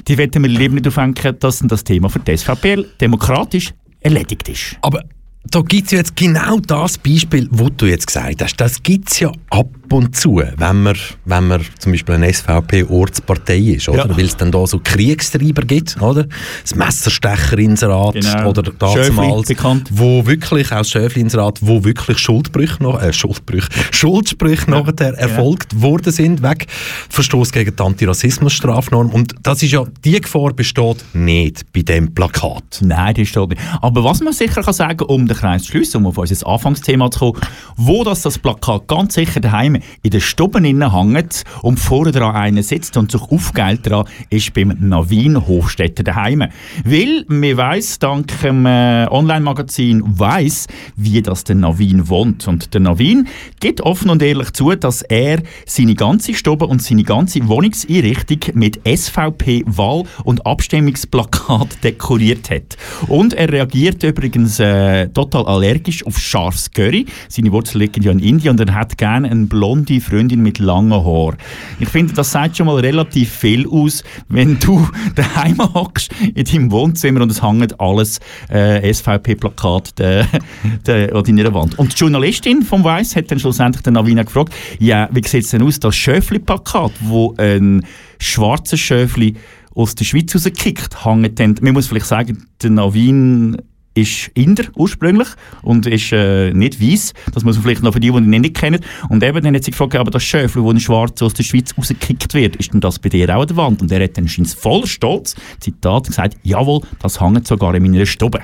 die 0.07 0.17
wollen 0.17 0.31
wir 0.33 0.49
lieber 0.49 0.75
nicht 0.75 0.87
aufhängen, 0.87 1.15
dass 1.39 1.59
dann 1.59 1.67
das 1.67 1.83
Thema 1.83 2.09
für 2.09 2.19
die 2.19 2.35
SVP 2.35 2.85
demokratisch 2.99 3.73
erledigt 4.01 4.49
ist. 4.49 4.77
Aber 4.81 5.03
da 5.51 5.62
gibt 5.62 5.86
es 5.86 5.91
ja 5.91 5.97
jetzt 5.99 6.15
genau 6.15 6.60
das 6.60 6.97
Beispiel, 6.97 7.47
wo 7.51 7.69
du 7.69 7.86
jetzt 7.86 8.07
gesagt 8.07 8.41
hast. 8.41 8.57
Das 8.57 8.81
gibt 8.83 9.12
es 9.12 9.19
ja 9.19 9.31
ab 9.49 9.67
und 9.91 10.15
zu, 10.15 10.41
wenn 10.57 10.83
man, 10.83 10.95
wenn 11.25 11.47
man 11.47 11.62
zum 11.79 11.93
Beispiel 11.93 12.15
eine 12.15 12.33
SVP-Ortspartei 12.33 13.57
ist, 13.57 13.88
oder? 13.88 14.07
Ja. 14.07 14.17
Weil 14.17 14.25
es 14.25 14.36
dann 14.36 14.51
da 14.51 14.65
so 14.67 14.79
Kriegstreiber 14.83 15.62
gibt, 15.62 16.01
oder? 16.01 16.25
Das 16.62 16.75
Messerstecherinserat 16.75 18.15
Genau. 18.15 18.49
oder 18.49 18.63
damals, 18.63 19.49
wo 19.91 20.25
wirklich, 20.25 20.71
auch 20.71 20.77
das 20.79 20.89
Schöfli-Inserat, 20.89 21.60
wo 21.62 21.83
wirklich 21.83 22.17
Schuldbrüche 22.17 22.81
noch, 22.83 23.01
äh, 23.01 23.13
Schuldbrüche, 23.13 23.69
Schuldsprüche 23.91 24.69
nachher 24.69 25.13
erfolgt 25.17 25.81
worden 25.81 26.12
sind, 26.12 26.43
wegen 26.43 26.65
Verstoß 27.10 27.51
gegen 27.51 27.75
die 27.75 27.83
Antirassismusstrafnorm. 27.83 29.10
Und 29.10 29.36
das 29.43 29.63
ist 29.63 29.71
ja, 29.71 29.83
die 30.03 30.19
Gefahr 30.19 30.53
besteht 30.53 31.03
nicht 31.13 31.71
bei 31.71 31.81
dem 31.81 32.13
Plakat. 32.13 32.79
Nein, 32.81 33.15
das 33.15 33.27
steht 33.29 33.49
nicht. 33.49 33.62
Aber 33.81 34.03
was 34.03 34.21
man 34.21 34.33
sicher 34.33 34.62
kann 34.62 34.73
sagen, 34.73 35.05
um 35.05 35.27
den 35.27 35.37
Kreis 35.38 35.63
zu 35.63 35.71
schliessen, 35.71 35.97
um 35.97 36.08
auf 36.08 36.17
unser 36.17 36.47
Anfangsthema 36.47 37.12
zu 37.12 37.34
kommen, 37.34 37.41
wo 37.76 38.04
das, 38.04 38.21
das 38.21 38.39
Plakat 38.39 38.88
ganz 38.88 39.13
sicher 39.13 39.39
daheim 39.39 39.78
in 40.04 40.12
den 40.12 40.65
innen 40.65 40.93
hängt 40.93 41.43
und 41.62 41.80
vorne 41.80 42.12
dran 42.12 42.36
einer 42.36 42.63
sitzt 42.63 42.97
und 42.97 43.12
sich 43.12 43.21
aufgeilt 43.21 43.89
dran, 43.89 44.06
ist 44.30 44.54
beim 44.54 44.76
Navin 44.80 45.47
Hofstetter 45.47 46.04
daheim. 46.04 46.43
Weil 46.84 47.26
man 47.28 47.58
weiss, 47.58 48.00
dank 48.00 48.39
dem 48.41 48.65
äh, 48.65 49.08
Online-Magazin 49.10 50.04
weiss, 50.06 50.67
wie 50.95 51.21
das 51.21 51.43
der 51.43 51.56
Navin 51.56 52.10
wohnt. 52.10 52.47
Und 52.47 52.73
der 52.73 52.82
Navin 52.82 53.28
gibt 53.60 53.82
offen 53.82 54.10
und 54.10 54.21
ehrlich 54.21 54.52
zu, 54.54 54.73
dass 54.76 55.02
er 55.02 55.41
seine 55.65 55.95
ganze 55.95 56.34
Stube 56.34 56.65
und 56.65 56.82
seine 56.82 57.04
ganze 57.04 57.47
Wohnungseinrichtung 57.47 58.39
mit 58.54 58.80
SVP-Wahl- 58.86 60.06
und 60.23 60.45
Abstimmungsplakat 60.45 61.78
dekoriert 61.84 62.50
hat. 62.50 62.78
Und 63.08 63.34
er 63.34 63.52
reagiert 63.52 64.04
übrigens 64.04 64.60
äh, 64.60 65.08
allergisch 65.35 66.05
auf 66.05 66.17
scharfes 66.17 66.71
Curry. 66.71 67.05
Seine 67.29 67.51
Wurzeln 67.51 67.81
liegen 67.81 68.03
ja 68.03 68.11
in 68.11 68.19
Indien 68.19 68.51
und 68.51 68.67
er 68.67 68.73
hat 68.73 68.97
gerne 68.97 69.29
eine 69.29 69.45
blonde 69.45 69.99
Freundin 70.01 70.41
mit 70.41 70.59
langen 70.59 70.91
Haaren. 70.91 71.37
Ich 71.79 71.89
finde, 71.89 72.13
das 72.13 72.31
sagt 72.31 72.57
schon 72.57 72.67
mal 72.67 72.79
relativ 72.79 73.31
viel 73.31 73.67
aus, 73.67 74.03
wenn 74.29 74.59
du 74.59 74.87
daheim 75.15 75.57
hockst 75.59 76.11
in 76.33 76.43
deinem 76.43 76.71
Wohnzimmer 76.71 77.21
und 77.21 77.31
es 77.31 77.41
hängt 77.41 77.79
alles 77.79 78.19
äh, 78.49 78.93
SVP-Plakat 78.93 79.99
de, 79.99 80.25
de, 80.87 81.11
an 81.11 81.23
deiner 81.23 81.53
Wand. 81.53 81.77
Und 81.77 81.93
die 81.93 81.97
Journalistin 81.97 82.61
vom 82.63 82.83
Weiss 82.83 83.15
hat 83.15 83.31
dann 83.31 83.39
schlussendlich 83.39 83.83
den 83.83 83.93
Navina 83.93 84.23
gefragt, 84.23 84.53
ja, 84.79 85.09
wie 85.11 85.27
sieht 85.27 85.43
es 85.43 85.51
denn 85.51 85.63
aus, 85.63 85.79
das 85.79 85.95
Schöfli-Plakat, 85.95 86.91
wo 87.01 87.33
ein 87.37 87.85
schwarzer 88.19 88.77
Schöfli 88.77 89.35
aus 89.77 89.93
der 89.93 90.05
Schweiz 90.05 90.33
rausgekickt 90.33 91.05
hängt. 91.05 91.61
Man 91.61 91.73
muss 91.73 91.87
vielleicht 91.87 92.07
sagen, 92.07 92.47
der 92.61 92.71
Navin 92.71 93.57
ist 93.97 94.29
Inder 94.36 94.65
ursprünglich 94.75 95.27
und 95.63 95.88
ist 95.88 96.12
äh, 96.12 96.53
nicht 96.53 96.81
weiß. 96.81 97.13
Das 97.33 97.43
muss 97.43 97.55
man 97.55 97.63
vielleicht 97.63 97.83
noch 97.83 97.93
für 97.93 97.99
die, 97.99 98.12
die 98.12 98.17
ihn 98.17 98.29
nicht 98.29 98.55
kennen. 98.55 98.79
Und 99.10 99.23
eben 99.23 99.43
dann 99.43 99.55
hat 99.55 99.63
sie 99.63 99.71
gefragt, 99.71 99.95
aber 99.95 100.12
das 100.12 100.23
Schöfli, 100.23 100.62
wo 100.62 100.69
ein 100.69 100.79
Schwarzer 100.79 101.25
aus 101.25 101.33
der 101.33 101.43
Schweiz 101.43 101.73
rausgekickt 101.77 102.33
wird, 102.33 102.55
ist 102.57 102.73
denn 102.73 102.79
das 102.79 102.99
bei 102.99 103.10
dir 103.10 103.36
auch 103.36 103.41
an 103.41 103.47
der 103.47 103.57
Wand? 103.57 103.81
Und 103.81 103.91
er 103.91 104.03
hat 104.03 104.17
dann 104.17 104.27
scheint 104.27 104.49
voll 104.49 104.86
stolz, 104.86 105.36
Zitat, 105.60 106.07
gesagt, 106.07 106.38
jawohl, 106.43 106.81
das 107.01 107.19
hängt 107.19 107.47
sogar 107.47 107.73
in 107.73 107.83
meiner 107.83 108.05
Stube. 108.05 108.41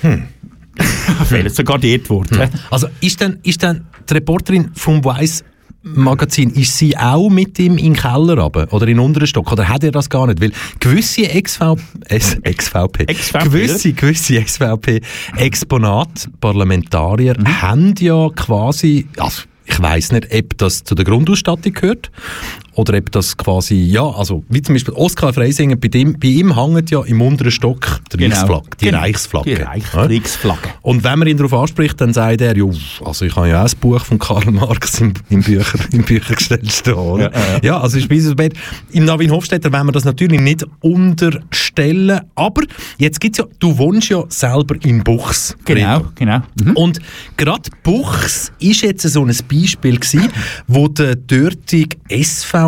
Hm. 0.00 0.28
Fehlt 1.24 1.54
sogar 1.54 1.78
dort 1.78 2.10
Worte. 2.10 2.50
Also 2.70 2.88
ist 3.00 3.20
dann, 3.20 3.38
ist 3.42 3.62
dann 3.62 3.86
die 4.08 4.14
Reporterin 4.14 4.70
vom 4.74 5.04
Weiss 5.04 5.42
Magazin, 5.94 6.50
ist 6.50 6.76
sie 6.76 6.96
auch 6.96 7.28
mit 7.30 7.58
ihm 7.60 7.78
in 7.78 7.94
den 7.94 7.96
Keller 7.96 8.38
runter, 8.38 8.66
oder 8.72 8.88
in 8.88 8.96
den 8.96 9.04
unteren 9.04 9.26
Stock? 9.28 9.52
Oder 9.52 9.68
hat 9.68 9.84
er 9.84 9.92
das 9.92 10.10
gar 10.10 10.26
nicht? 10.26 10.40
Weil 10.40 10.50
gewisse 10.80 11.22
XV, 11.22 11.76
S, 12.08 12.36
XVP, 12.42 13.06
XVP, 13.06 13.44
gewisse, 13.44 13.92
gewisse 13.92 14.42
XVP-Exponat, 14.42 16.28
Parlamentarier, 16.40 17.36
Mhm. 17.38 17.62
haben 17.62 17.94
ja 18.00 18.28
quasi, 18.34 19.06
also 19.18 19.42
ich 19.64 19.80
weiß 19.80 20.12
nicht, 20.12 20.28
ob 20.34 20.58
das 20.58 20.84
zu 20.84 20.94
der 20.94 21.04
Grundausstattung 21.04 21.72
gehört 21.72 22.10
oder 22.76 22.98
ob 22.98 23.10
das 23.10 23.36
quasi, 23.36 23.74
ja, 23.74 24.02
also 24.04 24.44
wie 24.48 24.60
zum 24.62 24.74
Beispiel 24.74 24.94
Oskar 24.94 25.32
Freisinger, 25.32 25.76
bei, 25.76 25.88
dem, 25.88 26.18
bei 26.18 26.28
ihm 26.28 26.54
hängt 26.54 26.90
ja 26.90 27.02
im 27.04 27.22
unteren 27.22 27.50
Stock 27.50 28.00
die 28.12 28.18
Genau. 28.18 28.36
Reichsflagge. 28.36 28.68
Die 28.80 28.84
Genau. 28.84 28.98
Reichsflagge. 28.98 29.54
Die 29.54 29.62
Reichskriegsflagge. 29.62 30.68
Und 30.82 31.02
wenn 31.02 31.18
man 31.18 31.28
ihn 31.28 31.36
darauf 31.38 31.54
anspricht, 31.54 32.00
dann 32.00 32.12
sagt 32.12 32.42
er, 32.42 32.56
ja, 32.56 32.64
also 33.04 33.24
ich 33.24 33.34
habe 33.34 33.48
ja 33.48 33.64
auch 33.64 33.68
ein 33.68 33.78
Buch 33.80 34.04
von 34.04 34.18
Karl 34.18 34.50
Marx 34.50 35.00
im, 35.00 35.14
im, 35.30 35.42
Bücher, 35.42 35.78
im 35.92 36.02
Büchergestell 36.02 36.68
stehen. 36.68 37.20
Ja, 37.20 37.30
ja, 37.62 37.80
also 37.80 37.98
ist 37.98 38.08
bis 38.08 38.32
Im 38.92 39.04
Navin 39.04 39.30
Hofstetter 39.30 39.72
wollen 39.72 39.86
wir 39.86 39.92
das 39.92 40.04
natürlich 40.04 40.40
nicht 40.40 40.64
unterstellen, 40.80 42.20
aber 42.34 42.62
jetzt 42.98 43.20
gibt's 43.20 43.38
ja, 43.38 43.46
du 43.58 43.76
wohnst 43.78 44.10
ja 44.10 44.22
selber 44.28 44.76
in 44.84 45.02
Buchs. 45.02 45.56
Genau, 45.64 46.04
genau. 46.14 46.40
Mhm. 46.62 46.76
Und 46.76 46.98
gerade 47.36 47.70
Buchs 47.82 48.52
ist 48.58 48.82
jetzt 48.82 49.02
so 49.02 49.24
ein 49.24 49.34
Beispiel 49.48 49.96
gewesen, 49.98 50.28
wo 50.66 50.88
der 50.88 51.16
dortige 51.16 51.96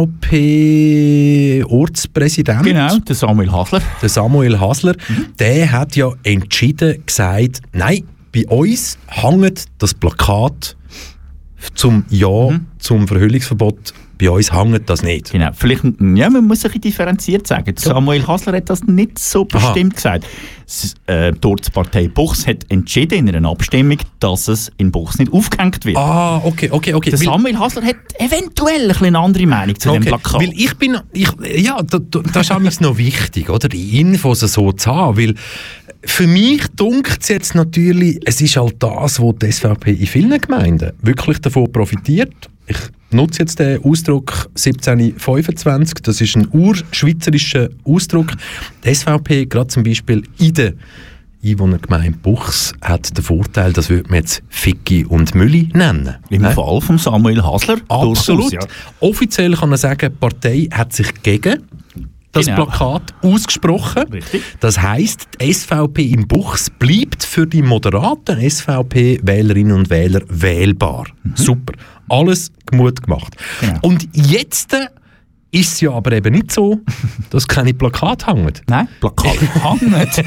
SVP-Ortspräsident 0.07 2.63
Genau, 2.63 2.99
der 2.99 3.15
Samuel 3.15 3.53
Hasler. 3.53 3.83
der 4.01 4.09
Samuel 4.09 4.59
Hasler, 4.61 4.95
der 5.39 5.71
hat 5.73 5.97
ja 5.97 6.11
entschieden 6.23 7.05
gesagt, 7.05 7.61
nein, 7.73 8.05
bei 8.33 8.47
uns 8.47 8.99
hängt 9.07 9.65
das 9.79 9.95
Plakat 9.95 10.77
zum 11.75 12.05
Ja 12.09 12.61
zum 12.79 13.09
Verhüllungsverbot 13.09 13.93
Bei 14.19 14.31
uns 14.31 14.53
hängt 14.53 14.91
das 14.91 15.03
nicht. 15.03 15.31
Genau. 15.33 15.51
Vielleicht, 15.55 15.85
ja, 15.85 16.29
man 16.31 16.45
muss 16.47 16.63
bisschen 16.63 16.81
differenziert 16.81 17.47
sagen. 17.47 17.75
Samuel 17.77 18.27
Hasler 18.27 18.55
hat 18.57 18.69
das 18.69 18.83
nicht 18.85 19.19
so 19.19 19.45
bestimmt 19.45 19.95
gesagt. 19.97 20.27
S- 20.67 20.95
Äh, 21.07 21.33
die 21.33 21.47
Ortspartei 21.47 22.09
Buchs 22.09 22.47
hat 22.47 22.67
entschieden 22.69 23.27
in 23.29 23.35
einer 23.35 23.49
Abstimmung, 23.49 23.97
dass 24.21 24.49
es 24.49 24.71
in 24.77 24.91
Buchs 24.93 25.19
nicht 25.19 25.33
aufgehängt 25.33 25.85
wird. 25.87 25.97
Ah, 25.97 26.39
okay, 26.45 26.69
okay, 26.71 26.93
okay. 26.93 27.11
Der 27.11 27.19
Samuel 27.19 27.59
Hasler 27.59 27.83
hat 27.85 27.97
eventuell 28.19 28.91
ein 28.91 29.03
eine 29.03 29.19
andere 29.19 29.47
Meinung 29.47 29.79
zu 29.79 29.91
dem 29.91 30.03
Okay, 30.03 30.09
Plakat. 30.11 30.41
Weil 30.43 30.53
ich 30.55 30.75
bin, 30.75 30.99
ich, 31.13 31.29
ja, 31.57 31.81
da, 31.83 31.99
da, 31.99 32.21
das 32.33 32.51
ist 32.51 32.81
noch 32.83 32.99
wichtig, 32.99 33.49
oder? 33.49 33.69
Die 33.69 34.01
Infos 34.01 34.41
so 34.41 34.73
zu 34.73 34.91
haben, 34.95 35.17
weil 35.17 35.35
für 36.05 36.27
mich 36.27 36.67
dunkt 36.77 37.23
es 37.23 37.29
jetzt 37.29 37.55
natürlich, 37.55 38.21
es 38.25 38.41
ist 38.41 38.57
halt 38.57 38.77
das, 38.81 39.21
wo 39.21 39.33
die 39.33 39.51
SVP 39.51 39.93
in 39.93 40.07
vielen 40.07 40.39
Gemeinden 40.41 40.93
wirklich 41.03 41.39
davon 41.41 41.73
profitiert. 41.73 42.35
Ich 42.69 42.77
nutze 43.11 43.41
jetzt 43.41 43.59
den 43.59 43.83
Ausdruck 43.83 44.49
1725, 44.51 45.95
das 46.03 46.21
ist 46.21 46.37
ein 46.37 46.49
urschweizerischer 46.53 47.69
Ausdruck. 47.85 48.33
Die 48.85 48.95
SVP, 48.95 49.47
gerade 49.47 49.69
zum 49.69 49.83
Beispiel 49.83 50.23
in 50.39 50.55
der 50.55 50.75
Einwohnergemeinde 51.43 52.19
Buchs, 52.19 52.75
hat 52.83 53.17
den 53.17 53.25
Vorteil, 53.25 53.73
das 53.73 53.89
würde 53.89 54.11
man 54.11 54.19
jetzt 54.21 54.43
Ficki 54.49 55.05
und 55.07 55.35
Mülli 55.35 55.71
nennen. 55.73 56.17
Im 56.31 56.43
Ne? 56.43 56.51
Fall 56.51 56.81
von 56.81 56.99
Samuel 56.99 57.43
Hasler. 57.43 57.79
Absolut. 57.89 58.53
ja. 58.53 58.61
Offiziell 59.01 59.55
kann 59.55 59.71
man 59.71 59.79
sagen, 59.79 60.11
die 60.13 60.19
Partei 60.19 60.69
hat 60.71 60.93
sich 60.93 61.23
gegen 61.23 61.63
das 62.33 62.47
Genau. 62.47 62.67
Plakat 62.67 63.15
ausgesprochen. 63.23 64.05
Richtig. 64.13 64.43
Das 64.61 64.81
heißt, 64.81 65.29
die 65.41 65.53
SVP 65.53 66.03
im 66.13 66.29
Buchs 66.29 66.71
bleibt 66.71 67.25
für 67.25 67.47
die 67.47 67.63
moderaten 67.63 68.39
SVP-Wählerinnen 68.49 69.73
und 69.73 69.91
Wähler 69.91 70.21
wählbar. 70.29 71.07
Super. 71.35 71.75
Alles 72.09 72.53
gut 72.71 73.03
gemacht. 73.03 73.37
Mhm. 73.61 73.67
Genau. 73.67 73.79
Und 73.83 74.09
jetzt 74.13 74.77
ist 75.51 75.73
es 75.73 75.81
ja 75.81 75.93
aber 75.93 76.13
eben 76.13 76.35
nicht 76.35 76.53
so, 76.53 76.81
dass 77.31 77.49
keine 77.49 77.73
Plakate 77.73 78.27
hängen. 78.27 78.53
Nein, 78.67 78.89
Plakat 79.01 79.39
hängt. 79.63 80.25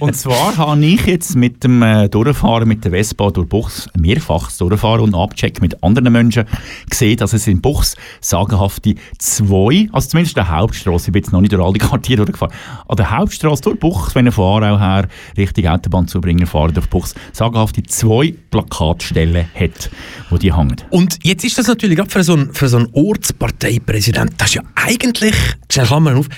und 0.00 0.16
zwar 0.16 0.56
habe 0.56 0.84
ich 0.84 1.06
jetzt 1.06 1.36
mit 1.36 1.62
dem 1.62 1.82
äh, 1.82 2.08
Durchfahren 2.08 2.66
mit 2.66 2.84
der 2.84 2.90
Vespa 2.90 3.30
durch 3.30 3.48
Buchs, 3.48 3.88
mehrfach 3.96 4.50
Durchfahren 4.56 5.00
und 5.00 5.14
Abchecken 5.14 5.62
mit 5.62 5.82
anderen 5.82 6.12
Menschen, 6.12 6.44
gesehen, 6.90 7.16
dass 7.18 7.32
es 7.32 7.46
in 7.46 7.60
Buchs 7.60 7.96
sagenhafte 8.20 8.96
zwei, 9.18 9.88
also 9.92 10.08
zumindest 10.08 10.36
der 10.36 10.48
Hauptstraße, 10.48 11.08
ich 11.08 11.12
bin 11.12 11.22
jetzt 11.22 11.32
noch 11.32 11.40
nicht 11.40 11.52
durch 11.52 11.64
all 11.64 11.72
die 11.72 11.78
Quartiere 11.78 12.24
durchgefahren, 12.24 12.54
an 12.88 12.96
der 12.96 13.16
Hauptstraße 13.16 13.62
durch 13.62 13.78
Buchs, 13.78 14.14
wenn 14.14 14.26
ihr 14.26 14.32
von 14.32 14.62
Aarau 14.64 14.78
her 14.78 15.08
Richtung 15.36 15.66
Autobahn 15.66 16.08
zu 16.08 16.20
bringen 16.20 16.46
fahrt 16.46 16.76
durch 16.76 16.88
Buchs, 16.88 17.14
sagenhafte 17.32 17.82
zwei 17.84 18.34
Plakatstellen 18.50 19.46
hat, 19.54 19.90
wo 20.30 20.36
die 20.36 20.54
hängen. 20.54 20.76
Und 20.90 21.18
jetzt 21.22 21.44
ist 21.44 21.58
das 21.58 21.68
natürlich 21.68 21.96
gerade 21.96 22.10
für 22.10 22.24
so 22.24 22.34
einen, 22.34 22.52
für 22.52 22.68
so 22.68 22.78
einen 22.78 22.88
Ortsparteipräsident, 22.92 24.38
das 24.48 24.54
ist 24.54 24.62
ja 24.62 24.62
eigentlich, 24.76 25.34
schnell 25.70 25.86
Klammern 25.86 26.16
auf, 26.16 26.28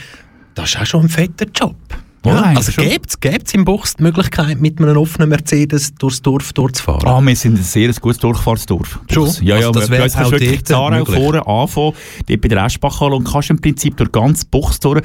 das 0.56 0.70
ist 0.70 0.80
auch 0.80 0.86
schon 0.86 1.02
ein 1.02 1.08
fetter 1.08 1.46
Job. 1.54 1.76
Ja, 2.24 2.52
also 2.54 2.70
gibt 2.72 3.16
es 3.46 3.54
im 3.54 3.64
Buchs 3.64 3.96
die 3.96 4.02
Möglichkeit, 4.02 4.60
mit 4.60 4.78
einem 4.78 4.96
offenen 4.98 5.30
Mercedes 5.30 5.94
durchs 5.94 6.20
Dorf 6.20 6.52
durchzufahren? 6.52 7.06
Ah, 7.08 7.20
wir 7.20 7.34
sind 7.34 7.58
ein 7.58 7.62
sehr 7.62 7.90
gutes 7.94 8.18
Durchfahrtsdorf. 8.18 9.00
Schon? 9.10 9.28
Ja, 9.40 9.58
ja, 9.58 9.68
Also 9.68 9.72
das 9.80 9.88
bei 9.88 9.92
wäre 9.98 10.02
kannst 10.10 10.16
auch 10.18 10.24
du 10.30 10.40
wirklich 10.40 10.64
Zarau 10.64 11.04
vorne 11.06 11.46
anfangen, 11.46 11.92
dort 12.28 12.40
bei 12.42 12.48
der 12.48 12.64
Eschbachhalle 12.66 13.14
und 13.16 13.24
kannst 13.24 13.48
im 13.50 13.58
Prinzip 13.60 13.96
durch 13.96 14.12
ganz 14.12 14.44
Buchs 14.44 14.78
durch 14.80 15.00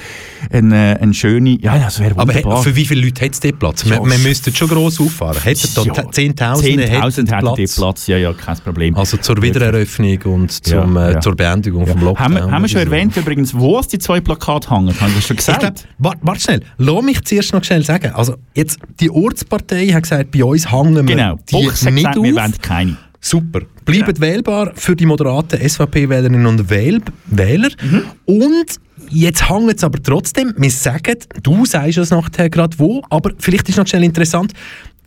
eine, 0.51 0.99
eine 1.01 1.13
schöne, 1.13 1.57
ja, 1.61 1.77
das 1.77 1.99
wäre 1.99 2.11
Aber 2.17 2.33
wunderbar. 2.33 2.57
he- 2.57 2.63
für 2.69 2.75
wie 2.75 2.85
viele 2.85 3.01
Leute 3.05 3.23
hat 3.25 3.31
es 3.31 3.39
dort 3.39 3.59
Platz? 3.59 3.83
Ja, 3.85 3.91
wir, 4.03 4.11
wir 4.11 4.17
müssten 4.19 4.53
schon 4.53 4.67
gross 4.67 4.99
auffahren. 4.99 5.41
Hätten 5.41 5.69
da 5.73 5.81
Ja. 5.83 5.93
10'000 5.93 6.35
10'000 6.35 6.79
hätten 6.81 7.25
Platz. 7.27 7.75
Platz, 7.75 8.07
ja, 8.07 8.17
ja, 8.17 8.33
kein 8.33 8.57
Problem. 8.57 8.95
Also 8.97 9.15
zur 9.17 9.41
Wiedereröffnung 9.41 10.21
und 10.23 10.51
zum, 10.65 10.95
Ja, 10.97 11.07
äh, 11.09 11.13
ja. 11.13 11.21
zur 11.21 11.35
Beendigung 11.35 11.87
vom 11.87 12.01
Lockdown. 12.01 12.25
haben 12.25 12.33
wir, 12.35 12.51
haben 12.51 12.61
wir 12.61 12.69
schon 12.69 12.81
erwähnt 12.81 13.15
übrigens, 13.15 13.53
wo 13.57 13.79
es 13.79 13.87
die 13.87 13.99
zwei 13.99 14.19
Plakate 14.19 14.69
hängen? 14.69 14.99
Haben 14.99 15.13
wir 15.15 15.21
schon 15.21 15.35
Ich 15.37 15.45
gesagt? 15.45 15.87
warte, 15.97 16.19
warte 16.21 16.41
schnell, 16.41 16.61
lass 16.77 17.04
mich 17.05 17.23
zuerst 17.23 17.53
noch 17.53 17.63
schnell 17.63 17.83
sagen. 17.83 18.11
Also 18.13 18.35
jetzt, 18.53 18.79
die 18.99 19.09
Ortspartei 19.09 19.87
hat 19.87 20.03
gesagt, 20.03 20.31
bei 20.31 20.43
uns 20.43 20.71
hängen 20.71 20.95
wir 20.95 21.03
genau, 21.03 21.39
die 21.49 21.55
hat 21.55 21.91
nicht 21.91 21.95
gesagt, 21.95 22.17
auf. 22.17 22.23
wir 22.23 22.35
wollen 22.35 22.61
keine. 22.61 22.97
Super. 23.21 23.61
Bleibt 23.85 24.19
wählbar 24.21 24.71
für 24.75 24.95
die 24.95 25.05
moderaten 25.05 25.59
SVP-Wählerinnen 25.59 26.45
und 26.45 26.69
Wähl 26.69 27.01
Wähler. 27.25 27.69
Mhm. 27.81 28.03
Und 28.25 28.79
jetzt 29.09 29.49
hängt 29.49 29.75
es 29.75 29.83
aber 29.83 30.01
trotzdem, 30.01 30.53
wir 30.57 30.69
sagen, 30.69 31.17
du 31.41 31.65
sagst 31.65 31.97
es 31.97 32.11
nachher 32.11 32.49
gerade 32.49 32.77
wo, 32.77 33.01
aber 33.09 33.31
vielleicht 33.39 33.67
ist 33.69 33.77
noch 33.77 33.87
schnell 33.87 34.03
interessant, 34.03 34.53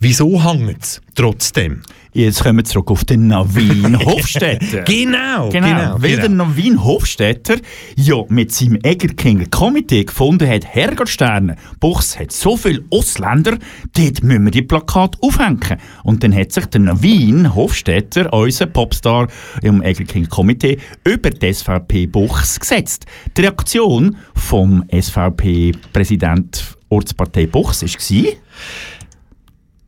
wieso 0.01 0.43
hängt 0.43 0.83
es 0.83 1.01
trotzdem? 1.15 1.83
Jetzt 2.13 2.43
kommen 2.43 2.57
wir 2.59 2.65
zurück 2.65 2.91
auf 2.91 3.05
den 3.05 3.29
Navin 3.29 3.97
Hofstetter. 4.05 4.83
Genau, 4.83 5.51
Genau, 5.51 5.51
genau. 5.51 5.97
weil 6.03 6.17
der 6.17 6.29
genau. 6.29 6.47
Novin 6.47 6.83
Hofstetter 6.83 7.57
ja 7.97 8.25
mit 8.29 8.53
seinem 8.53 8.79
Egerkinger 8.83 9.47
Komitee 9.47 10.05
gefunden 10.05 10.49
hat, 10.49 10.65
Herrgottsterne, 10.65 11.57
Buchs 11.79 12.19
hat 12.19 12.33
so 12.33 12.57
viele 12.57 12.83
Ausländer, 12.91 13.59
dort 13.97 14.23
müssen 14.23 14.45
wir 14.45 14.51
die 14.51 14.63
Plakate 14.63 15.19
aufhängen. 15.21 15.79
Und 16.03 16.25
dann 16.25 16.35
hat 16.35 16.51
sich 16.51 16.67
der 16.67 16.81
Novin 16.81 17.55
Hofstetter, 17.55 18.33
unser 18.33 18.67
Popstar 18.67 19.29
im 19.63 19.83
Egerkinger 19.83 20.29
Komitee, 20.29 20.79
über 21.05 21.31
die 21.31 21.53
SVP 21.53 22.07
Buchs 22.07 22.59
gesetzt. 22.59 23.07
Die 23.37 23.43
Reaktion 23.43 24.17
vom 24.35 24.83
SVP-Präsident 24.91 26.79
Ortspartei 26.89 27.47
Buchs 27.47 27.83
war, 27.83 28.33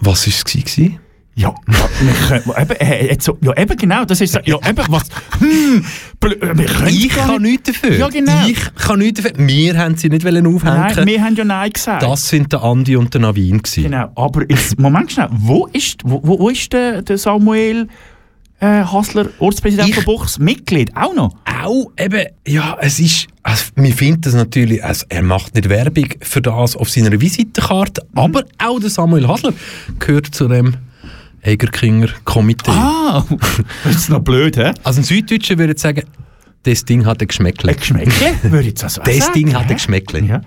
Was 0.00 0.26
war 0.26 0.32
es? 0.34 0.44
gewesen? 0.44 0.98
ja, 1.36 1.54
eben, 2.60 2.72
äh, 2.80 3.16
so, 3.18 3.38
ja, 3.40 3.56
eben 3.56 3.76
genau, 3.76 4.04
das 4.04 4.20
ist 4.20 4.34
ja, 4.34 4.40
eben, 4.42 4.84
was, 4.88 5.04
hm, 5.38 5.82
können 6.20 6.88
Ich 6.88 7.08
kann 7.08 7.40
nicht- 7.42 7.64
nichts 7.64 7.80
dafür. 7.80 7.96
Ja, 7.96 8.08
genau. 8.08 8.46
Ich 8.46 8.58
kann 8.74 8.98
nichts 8.98 9.22
dafür. 9.22 9.46
Wir 9.48 9.78
haben 9.78 9.96
sie 9.96 10.10
nicht 10.10 10.24
wollen 10.24 10.46
aufhängen. 10.46 10.76
Nein, 10.94 11.06
wir 11.06 11.22
haben 11.24 11.36
ja 11.36 11.44
Nein 11.44 11.70
gesagt. 11.72 12.02
das 12.02 12.28
sind 12.28 12.52
der 12.52 12.62
Andi 12.62 12.94
und 12.96 13.14
der 13.14 13.22
Navin 13.22 13.62
gewesen. 13.62 13.84
Genau, 13.84 14.10
aber 14.16 14.42
jetzt, 14.50 14.78
Moment 14.78 15.12
schnell, 15.12 15.28
wo 15.30 15.66
ist, 15.72 16.00
wo, 16.04 16.20
wo 16.22 16.48
ist 16.50 16.72
der, 16.74 17.00
der 17.02 17.16
Samuel 17.16 17.88
äh, 18.60 18.84
Hassler, 18.84 19.26
Ortspräsident 19.38 19.88
Ich- 19.88 19.94
von 19.96 20.04
Buchs, 20.04 20.38
Mitglied, 20.38 20.94
auch 20.96 21.14
noch? 21.14 21.34
auch 21.62 21.90
eben, 21.98 22.26
ja, 22.46 22.76
es 22.80 23.00
ist, 23.00 23.26
also, 23.42 23.64
wir 23.76 23.92
finden 23.92 24.20
das 24.22 24.34
natürlich, 24.34 24.82
also, 24.84 25.04
er 25.08 25.22
macht 25.22 25.54
nicht 25.54 25.68
Werbung 25.68 26.06
für 26.20 26.40
das 26.42 26.76
auf 26.76 26.88
seiner 26.90 27.20
Visitenkarte, 27.20 28.02
Mhm. 28.12 28.18
aber 28.18 28.44
auch 28.58 28.78
der 28.80 28.90
Samuel 28.90 29.26
Hasler 29.28 29.52
gehört 29.98 30.26
zu 30.34 30.48
dem 30.48 30.74
Egerkinger 31.42 32.08
Komitee. 32.24 32.70
Ah, 32.70 33.24
das 33.84 33.96
ist 33.96 34.08
noch 34.10 34.20
blöd, 34.20 34.56
hä? 34.56 34.72
Also 34.84 35.00
ein 35.00 35.04
Süddeutscher 35.04 35.56
würde 35.58 35.72
jetzt 35.72 35.82
sagen, 35.82 36.02
das 36.64 36.84
Ding 36.84 37.06
hat 37.06 37.22
ein 37.22 37.28
Geschmäckle. 37.28 37.70
Ein 37.72 37.78
Geschmäckle, 37.78 38.34
würde 38.42 38.60
ich 38.60 38.66
jetzt 38.68 38.84
also 38.84 39.00
Das 39.02 39.16
sagen, 39.18 39.32
Ding 39.32 39.54
hat 39.54 39.62
ein 39.62 39.74
Geschmäckle. 39.76 40.20
Ja. 40.20 40.42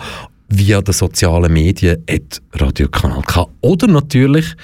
via 0.50 0.82
den 0.82 0.94
sozialen 0.94 1.54
Medien 1.54 2.04
at 2.10 2.42
Radio 2.54 2.90
Kanal 2.90 3.22
K 3.24 3.48
oder 3.62 3.88
natürlich 3.88 4.56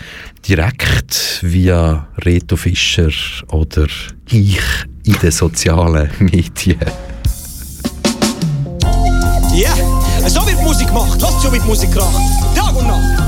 direkt 0.48 1.40
via 1.44 2.08
Reto 2.26 2.56
Fischer 2.56 3.12
oder 3.52 3.88
ich 4.30 4.62
in 5.06 5.14
den 5.22 5.32
sozialen 5.32 6.10
Medien. 6.20 6.80
Ja, 9.54 9.74
so 10.28 10.46
wird 10.46 10.62
Musik 10.64 10.88
gemacht. 10.88 11.20
Lasst 11.22 11.42
so 11.42 11.52
wird 11.52 11.66
Musik 11.66 11.92
gemacht. 11.92 12.16
Tag 12.56 12.76
und 12.76 12.88
Nacht. 12.88 13.25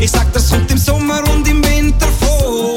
Ich 0.00 0.12
sag, 0.12 0.32
das 0.32 0.50
kommt 0.50 0.70
im 0.70 0.78
Sommer 0.78 1.20
und 1.32 1.48
im 1.48 1.64
Winter 1.64 2.06
vor. 2.20 2.76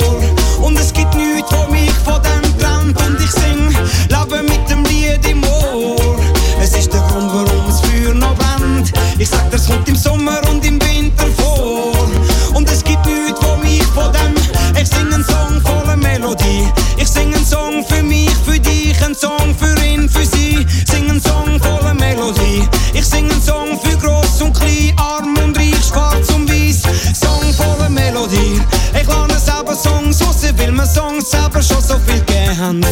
Und 0.65 0.79
es 0.79 0.91
gibt 0.91 1.13
nichts, 1.13 1.51
wo 1.51 1.71
mich 1.71 1.91
von 2.03 2.19
dem 2.23 2.57
trennt. 2.57 2.99
Und 2.99 3.19
ich 3.19 3.31
sing 3.31 3.69
Leben 4.09 4.45
mit 4.45 4.69
dem 4.69 4.83
Lied 4.85 5.23
im 5.29 5.43
Ohr. 5.43 6.19
Es 6.59 6.75
ist 6.75 6.91
der 6.91 7.01
Grund, 7.01 7.31
warum 7.31 7.69
es 7.69 7.79
Feuer 7.81 8.15
noch 8.15 8.35
brennt. 8.35 8.91
Ich 9.19 9.29
sag, 9.29 9.51
das 9.51 9.67
kommt 9.67 9.87
im 9.87 9.95
Sommer 9.95 10.41
und 10.49 10.65
im 10.65 10.70
Sång, 30.95 31.21
sa 31.21 31.49
prošao 31.49 31.77
och 31.77 32.01
filke 32.07 32.51
hand. 32.61 32.85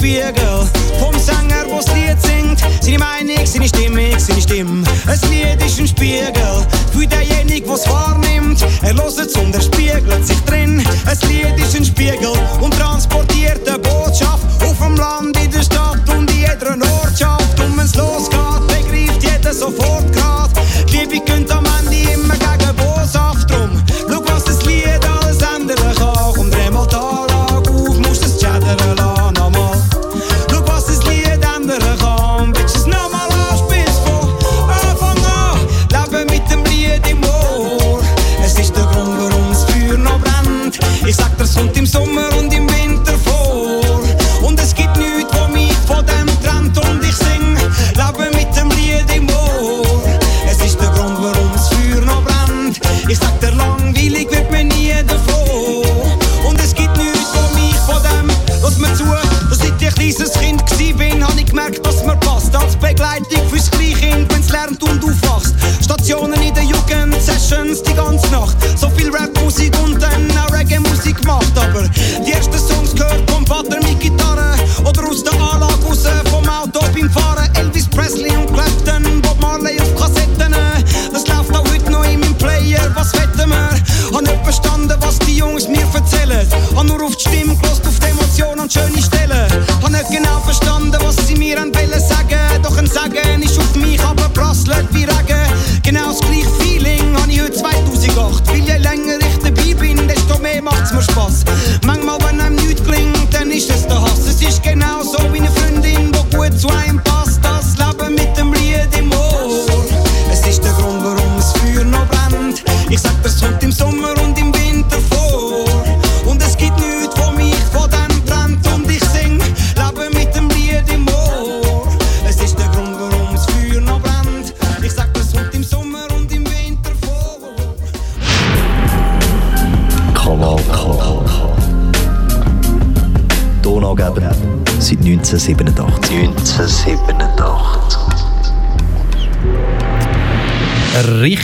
Spiegel 0.00 0.66
vom 0.98 1.12
Sänger, 1.18 1.66
wo 1.68 1.76
das 1.76 1.94
Lied 1.94 2.16
singt. 2.22 2.58
Seine 2.80 2.98
Meinung, 2.98 3.44
seine 3.44 3.68
Stimmung, 3.68 4.18
seine 4.18 4.40
Stimme. 4.40 4.82
Ein 5.06 5.30
Lied 5.30 5.62
ist 5.62 5.78
ein 5.78 5.86
Spiegel 5.86 6.66
für 6.90 7.06
denjenigen, 7.06 7.70
es 7.70 7.86
wahrnimmt. 7.86 8.64
Er 8.80 8.94
hört 8.94 9.18
es 9.18 9.36
und 9.36 9.54
er 9.54 9.60
spiegelt 9.60 10.26
sich 10.26 10.40
drin. 10.46 10.82
Ein 11.04 11.28
Lied 11.28 11.58
ist 11.58 11.76
ein 11.76 11.84
Spiegel 11.84 12.32
und 12.62 12.72
transportiert 12.72 13.68
eine 13.68 13.78
Botschaft 13.78 14.46
auf 14.62 14.78
dem 14.78 14.96
Land, 14.96 15.36
in 15.36 15.50
der 15.50 15.62
Stadt 15.62 16.08
und 16.08 16.30
in 16.30 16.38
jeder 16.38 16.78
Ortschaft. 17.02 17.60
Und 17.60 17.76
wenn's 17.76 17.94
losgeht, 17.94 18.68
begreift 18.68 19.22
jeder 19.22 19.52
sofort 19.52 20.10
grad. 20.14 20.50
Die 20.88 20.96
Liebe 20.96 21.20
könnt 21.26 21.50
am 21.50 21.66
Ende 21.78 21.99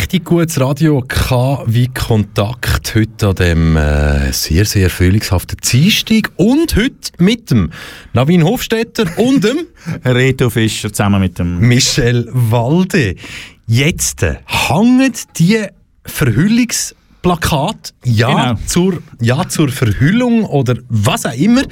richtig 0.06 0.24
gutes 0.24 0.60
Radio 0.60 1.02
K 1.08 1.64
wie 1.66 1.88
Kontakt 1.88 2.94
heute 2.94 3.28
an 3.28 3.34
dem 3.34 3.76
äh, 3.76 4.32
sehr, 4.32 4.64
sehr 4.64 4.88
frühlingshaften 4.88 5.58
Dienstag 5.58 6.30
und 6.36 6.76
heute 6.76 7.10
mit 7.18 7.50
dem 7.50 7.72
Navin 8.12 8.44
Hofstetter 8.44 9.06
und 9.18 9.42
dem 9.42 9.66
Reto 10.04 10.48
Fischer 10.48 10.92
zusammen 10.92 11.20
mit 11.20 11.40
dem 11.40 11.58
Michel 11.58 12.28
Walde. 12.32 13.16
Jetzt 13.66 14.22
äh, 14.22 14.36
hängen 14.46 15.12
die 15.38 15.64
Verhüllungsplakate, 16.04 17.92
ja, 18.04 18.52
Genau. 18.54 18.60
zur, 18.64 19.02
ja, 19.20 19.48
zur 19.48 19.70
Verhüllung 19.70 20.44
oder 20.44 20.76
was 20.88 21.26
auch 21.26 21.36
immer, 21.36 21.62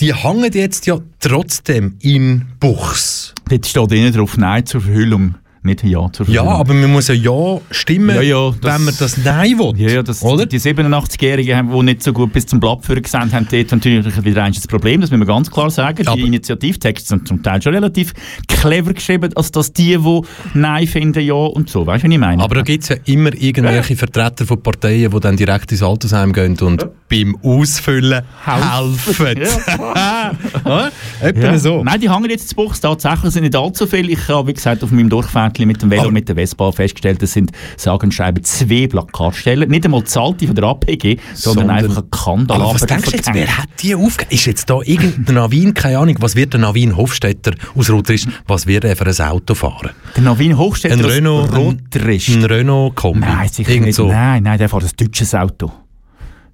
die 0.00 0.14
hängen 0.14 0.50
jetzt 0.54 0.86
ja 0.86 1.00
trotzdem 1.20 1.96
in 2.00 2.46
Buchs. 2.60 3.34
Dort 3.50 3.66
steht 3.66 3.92
innen 3.92 4.14
drauf 4.14 4.38
Nein 4.38 4.64
zur 4.64 4.80
Verhüllung, 4.80 5.34
nicht 5.64 5.82
Ja 5.84 6.10
zur 6.12 6.26
Ja, 6.28 6.42
Verhüllung. 6.42 6.60
aber 6.60 6.74
man 6.74 6.92
muss 6.92 7.08
ja 7.08 7.14
Ja 7.14 7.60
stimmen, 7.70 8.14
Ja, 8.16 8.22
ja, 8.22 8.50
das- 8.60 8.74
wenn 8.74 8.84
man 8.84 8.94
das 8.98 9.16
Nein 9.18 9.58
will. 9.58 9.72
Ja, 9.76 9.90
ja, 9.96 10.02
das, 10.02 10.22
oder? 10.22 10.46
die 10.46 10.58
87-Jährigen, 10.60 11.56
haben, 11.56 11.70
die 11.72 11.82
nicht 11.82 12.02
so 12.02 12.12
gut 12.12 12.32
bis 12.32 12.46
zum 12.46 12.60
Blattführer 12.60 13.00
gesehen 13.00 13.32
haben, 13.32 13.46
dort 13.50 13.70
natürlich 13.72 14.24
wieder 14.24 14.48
das 14.50 14.66
Problem, 14.66 15.00
das 15.00 15.10
müssen 15.10 15.22
wir 15.22 15.26
ganz 15.26 15.50
klar 15.50 15.70
sagen. 15.70 16.06
Aber- 16.06 16.16
die 16.16 16.22
Initiativtexte 16.26 17.08
sind 17.08 17.26
zum 17.28 17.42
Teil 17.42 17.60
schon 17.62 17.74
relativ 17.74 18.12
clever 18.48 18.92
geschrieben, 18.92 19.30
als 19.34 19.50
dass 19.52 19.72
die, 19.72 19.96
die 19.96 20.20
Nein 20.54 20.86
finden, 20.86 21.20
Ja 21.24 21.34
und 21.34 21.68
so. 21.70 21.86
Weißt 21.86 22.04
du, 22.04 22.08
was 22.08 22.12
ich 22.14 22.18
meine? 22.20 22.42
Aber 22.42 22.54
da 22.56 22.62
gibt 22.62 22.82
es 22.82 22.90
ja 22.90 22.96
immer 23.06 23.32
irgendwelche 23.34 23.96
Vertreter 23.96 24.44
von 24.46 24.62
Parteien, 24.62 25.10
die 25.10 25.20
dann 25.20 25.36
direkt 25.36 25.72
ins 25.72 25.82
Altersheim 25.82 26.32
gehen 26.32 26.58
und 26.60 26.86
beim 27.08 27.36
Ausfüllen 27.42 28.22
helfen. 28.44 29.40
Ja. 29.40 30.32
Ja. 31.34 31.58
so. 31.58 31.82
Nein, 31.84 32.00
die 32.00 32.10
hängen 32.10 32.30
jetzt 32.30 32.48
zu 32.50 32.54
Buchs. 32.56 32.80
Tatsächlich 32.80 33.32
sind 33.32 33.42
nicht 33.44 33.56
allzu 33.56 33.86
viele. 33.86 34.10
Ich 34.12 34.28
habe, 34.28 34.48
wie 34.48 34.54
gesagt, 34.54 34.82
auf 34.82 34.90
meinem 34.90 35.08
Durchfährtchen 35.54 35.66
mit 35.68 35.82
dem 35.82 35.90
Velo, 35.90 36.02
Aber- 36.02 36.10
mit 36.12 36.28
der 36.28 36.36
Vespa 36.36 36.72
festgestellt, 36.72 37.22
das 37.22 37.32
sind 37.32 37.52
sage 37.76 38.06
und 38.06 38.12
schreibe 38.12 38.42
zwei 38.42 38.86
Plakatstellen. 38.86 39.68
Nicht 39.70 39.84
einmal 39.84 40.04
zahlte 40.04 40.46
von 40.46 40.54
der 40.54 40.64
APG, 40.64 41.18
sondern, 41.34 41.68
Sondern- 41.68 41.70
einfach 41.70 42.02
ein 42.02 42.10
Kandal. 42.10 42.60
Aber 42.60 42.74
was 42.74 42.82
denkst 42.86 43.10
du 43.10 43.16
jetzt, 43.16 43.30
wer 43.32 43.58
hat 43.58 43.68
die 43.80 43.94
aufgegeben? 43.94 44.34
Ist 44.34 44.46
jetzt 44.46 44.68
da 44.70 44.80
irgendein 44.84 45.34
Navin, 45.34 45.74
keine 45.74 45.98
Ahnung, 45.98 46.16
was 46.20 46.36
wird 46.36 46.52
der 46.52 46.60
Navin 46.60 46.96
Hofstetter 46.96 47.52
aus 47.74 47.90
Rotrisch, 47.90 48.26
was 48.46 48.66
wird 48.66 48.84
er 48.84 48.96
für 48.96 49.06
ein 49.06 49.28
Auto 49.28 49.54
fahren? 49.54 49.90
Der 50.16 50.22
Navin 50.22 50.56
Hochstetter 50.58 50.94
Ein 50.96 51.04
aus 51.04 51.10
Renault, 51.12 51.52
ein, 51.52 51.80
ein 51.94 52.44
Renault 52.44 52.94
Kombi. 52.96 53.20
Nein, 53.20 53.48
sicher 53.48 53.70
Irgend 53.70 53.86
nicht. 53.86 53.98
Nein, 53.98 54.42
nein, 54.42 54.58
der 54.58 54.68
fährt 54.68 54.84
ein 54.84 54.90
deutsches 54.96 55.34
Auto. 55.34 55.72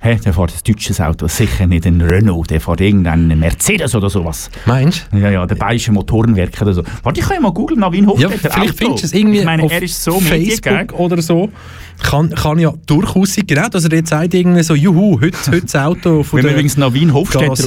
Hey, 0.03 0.19
der 0.19 0.33
fährt 0.33 0.51
ein 0.53 0.61
deutsches 0.67 0.99
Auto. 0.99 1.29
Sicher 1.29 1.67
nicht 1.67 1.85
ein 1.85 2.01
Renault, 2.01 2.49
der 2.49 2.59
fährt 2.59 2.81
irgendeinen 2.81 3.39
Mercedes 3.39 3.95
oder 3.95 4.09
sowas. 4.09 4.51
Meinst 4.65 5.07
Ja, 5.13 5.29
ja, 5.29 5.45
der 5.45 5.57
Bayerische 5.57 5.93
Motorenwerk 5.93 6.59
oder 6.63 6.73
so. 6.73 6.83
Warte, 7.03 7.21
ich 7.21 7.27
kann 7.27 7.35
ja 7.35 7.41
mal 7.43 7.53
googeln, 7.53 7.81
Navin 7.81 8.07
du? 8.07 8.17
Ja, 8.17 8.31
vielleicht 8.31 8.57
Auto. 8.57 8.73
findest 8.73 9.03
du 9.03 9.07
es 9.09 9.13
irgendwie 9.13 9.41
Ich 9.41 9.45
meine, 9.45 9.63
auf 9.63 9.71
er 9.71 9.83
ist 9.83 10.03
so. 10.03 10.19
Facebook 10.19 10.99
oder 10.99 11.21
so. 11.21 11.51
Kann, 12.03 12.31
kann 12.31 12.59
ja 12.59 12.73
durchaus 12.87 13.35
sein, 13.35 13.45
genau, 13.47 13.69
dass 13.69 13.85
er 13.85 13.93
jetzt 13.93 14.09
sagt, 14.09 14.33
irgendwie 14.33 14.63
so, 14.63 14.75
juhu, 14.75 15.21
heute, 15.21 15.37
heute 15.49 15.61
das 15.61 15.77
Auto 15.77 16.23
von 16.23 16.39
Wenn 16.39 16.47
man 16.47 16.53
übrigens 16.55 16.79
Navin 16.79 17.13
Hofstetter 17.13 17.53
auf, 17.53 17.61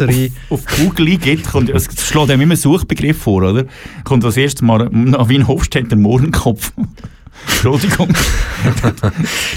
auf 0.49 0.65
Google 0.75 1.09
eingibt, 1.09 1.45
kommt, 1.45 1.69
es 1.69 1.87
schlägt 2.03 2.31
einem 2.31 2.41
immer 2.41 2.55
Suchbegriff 2.55 3.19
vor, 3.19 3.43
oder? 3.43 3.65
Kommt 4.05 4.25
als 4.25 4.37
erstes 4.37 4.63
mal 4.63 4.89
Navin 4.89 5.47
Hofstetter 5.47 5.95
Mohrenkopf. 5.95 6.73
Entschuldigung. 7.47 8.09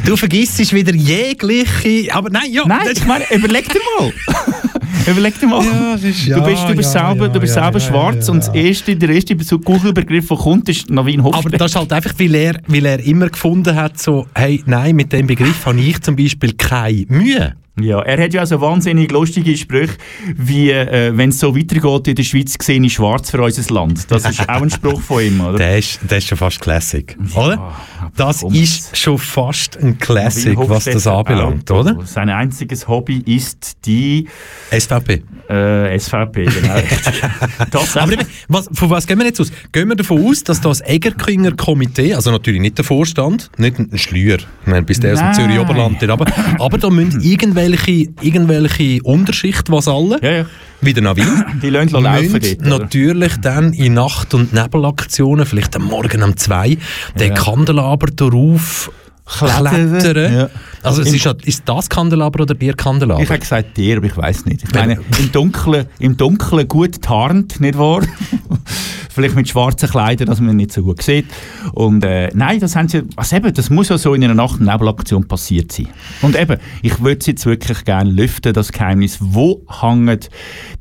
Du 0.05 0.17
vergisst 0.17 0.73
wieder 0.73 0.95
jegliche. 0.95 2.15
Aber 2.15 2.31
nein, 2.31 2.51
ja. 2.51 2.65
Nein, 2.67 2.89
ich 2.93 3.05
meine, 3.07 3.25
überleg 3.31 3.69
dir 3.69 3.81
mal. 3.99 4.13
Überleg 5.07 5.39
dir 5.39 5.47
mal. 5.47 5.65
Ja, 5.65 5.95
ist- 5.95 6.29
du 6.29 6.43
bist, 6.43 6.63
du 6.69 6.75
bist 6.75 6.95
ja, 6.95 7.09
selber, 7.09 7.27
ja, 7.27 7.33
du 7.33 7.41
bist 7.41 7.55
ja, 7.55 7.63
selber 7.63 7.79
ja, 7.79 7.87
schwarz 7.87 8.27
ja, 8.27 8.33
und 8.33 8.39
das 8.41 8.55
erste, 8.55 8.97
der 8.97 9.11
erste 9.11 9.37
Google-Begriff, 9.37 10.27
der 10.29 10.37
kommt, 10.37 10.69
ist 10.69 10.91
Navin 10.91 11.21
Aber 11.21 11.33
Hofstetter. 11.35 11.59
das 11.59 11.71
ist 11.73 11.77
halt 11.77 11.93
einfach, 11.93 12.13
weil 12.19 12.35
er, 12.35 12.61
weil 12.67 12.87
er 12.87 12.99
immer 13.05 13.29
gefunden 13.29 13.75
hat, 13.77 14.01
so, 14.01 14.27
hey, 14.35 14.63
nein, 14.67 14.97
mit 14.97 15.13
dem 15.13 15.27
Begriff 15.29 15.65
habe 15.65 15.81
ich 15.81 16.01
zum 16.01 16.17
Beispiel 16.17 16.55
keine 16.55 17.07
Mühe. 17.09 17.55
Ja, 17.79 18.01
er 18.01 18.25
hat 18.25 18.33
ja 18.33 18.41
also 18.41 18.59
wahnsinnig 18.63 19.13
lustige 19.13 19.55
Sprüche, 19.55 19.97
wie 20.35 20.71
äh, 20.71 21.13
wenn 21.15 21.29
es 21.29 21.39
so 21.39 21.55
weitergeht 21.55 22.09
in 22.09 22.15
der 22.15 22.23
Schweiz, 22.23 22.55
sehe 22.59 22.81
ich 22.83 22.95
schwarz 22.95 23.31
für 23.31 23.43
unser 23.43 23.75
Land. 23.75 24.11
Das 24.11 24.25
ist 24.25 24.49
auch 24.49 24.63
ein 24.63 24.71
Spruch 24.71 25.03
von 25.03 25.23
ihm, 25.23 25.43
oder? 25.43 25.59
Der 25.59 25.77
ist, 25.79 26.01
der 26.09 26.17
ist 26.17 26.29
schon 26.29 26.39
fast 26.39 26.59
Classic, 26.59 27.15
oder? 27.35 27.75
Das 28.17 28.41
komm. 28.41 28.55
ist 28.55 28.97
schon 28.97 29.19
fast 29.19 29.77
ein 29.77 29.99
Classic, 29.99 30.57
was 30.57 30.85
das 30.85 31.07
anbelangt, 31.07 31.71
auch. 31.71 31.81
oder? 31.81 31.99
Sein 32.07 32.31
einziges 32.31 32.89
Hobby 32.89 33.19
ist 33.27 33.85
die 33.85 34.27
SVP. 34.71 35.23
äh, 35.51 35.99
SVP, 35.99 36.45
genau. 36.47 36.75
Aber 37.95 38.13
eben, 38.13 38.27
was, 38.49 38.71
von 38.73 38.89
was 38.89 39.07
gehen 39.07 39.19
wir 39.19 39.27
jetzt 39.27 39.41
aus? 39.41 39.53
Gehen 39.73 39.89
wir 39.89 39.97
davon 39.97 40.25
aus, 40.25 40.43
dass 40.45 40.63
das 40.63 40.81
Egerkinger 40.81 41.53
Komitee, 41.53 42.15
also 42.15 42.31
natürlich 42.31 42.63
nicht 42.63 42.79
der 42.79 42.87
Vorstand, 42.87 43.51
nicht 43.59 43.79
ein 43.79 43.99
Schlüer, 43.99 44.39
ich 44.39 44.67
meine, 44.67 44.83
bis 44.83 44.99
der 44.99 45.13
aus 45.13 45.19
dem 45.19 45.27
Nein. 45.27 45.35
Zürich 45.35 45.59
Oberland, 45.59 46.01
dort, 46.01 46.11
aber, 46.11 46.27
aber 46.59 46.79
da 46.79 46.89
müssen 46.89 47.21
irgendwelche, 47.23 47.66
irgendwelche 47.75 49.03
Unterschicht, 49.03 49.71
was 49.71 49.89
alle, 49.89 50.19
Ja, 50.23 50.31
ja. 50.33 50.47
wie 50.81 50.93
der 50.93 51.03
Navin, 51.03 51.27
Die 51.63 51.71
lassen 51.71 51.91
laufen 52.03 52.33
dort, 52.41 52.59
oder? 52.61 52.79
natürlich 52.79 53.37
dann 53.43 53.73
in 53.73 53.95
Nacht- 53.95 54.35
und 54.35 54.53
Nebelaktionen, 54.53 55.47
vielleicht 55.47 55.75
am 55.77 55.85
Morgen 55.85 56.23
um 56.23 56.37
zwei, 56.37 56.79
den 57.19 57.35
Kandelaber 57.35 58.07
darauf 58.15 58.91
Klettern, 59.29 59.99
klettern. 59.99 60.33
ja. 60.35 60.49
Also 60.85 61.03
es 61.03 61.13
ist, 61.13 61.25
ja- 61.25 61.35
ist 61.43 61.63
das 61.67 61.89
Kandelaber 61.89 62.43
oder 62.43 62.55
der 62.55 62.75
Kandelaber? 62.75 63.21
Ich 63.21 63.29
habe 63.29 63.41
gesagt 63.41 63.77
dir, 63.77 63.97
aber 63.97 64.07
ich 64.07 64.17
weiß 64.17 64.45
nicht. 64.47 64.63
Ich 64.63 64.73
meine, 64.73 65.01
im 65.19 65.33
Dunkeln, 65.33 65.87
im 65.99 66.17
Dunkeln 66.17 66.69
gut 66.69 67.03
tarnt, 67.03 67.59
nicht 67.61 67.77
wahr? 67.77 68.03
Vielleicht 69.17 69.35
mit 69.35 69.49
schwarzen 69.49 69.89
Kleidern, 69.89 70.27
dass 70.29 70.41
man 70.41 70.55
nicht 70.57 70.73
so 70.73 70.83
gut 70.83 71.03
sieht. 71.03 71.25
Und 71.73 72.05
äh, 72.05 72.29
nein, 72.35 72.61
das, 72.61 72.77
haben 72.77 72.89
sie, 72.89 73.03
also 73.17 73.35
eben, 73.37 73.53
das 73.53 73.71
muss 73.71 73.89
ja 73.89 73.97
so 73.99 74.13
in 74.15 74.23
einer 74.23 74.35
Nacht- 74.35 74.61
und 74.61 74.67
Nebelaktion 74.67 75.27
passiert 75.27 75.73
sein. 75.73 75.89
Und 76.23 76.39
eben, 76.39 76.59
ich 76.83 77.01
würde 77.03 77.19
es 77.21 77.27
jetzt 77.27 77.47
wirklich 77.47 77.85
gerne 77.85 78.11
lüften, 78.11 78.53
das 78.53 78.71
Geheimnis. 78.73 79.17
Wo 79.21 79.63
hängen 79.81 80.21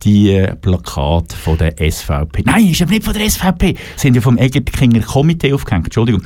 die 0.03 0.31
äh, 0.31 0.55
Plakate 0.55 1.35
von 1.35 1.57
der 1.57 1.75
SVP? 1.79 2.43
Nein, 2.45 2.67
ist 2.67 2.79
ja 2.79 2.85
nicht 2.85 3.03
von 3.05 3.13
der 3.13 3.29
SVP. 3.29 3.75
Sind 3.95 4.15
ja 4.15 4.21
vom 4.21 4.37
Egerkinger 4.37 4.99
Komitee 5.01 5.53
aufgehängt. 5.53 5.85
Entschuldigung. 5.85 6.21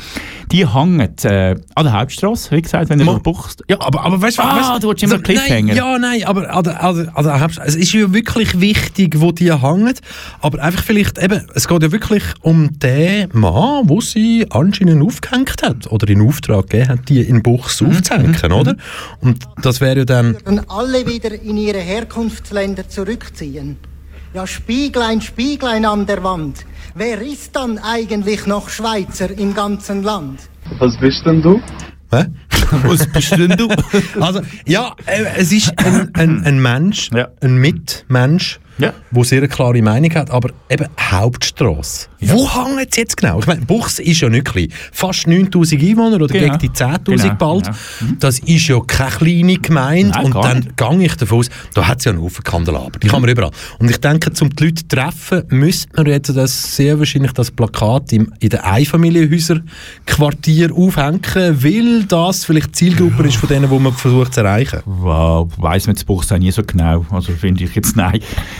Die 0.51 0.67
hängen 0.67 0.99
äh, 1.23 1.55
an 1.75 1.83
der 1.85 1.93
Hauptstraße, 1.93 2.55
wie 2.55 2.61
gesagt, 2.63 2.89
wenn 2.89 2.97
Mo- 2.99 3.13
noch 3.13 3.19
buchst. 3.19 3.63
Ja, 3.69 3.77
aber, 3.81 4.03
aber 4.03 4.19
weißt 4.19 4.39
du, 4.39 4.41
Ah, 4.41 4.71
weißt, 4.73 4.83
du 4.83 4.87
willst 4.89 5.03
immer 5.03 5.13
also, 5.13 5.23
Cliffhanger. 5.23 5.67
Nein, 5.67 5.75
ja, 5.75 5.99
nein, 5.99 6.23
aber 6.25 6.49
also, 6.55 6.71
also, 6.71 7.05
also, 7.13 7.29
hab's- 7.31 7.59
es 7.63 7.75
ist 7.75 7.93
ja 7.93 8.11
wirklich 8.11 8.59
wichtig, 8.59 9.19
wo 9.21 9.31
die 9.31 9.53
hängen. 9.53 9.93
Aber 10.41 10.59
einfach 10.63 10.83
vielleicht 10.83 11.17
eben, 11.21 11.45
es 11.53 11.67
geht 11.67 11.83
ja 11.83 11.91
wirklich 11.91 11.98
um 12.41 12.79
den 12.79 13.29
Mann, 13.33 13.87
wo 13.89 14.01
sie 14.01 14.45
anscheinend 14.49 15.03
aufgehängt 15.03 15.61
hat 15.63 15.87
oder 15.91 16.07
in 16.09 16.21
Auftrag 16.21 16.69
gegeben 16.69 16.89
hat, 16.89 17.09
die 17.09 17.21
in 17.21 17.41
Buchs 17.43 17.81
Mhm. 17.81 17.89
aufzuhängen, 17.89 18.51
oder? 18.51 18.75
Und 19.21 19.39
das 19.61 19.81
wäre 19.81 19.99
ja 19.99 20.05
dann. 20.05 20.33
würden 20.33 20.61
alle 20.69 21.05
wieder 21.07 21.31
in 21.41 21.57
ihre 21.57 21.79
Herkunftsländer 21.79 22.87
zurückziehen. 22.89 23.77
Ja, 24.33 24.45
Spieglein, 24.45 25.21
Spieglein 25.21 25.85
an 25.85 26.05
der 26.05 26.23
Wand. 26.23 26.65
Wer 26.95 27.21
ist 27.21 27.55
dann 27.55 27.77
eigentlich 27.79 28.45
noch 28.45 28.69
Schweizer 28.69 29.31
im 29.31 29.53
ganzen 29.53 30.03
Land? 30.03 30.39
Was 30.79 30.97
bist 30.99 31.25
denn 31.25 31.41
du? 31.41 31.59
Hä? 32.11 32.25
Was 32.83 33.07
bist 33.07 33.31
denn 33.31 33.49
du? 33.57 33.67
Also, 34.19 34.41
ja, 34.65 34.93
äh, 35.05 35.23
es 35.37 35.51
ist 35.51 35.73
ein, 35.77 36.09
ein, 36.13 36.43
ein 36.43 36.59
Mensch, 36.61 37.09
Ja. 37.13 37.29
ein 37.41 37.57
Mitmensch, 37.57 38.59
Ja. 38.79 38.93
der 39.11 39.23
sehr 39.23 39.39
eine 39.39 39.47
klare 39.47 39.81
Meinung 39.81 40.13
hat, 40.15 40.29
aber 40.31 40.49
eben 40.69 40.87
Hauptstrasse. 40.99 42.07
Wo 42.21 42.47
hängt 42.53 42.89
es 42.91 42.97
jetzt 42.97 43.17
genau? 43.17 43.39
Ich 43.39 43.47
meine, 43.47 43.65
Buchs 43.65 43.99
ist 43.99 44.19
ja 44.21 44.29
nicht 44.29 44.45
klein. 44.45 44.67
Fast 44.91 45.27
9000 45.27 45.81
Einwohner 45.81 46.15
oder 46.17 46.27
Genau. 46.27 46.45
gegen 46.45 46.59
die 46.59 46.69
10.000 46.69 47.23
Genau, 47.23 47.35
bald. 47.35 47.65
genau. 47.65 47.77
Das 48.19 48.39
ist 48.39 48.67
ja 48.67 48.79
keine 48.85 49.11
kleine 49.11 49.57
Gemeinde. 49.57 50.11
Nein, 50.11 50.25
und 50.25 50.35
dann 50.35 50.67
gehe 50.75 51.05
ich 51.05 51.15
davon 51.15 51.39
aus, 51.39 51.49
da 51.73 51.87
hat 51.87 51.99
es 51.99 52.05
ja 52.05 52.11
einen 52.11 52.21
Haufen 52.21 52.43
Kandelaber. 52.43 52.99
Die 52.99 53.07
kann 53.07 53.21
man 53.21 53.29
überall. 53.29 53.51
Und 53.79 53.89
ich 53.89 53.97
denke, 53.97 54.31
um 54.41 54.49
die 54.49 54.63
Leute 54.65 54.75
zu 54.75 54.87
treffen, 54.87 55.43
müsste 55.49 55.89
man 55.95 56.05
jetzt 56.07 56.35
das 56.35 56.75
sehr 56.75 56.99
wahrscheinlich 56.99 57.31
das 57.33 57.51
Plakat 57.51 58.11
im, 58.13 58.33
in 58.39 58.49
den 58.49 58.59
Einfamilienhäuser-Quartier 58.59 60.73
aufhängen, 60.73 61.21
weil 61.63 62.03
das 62.03 62.45
vielleicht 62.45 62.75
Zielgruppe 62.75 63.27
ist 63.27 63.37
von 63.37 63.49
denen, 63.49 63.69
die 63.69 63.79
man 63.79 63.93
versucht 63.93 64.33
zu 64.33 64.41
erreichen. 64.41 64.79
Wow, 64.85 65.49
weiss 65.57 65.87
man 65.87 65.95
das 65.95 66.03
Buchs 66.03 66.31
auch 66.31 66.37
nie 66.37 66.51
so 66.51 66.63
genau. 66.63 67.05
Also 67.11 67.33
finde 67.33 67.63
ich 67.63 67.75
jetzt, 67.75 67.95
nein. 67.95 68.19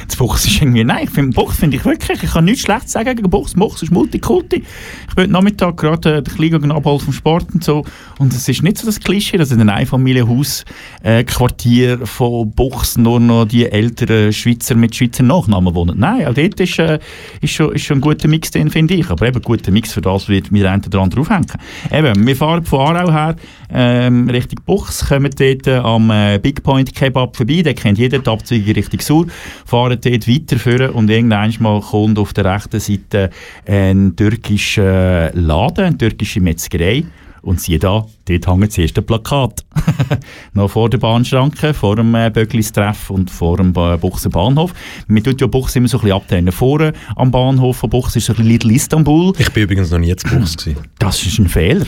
Das 0.10 0.18
Buchs 0.18 0.46
ist 0.46 0.60
irgendwie, 0.60 0.84
nein, 0.84 1.04
ich 1.04 1.12
finde, 1.12 1.36
Buchs 1.36 1.58
finde 1.58 1.78
ich 1.78 1.86
wirklich, 1.86 2.24
ich 2.24 2.32
kann 2.32 2.44
nichts 2.44 2.62
Schlechtes 2.62 2.94
sagen 2.94 3.16
gegen 3.16 3.30
Buchs. 3.30 3.54
Buchs 3.54 3.84
ist 3.84 3.92
Multikulti. 3.92 4.64
Ich 5.08 5.16
bin 5.16 5.30
Nachmittag 5.30 5.78
gerade 5.78 6.18
äh, 6.18 6.24
den 6.24 6.34
Kleinen 6.34 6.72
abholen 6.72 7.00
vom 7.00 7.14
Sport 7.14 7.46
und 7.54 7.64
so. 7.64 7.86
Und 8.18 8.34
es 8.34 8.50
ist 8.50 8.64
nicht 8.64 8.80
so 8.80 8.88
das 8.88 9.00
Klischee, 9.00 9.38
dass 9.38 9.52
in 9.52 9.62
einem 9.62 9.70
Einfamilienhaus-Quartier 9.70 12.08
von 12.08 12.50
Buchs 12.52 12.98
nur 12.98 13.20
noch 13.20 13.46
die 13.46 13.72
älteren 13.72 14.34
Schweizer 14.34 14.74
mit 14.74 14.96
Schweizer 14.96 15.22
Nachnamen 15.22 15.76
wohnen. 15.76 16.00
Nein, 16.00 16.26
auch 16.26 16.34
dort 16.34 16.60
ist, 16.60 16.80
äh, 16.80 16.98
ist, 17.42 17.54
schon, 17.54 17.76
ist 17.76 17.84
schon 17.84 18.00
ein 18.00 18.02
guter 18.02 18.28
Mix, 18.28 18.50
den 18.50 18.72
finde 18.72 18.96
ich. 18.96 19.12
Aber 19.12 19.28
eben 19.28 19.44
guter 19.44 19.70
Mix, 19.72 19.94
für 19.94 20.02
das 20.02 20.28
wird 20.28 20.52
mir 20.52 20.72
ein 20.72 20.84
oder 20.84 21.02
andere 21.02 21.22
aufhängen. 21.22 21.46
Eben, 21.92 22.26
wir 22.26 22.36
fahren 22.36 22.66
von 22.66 22.80
Aarau 22.80 23.12
her 23.12 23.36
ähm, 23.72 24.28
Richtung 24.28 24.62
Buchs, 24.66 25.08
kommen 25.08 25.30
dort 25.38 25.68
äh, 25.68 25.76
am 25.76 26.10
äh, 26.10 26.40
Big 26.42 26.64
Point 26.64 26.96
Kebab 26.96 27.38
vorbei, 27.38 27.62
den 27.62 27.76
kennt 27.76 28.00
jeder, 28.00 28.20
die 28.20 28.30
Abzweigung 28.30 28.74
Richtung 28.74 29.02
Sur, 29.02 29.28
fahren 29.66 29.99
dort 30.06 30.28
weiterführen 30.28 30.92
und 30.92 31.10
irgendwann 31.10 31.54
mal 31.60 31.82
kommt 31.82 32.20
auf 32.20 32.34
der 32.34 32.46
rechten 32.46 32.80
Seite 32.80 33.30
ein 33.66 34.16
türkischer 34.16 35.32
Laden, 35.34 35.86
eine 35.86 35.98
türkische 35.98 36.42
Metzgerei. 36.42 37.06
Und 37.42 37.62
siehe 37.62 37.80
da, 37.80 38.06
dort 38.26 38.48
hängt 38.48 38.68
das 38.68 38.78
erste 38.78 39.02
Plakat. 39.02 39.64
Noch 40.54 40.70
vor 40.70 40.90
der 40.90 40.98
Bahnschranke, 40.98 41.74
vor 41.74 41.96
dem 41.96 42.14
äh, 42.14 42.30
Böglis-Treff 42.30 43.10
und 43.10 43.32
vor 43.32 43.58
dem 43.58 43.74
äh, 43.76 43.98
Buchser 43.98 44.30
Bahnhof. 44.30 44.74
Man 45.08 45.24
tut 45.24 45.40
ja 45.40 45.48
Buchs 45.48 45.76
immer 45.76 45.88
so 45.88 46.00
ein 46.00 46.02
bisschen 46.02 46.18
abtrennen. 46.18 46.52
Vorne 46.52 46.94
am 47.16 47.32
Bahnhof 47.32 47.78
von 47.78 47.90
Buchs 47.90 48.16
ist 48.18 48.26
so 48.26 48.34
ein 48.34 48.38
bisschen 48.38 48.52
Little 48.52 48.74
Istanbul. 48.74 49.34
Ich 49.38 49.52
bin 49.52 49.64
übrigens 49.64 49.90
noch 49.90 50.00
nie 50.00 50.14
zu 50.16 50.28
Buchs 50.28 50.58
gewesen. 50.58 50.82
Das 51.00 51.26
ist 51.26 51.40
ein 51.40 51.48
Fehler. 51.48 51.86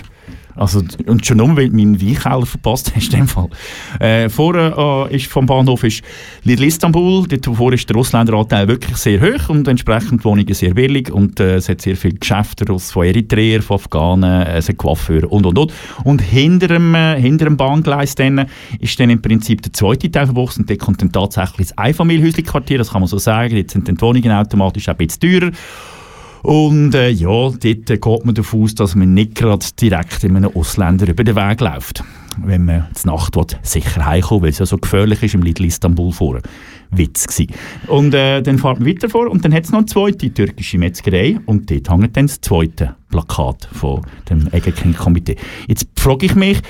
Also, 0.56 0.82
und 1.06 1.26
schon 1.26 1.38
nur, 1.38 1.56
weil 1.56 1.70
du 1.70 1.76
meinen 1.76 2.02
Weinkeller 2.02 2.46
verpasst 2.46 2.94
hast, 2.96 3.14
in 3.14 3.22
dem 3.22 3.28
Fall. 3.28 3.50
Äh, 4.00 4.30
vorne 4.30 4.74
äh, 5.10 5.16
ist 5.16 5.28
vom 5.28 5.46
Bahnhof 5.46 5.84
ist 5.84 6.04
Lidl 6.44 6.64
Istanbul, 6.64 7.28
dort 7.28 7.46
vorne 7.56 7.76
ist 7.76 7.90
der 7.90 7.96
Ausländeranteil 7.98 8.68
wirklich 8.68 8.98
sehr 8.98 9.22
hoch 9.22 9.50
und 9.50 9.68
entsprechend 9.68 10.24
Wohnungen 10.26 10.54
sehr 10.54 10.74
billig 10.74 11.12
und 11.12 11.40
äh, 11.40 11.56
es 11.56 11.70
hat 11.70 11.82
sehr 11.82 11.96
viele 11.96 12.16
Geschäfte 12.16 12.72
aus 12.72 12.92
von 12.92 13.06
Eritreer, 13.06 13.62
von 13.62 13.76
Afghanen, 13.76 14.46
äh, 14.46 14.58
es 14.58 14.70
hat 14.70 14.78
Coiffeur 14.78 15.32
und 15.32 15.46
und 15.46 15.58
und. 15.58 15.74
Und 16.04 16.22
hinter 16.22 16.68
dem, 16.68 16.96
äh, 16.96 17.20
hinter 17.20 17.46
dem 17.46 17.58
Bahngleis 17.58 18.16
dann 18.16 18.46
ist 18.80 19.00
dann 19.00 19.10
im 19.10 19.22
Prinzip 19.22 19.62
der 19.62 19.74
zweite 19.74 20.12
Teil 20.12 20.26
von 20.26 20.36
Buchs 20.36 20.58
und 20.58 20.70
dort 20.70 20.80
kommt 20.80 21.02
dann 21.02 21.12
tatsächlich 21.12 21.70
das 21.70 21.78
Einfamilienhäuschen-Quartier, 21.78 22.78
das 22.78 22.92
kann 22.92 23.02
man 23.02 23.08
so 23.08 23.18
sagen, 23.18 23.56
jetzt 23.56 23.74
sind 23.74 23.88
dann 23.88 23.96
die 23.96 24.02
Wohnungen 24.02 24.32
automatisch 24.32 24.90
auch 24.90 24.94
ein 24.94 25.08
bisschen 25.08 25.40
teurer. 25.40 25.52
Und 26.44 26.96
äh, 26.96 27.10
ja, 27.10 27.30
dort 27.30 27.62
geht 27.62 28.26
man 28.26 28.34
davon 28.36 28.64
aus, 28.64 28.76
dass 28.76 28.96
man 28.96 29.14
nicht 29.14 29.36
gerade 29.36 29.66
direkt 29.80 30.24
in 30.24 30.36
einem 30.36 30.56
Ausländer 30.56 31.08
über 31.08 31.24
den 31.24 31.36
Weg 31.36 31.62
läuft. 31.62 32.04
Wenn 32.44 32.66
man 32.66 32.88
zur 32.94 33.12
Nacht 33.12 33.36
will, 33.36 33.46
sicher 33.62 34.06
heimkommen 34.06 34.44
weil 34.44 34.50
es 34.50 34.60
ja 34.60 34.66
so 34.66 34.78
gefährlich 34.78 35.22
ist 35.22 35.36
im 35.36 35.44
Lidl 35.44 35.66
Istanbul 35.66 36.12
vor. 36.12 36.40
Witz 36.92 37.28
gsi. 37.28 37.48
Und 37.88 38.14
äh, 38.14 38.42
dann 38.42 38.58
fährt 38.58 38.80
man 38.80 38.88
weiter 38.88 39.10
vor 39.10 39.30
und 39.30 39.44
dann 39.46 39.54
hat 39.54 39.66
es 39.66 39.72
noch 39.72 39.80
eine 39.80 39.86
zweite 39.86 40.34
türkische 40.34 40.78
Metzgerei 40.78 41.40
und 41.46 41.70
dort 41.70 41.90
hängt 41.90 42.18
dann 42.18 42.28
das 42.28 42.42
zweite 42.42 42.96
Plakat 43.10 43.68
von 43.72 44.02
dem 44.30 44.48
Egerking-Komitee. 44.52 45.38
Jetzt 45.68 45.88
frage 45.96 46.26
ich 46.26 46.36
mich, 46.36 46.62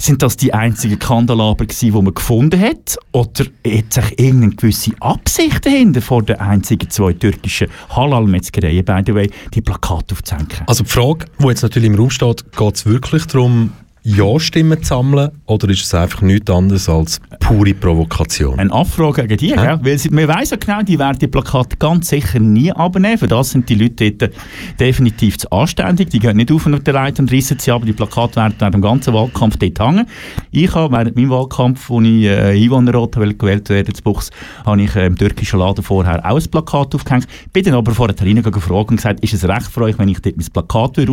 sind 0.00 0.22
das 0.22 0.36
die 0.36 0.52
einzigen 0.54 0.98
Kandelaber 0.98 1.66
die 1.66 1.90
man 1.90 2.14
gefunden 2.14 2.60
hat? 2.60 2.96
Oder 3.12 3.44
hat 3.66 3.92
sich 3.92 4.18
irgendeine 4.18 4.54
gewisse 4.54 4.92
Absicht 5.00 5.64
dahinter 5.66 6.00
vor 6.00 6.22
den 6.22 6.40
einzigen 6.40 6.88
zwei 6.90 7.12
türkischen 7.12 7.68
Halal-Metzgereien, 7.90 8.84
by 8.84 9.02
the 9.04 9.14
way, 9.14 9.30
die 9.54 9.60
Plakate 9.60 10.14
aufzuhängen? 10.14 10.48
Also 10.66 10.84
die 10.84 10.90
Frage, 10.90 11.26
die 11.38 11.46
jetzt 11.46 11.62
natürlich 11.62 11.90
im 11.90 11.96
Raum 11.96 12.10
steht, 12.10 12.50
geht 12.52 12.74
es 12.74 12.86
wirklich 12.86 13.26
darum, 13.26 13.72
Ja-Stimmen 14.02 14.82
zu 14.82 14.88
sammeln 14.88 15.30
oder 15.46 15.68
ist 15.68 15.82
es 15.82 15.94
einfach 15.94 16.22
nichts 16.22 16.50
anderes 16.50 16.88
als 16.88 17.20
pure 17.38 17.74
Provokation? 17.74 18.58
Eine 18.58 18.72
Abfrage 18.72 19.26
gegen 19.26 19.36
die, 19.36 19.54
gell? 19.54 19.78
weil 19.82 19.98
sie, 19.98 20.08
man 20.08 20.26
weiss 20.26 20.50
ja 20.50 20.56
genau, 20.56 20.82
die 20.82 20.98
werden 20.98 21.18
die 21.18 21.26
Plakate 21.26 21.76
ganz 21.76 22.08
sicher 22.08 22.38
nie 22.38 22.72
abnehmen. 22.72 23.18
Für 23.18 23.26
das 23.26 23.50
sind 23.50 23.68
die 23.68 23.74
Leute 23.74 24.10
dort 24.12 24.32
definitiv 24.78 25.38
zu 25.38 25.50
anständig. 25.50 26.10
Die 26.10 26.18
gehen 26.18 26.36
nicht 26.36 26.50
auf 26.50 26.64
und 26.64 26.86
der 26.86 26.94
Leiter 26.94 27.22
und 27.22 27.32
reissen 27.32 27.58
sie 27.58 27.70
ab. 27.70 27.82
Die 27.84 27.92
Plakate 27.92 28.36
werden 28.36 28.54
während 28.58 28.74
dem 28.74 28.82
ganzen 28.82 29.12
Wahlkampf 29.12 29.58
dort 29.58 29.78
hängen. 29.78 30.06
Ich 30.50 30.74
habe 30.74 30.94
während 30.94 31.16
meinem 31.16 31.30
Wahlkampf, 31.30 31.90
wo 31.90 32.00
ich 32.00 32.24
äh, 32.24 32.62
Einwohnerrat 32.62 33.12
gewählt 33.12 33.68
werden 33.68 33.94
zu 33.94 34.02
Buchs, 34.02 34.30
habe 34.64 34.82
ich 34.82 34.96
äh, 34.96 35.06
im 35.06 35.16
türkischen 35.16 35.58
Laden 35.58 35.84
vorher 35.84 36.24
auch 36.24 36.36
ein 36.36 36.50
Plakat 36.50 36.94
aufgehängt. 36.94 37.26
Bin 37.52 37.64
dann 37.64 37.74
aber 37.74 37.92
vorher 37.92 38.18
reingegangen 38.18 38.52
gefragt 38.52 38.90
und 38.90 38.96
gesagt, 38.96 39.20
ist 39.20 39.34
es 39.34 39.46
recht 39.46 39.66
für 39.66 39.82
euch, 39.82 39.98
wenn 39.98 40.08
ich 40.08 40.20
dort 40.20 40.36
mein 40.36 40.46
Plakat 40.46 40.96
würde? 40.96 41.10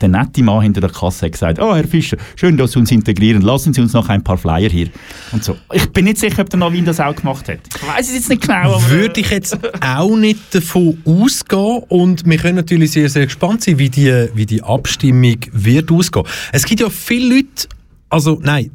Der 0.00 0.08
nette 0.08 0.42
Mann 0.42 0.62
hinter 0.62 0.80
der 0.80 0.90
Kasse 0.90 1.26
hat 1.26 1.32
gesagt, 1.32 1.58
oh 1.60 1.74
Herr 1.74 1.84
Fischer, 1.84 2.11
sch- 2.12 2.18
schön, 2.36 2.56
dass 2.56 2.72
Sie 2.72 2.78
uns 2.78 2.90
integrieren. 2.90 3.42
Lassen 3.42 3.72
Sie 3.72 3.80
uns 3.80 3.92
noch 3.92 4.08
ein 4.08 4.22
paar 4.22 4.38
Flyer 4.38 4.68
hier. 4.68 4.88
Und 5.32 5.42
so. 5.44 5.56
Ich 5.72 5.88
bin 5.90 6.04
nicht 6.04 6.18
sicher, 6.18 6.42
ob 6.42 6.50
der 6.50 6.58
Navin 6.58 6.84
das 6.84 7.00
auch 7.00 7.14
gemacht 7.14 7.48
hat. 7.48 7.58
Ich 7.74 7.86
weiß 7.88 8.08
es 8.08 8.14
jetzt 8.14 8.28
nicht 8.28 8.42
genau. 8.42 8.80
Würde 8.88 9.20
ich 9.20 9.30
jetzt 9.30 9.56
auch 9.80 10.16
nicht 10.16 10.54
davon 10.54 10.98
ausgehen 11.04 11.82
und 11.88 12.24
wir 12.28 12.36
können 12.38 12.56
natürlich 12.56 12.92
sehr, 12.92 13.08
sehr 13.08 13.26
gespannt 13.26 13.62
sein, 13.64 13.78
wie 13.78 13.88
die, 13.90 14.28
wie 14.34 14.46
die 14.46 14.62
Abstimmung 14.62 15.36
wird 15.52 15.90
ausgehen. 15.90 16.26
Es 16.52 16.64
gibt 16.64 16.80
ja 16.80 16.88
viele 16.90 17.36
Leute, 17.36 17.68
also 18.08 18.38
nein, 18.42 18.70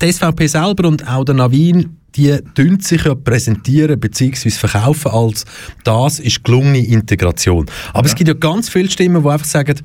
die 0.00 0.12
SVP 0.12 0.46
selber 0.46 0.86
und 0.88 1.06
auch 1.08 1.24
der 1.24 1.34
Navin, 1.34 1.97
die 2.16 2.36
tun 2.54 2.80
sich 2.80 3.04
ja 3.04 3.14
präsentieren 3.14 3.98
bzw. 4.00 4.50
verkaufen 4.50 5.10
als 5.10 5.44
das 5.84 6.18
ist 6.20 6.42
gelungene 6.42 6.84
Integration. 6.84 7.66
Aber 7.92 8.06
es 8.06 8.14
gibt 8.14 8.28
ja 8.28 8.34
ganz 8.34 8.68
viele 8.68 8.90
Stimmen, 8.90 9.22
die 9.22 9.28
einfach 9.28 9.46
sagen, 9.46 9.80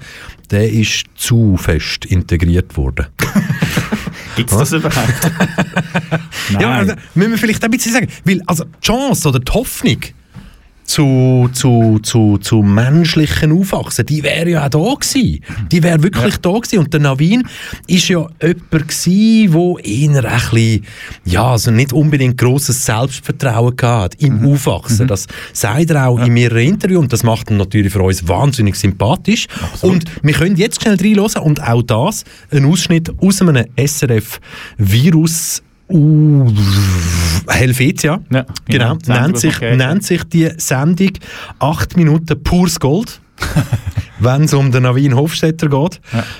der 0.49 0.71
ist 0.71 1.05
zu 1.15 1.57
fest 1.57 2.05
integriert 2.05 2.76
worden. 2.78 3.07
Gibt 4.36 4.51
es 4.51 4.57
das 4.57 4.71
überhaupt? 4.74 5.32
Nein. 6.51 6.61
Ja, 6.61 6.71
also, 6.71 6.93
müssen 7.13 7.32
wir 7.32 7.38
vielleicht 7.38 7.63
ein 7.63 7.71
bisschen 7.71 7.93
sagen, 7.93 8.07
weil 8.26 8.41
also 8.47 8.63
die 8.63 8.80
Chance 8.82 9.30
oder 9.30 9.39
die 9.39 9.51
Hoffnung 9.51 9.97
zu, 10.86 11.50
zu, 11.54 12.00
zu, 12.04 12.38
zu 12.38 12.62
menschlichen 12.62 13.52
Aufwachsen, 13.52 14.06
die 14.06 14.24
wäre 14.24 14.50
ja 14.50 14.66
auch 14.66 14.70
da 14.70 14.80
gewesen. 14.80 15.44
Die 15.72 15.84
wäre 15.84 16.04
wirklich 16.04 16.38
da 16.38 16.52
gewesen. 16.52 16.80
Und 16.80 16.94
der 16.94 17.00
Navin 17.00 17.48
ist 17.88 18.08
ja 18.10 18.28
jemand 18.42 18.72
gewesen, 18.72 19.52
der 19.52 19.86
eher 19.86 20.24
ein 20.24 20.50
bisschen, 20.52 20.86
ja, 21.26 21.46
also 21.52 21.72
nicht 21.72 21.94
unbedingt 21.94 22.38
grosses 22.38 22.86
Selbstvertrauen 22.86 23.76
gehabt 23.76 24.22
im 24.22 24.46
Aufwachsen. 24.46 25.08
Das 25.08 25.28
sagt 25.54 25.90
er 25.90 26.08
auch 26.08 26.20
in 26.20 26.34
mehreren 26.34 26.64
Interviews 26.64 27.02
und 27.02 27.14
das 27.14 27.24
macht 27.24 27.50
ihn 27.50 27.58
natürlich 27.58 27.94
für 27.94 28.02
uns 28.02 28.28
wahnsinnig 28.28 28.76
sympathisch. 28.76 29.48
Und 29.82 30.06
wir 30.22 30.34
können 30.34 30.56
jetzt 30.58 30.82
schnell 30.82 30.96
reinhören 30.96 31.44
und 31.44 31.62
auch 31.62 31.82
das, 31.82 32.24
ein 32.52 32.66
Ausschnitt 32.66 33.12
aus 33.20 33.42
einem 33.42 33.66
SRF-Virus 33.78 35.64
Uh, 35.94 36.52
Helvetia, 37.48 38.20
Ja, 38.32 38.46
genau, 38.66 38.96
genau, 38.96 38.96
die 38.96 39.06
Sendung, 39.06 39.24
nennt, 39.24 39.38
sich, 39.38 39.62
nennt 39.62 40.04
sich 40.04 40.24
die 40.24 40.50
Sendung 40.58 41.12
8 41.60 41.98
Minuten 41.98 42.41
pures 42.41 42.80
Gold. 42.80 43.22
wenn 44.24 44.44
es 44.44 44.54
um 44.54 44.72
den 44.72 44.84
Navin 44.84 45.16
Hofstetter 45.16 45.68
geht. 45.68 46.00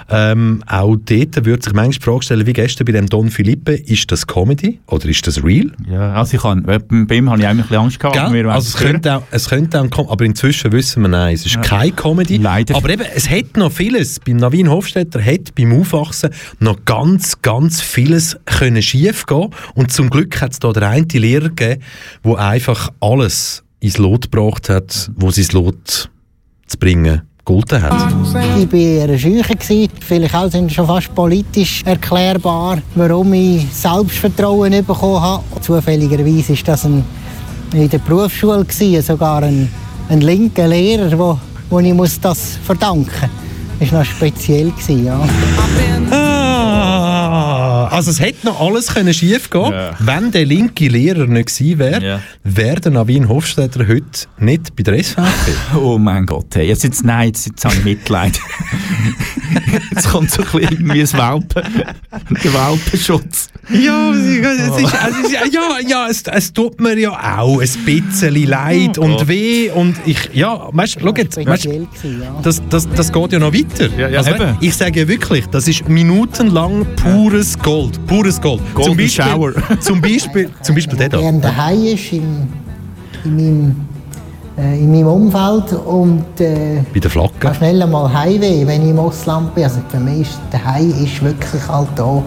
Ähm, 0.10 0.64
auch 0.68 0.96
dort 0.96 1.46
würde 1.46 1.64
sich 1.64 1.74
manchmal 1.74 1.90
die 1.92 2.00
Frage 2.00 2.24
stellen, 2.24 2.46
wie 2.48 2.54
gestern 2.54 2.86
bei 2.86 2.94
dem 2.94 3.08
Don 3.08 3.30
Philippe, 3.30 3.74
ist 3.74 4.12
das 4.12 4.26
Comedy 4.26 4.80
oder 4.88 5.06
ist 5.06 5.28
das 5.28 5.44
real? 5.44 5.72
Ja, 5.90 6.14
also 6.14 6.36
ich 6.36 6.42
kann, 6.42 6.64
bei 6.64 6.80
bei 6.80 7.16
ihm 7.16 7.30
habe 7.30 7.42
ich 7.42 7.46
auch 7.46 7.52
ein 7.52 7.58
bisschen 7.58 7.76
Angst 7.78 8.00
gehabt. 8.00 8.16
Gell? 8.16 8.50
Also 8.50 8.68
es 8.68 8.80
hören. 8.80 8.94
könnte, 8.94 9.16
auch, 9.16 9.24
es 9.32 9.50
könnte 9.50 9.82
auch 9.82 10.12
aber 10.12 10.26
inzwischen 10.26 10.72
wissen 10.72 11.02
wir, 11.02 11.10
nein, 11.10 11.36
es 11.36 11.46
ist 11.46 11.62
keine 11.62 11.92
Comedy. 11.92 12.38
Leider. 12.38 12.76
Aber 12.76 12.90
eben, 12.90 13.06
es 13.16 13.30
hat 13.30 13.58
noch 13.58 13.72
vieles, 13.72 14.20
beim 14.20 14.38
Navin 14.38 14.70
Hofstetter 14.70 15.24
hat 15.24 15.56
beim 15.56 15.80
Aufwachsen 15.80 16.30
noch 16.60 16.86
ganz, 16.86 17.42
ganz 17.42 17.82
vieles 17.82 18.38
können 18.46 18.82
schief 18.82 19.26
gehen 19.26 19.50
und 19.76 19.92
zum 19.92 20.10
Glück 20.10 20.42
hat 20.42 20.54
es 20.54 20.60
da 20.60 20.72
der 20.72 20.90
eine 20.90 21.06
Lehrer 21.14 21.50
gegeben, 21.50 21.82
der 22.24 22.38
einfach 22.40 22.90
alles 23.00 23.64
ins 23.80 23.98
Lot 23.98 24.32
gebracht 24.32 24.70
hat, 24.70 25.12
wo 25.16 25.30
sein 25.30 25.48
Lot 25.52 26.10
zu 26.68 26.78
bringen 26.78 27.22
gegolten 27.46 27.82
hat. 27.82 27.94
Ich 28.58 28.72
war 28.72 29.18
schücher. 29.18 29.56
gewesen. 29.56 29.90
Vielleicht 30.00 30.36
auch 30.36 30.50
sind 30.50 30.72
schon 30.72 30.88
fast 30.88 31.14
politisch 31.14 31.82
erklärbar, 31.86 32.82
warum 32.96 33.34
ich 33.34 33.66
Selbstvertrauen 33.72 34.86
bekommen 34.86 35.22
habe. 35.22 35.44
Zufälligerweise 35.62 36.54
war 36.54 36.64
das 36.66 36.86
ein, 36.86 37.04
in 37.74 37.90
der 37.90 37.98
Berufsschule, 38.00 38.66
sogar 39.02 39.44
ein, 39.44 39.70
ein 40.10 40.22
linker 40.22 40.68
Lehrer, 40.68 41.18
wo, 41.18 41.38
wo 41.70 41.80
ich 41.80 41.94
muss 41.94 42.20
das 42.20 42.58
verdanken 42.66 43.10
muss. 43.10 43.30
Das 43.80 43.92
war 43.92 44.00
noch 44.00 44.06
speziell. 44.06 44.72
Ja. 44.88 46.33
Ah, 46.54 47.88
also 47.88 48.12
es 48.12 48.20
hätte 48.20 48.46
noch 48.46 48.60
alles 48.60 48.94
können 48.94 49.14
schief 49.14 49.50
gehen 49.50 49.72
Ja. 49.72 49.92
wenn 50.00 50.32
der 50.32 50.46
linke 50.46 50.88
Lehrer 50.88 51.26
nicht 51.28 51.56
gewesen 51.56 51.80
wäre, 51.80 52.04
Ja. 52.04 52.20
wäre 52.44 52.80
der 52.82 52.92
Navin 52.92 53.28
Hofstetter 53.30 53.88
heute 53.88 54.28
nicht 54.38 54.76
bei 54.76 54.84
der 54.84 55.04
SVP. 55.04 55.24
Oh 55.78 55.98
mein 55.98 56.26
Gott, 56.26 56.56
hey. 56.56 56.68
jetzt, 56.68 56.84
jetzt, 56.84 57.04
nein, 57.04 57.28
jetzt, 57.28 57.46
jetzt 57.46 57.66
habe 57.66 57.76
ich 57.76 57.84
Mitleid. 57.84 58.40
jetzt 59.92 60.10
kommt 60.10 60.32
so 60.32 60.42
ein 60.42 60.48
bisschen 60.52 60.62
irgendwie 60.72 61.02
ein 61.02 61.14
Welpen, 61.14 61.84
der 62.44 62.54
Welpenschutz. 62.54 63.50
Ja, 63.70 64.12
es 64.12 64.18
ist, 64.26 64.44
es 64.44 65.32
ist, 65.32 65.54
ja, 65.54 65.78
ja 65.88 66.08
es, 66.10 66.24
es 66.24 66.52
tut 66.52 66.82
mir 66.82 66.98
ja 67.00 67.12
auch 67.38 67.62
ein 67.62 67.70
bisschen 67.86 68.46
leid 68.46 68.98
und 68.98 69.28
weh 69.28 69.70
und 69.72 69.96
ich, 70.06 70.30
ja, 70.34 70.68
weißt, 70.72 70.98
schau 71.02 71.14
jetzt, 71.16 71.38
weißt, 71.38 71.70
das, 72.44 72.62
das, 72.70 72.90
das 72.90 73.12
geht 73.12 73.32
ja 73.32 73.40
noch 73.40 73.54
weiter. 73.54 73.90
Ja, 73.98 74.10
ja, 74.10 74.20
also, 74.20 74.32
ich 74.60 74.76
sage 74.76 75.02
ja 75.02 75.08
wirklich, 75.08 75.46
das 75.48 75.68
ist 75.68 75.88
minutenlang 76.44 76.86
pures 76.96 77.58
Gold, 77.58 78.00
pures 78.08 78.40
Gold. 78.40 78.62
Golden 78.74 78.90
zum 78.92 78.98
Beispiel, 78.98 79.24
Shower. 79.24 79.54
Zum 79.80 80.02
Beispiel, 80.02 80.50
zum 80.62 80.76
Beispiel 80.76 80.98
der 80.98 81.10
da. 81.10 81.20
Wer 81.20 81.32
daheim 81.34 81.84
ist 81.84 82.12
in, 82.12 82.48
in, 83.24 83.36
meinem, 83.36 83.76
äh, 84.58 84.80
in 84.80 84.92
meinem 84.92 85.08
Umfeld 85.08 85.74
und 85.86 86.24
äh, 86.40 86.82
Bei 86.94 87.00
der 87.00 87.10
Flagge. 87.12 87.54
schnell 87.56 87.82
einmal 87.82 88.12
Heimweh, 88.12 88.66
wenn 88.66 88.84
ich 88.84 88.90
im 88.90 89.00
Ausland 89.00 89.54
bin. 89.56 89.64
Also 89.64 89.80
für 89.90 90.00
mich 90.00 90.22
ist 90.22 90.40
der 90.52 90.66
Heim 90.66 90.92
ist 91.04 91.22
wirklich 91.22 91.68
halt 91.68 91.88
da 91.96 92.24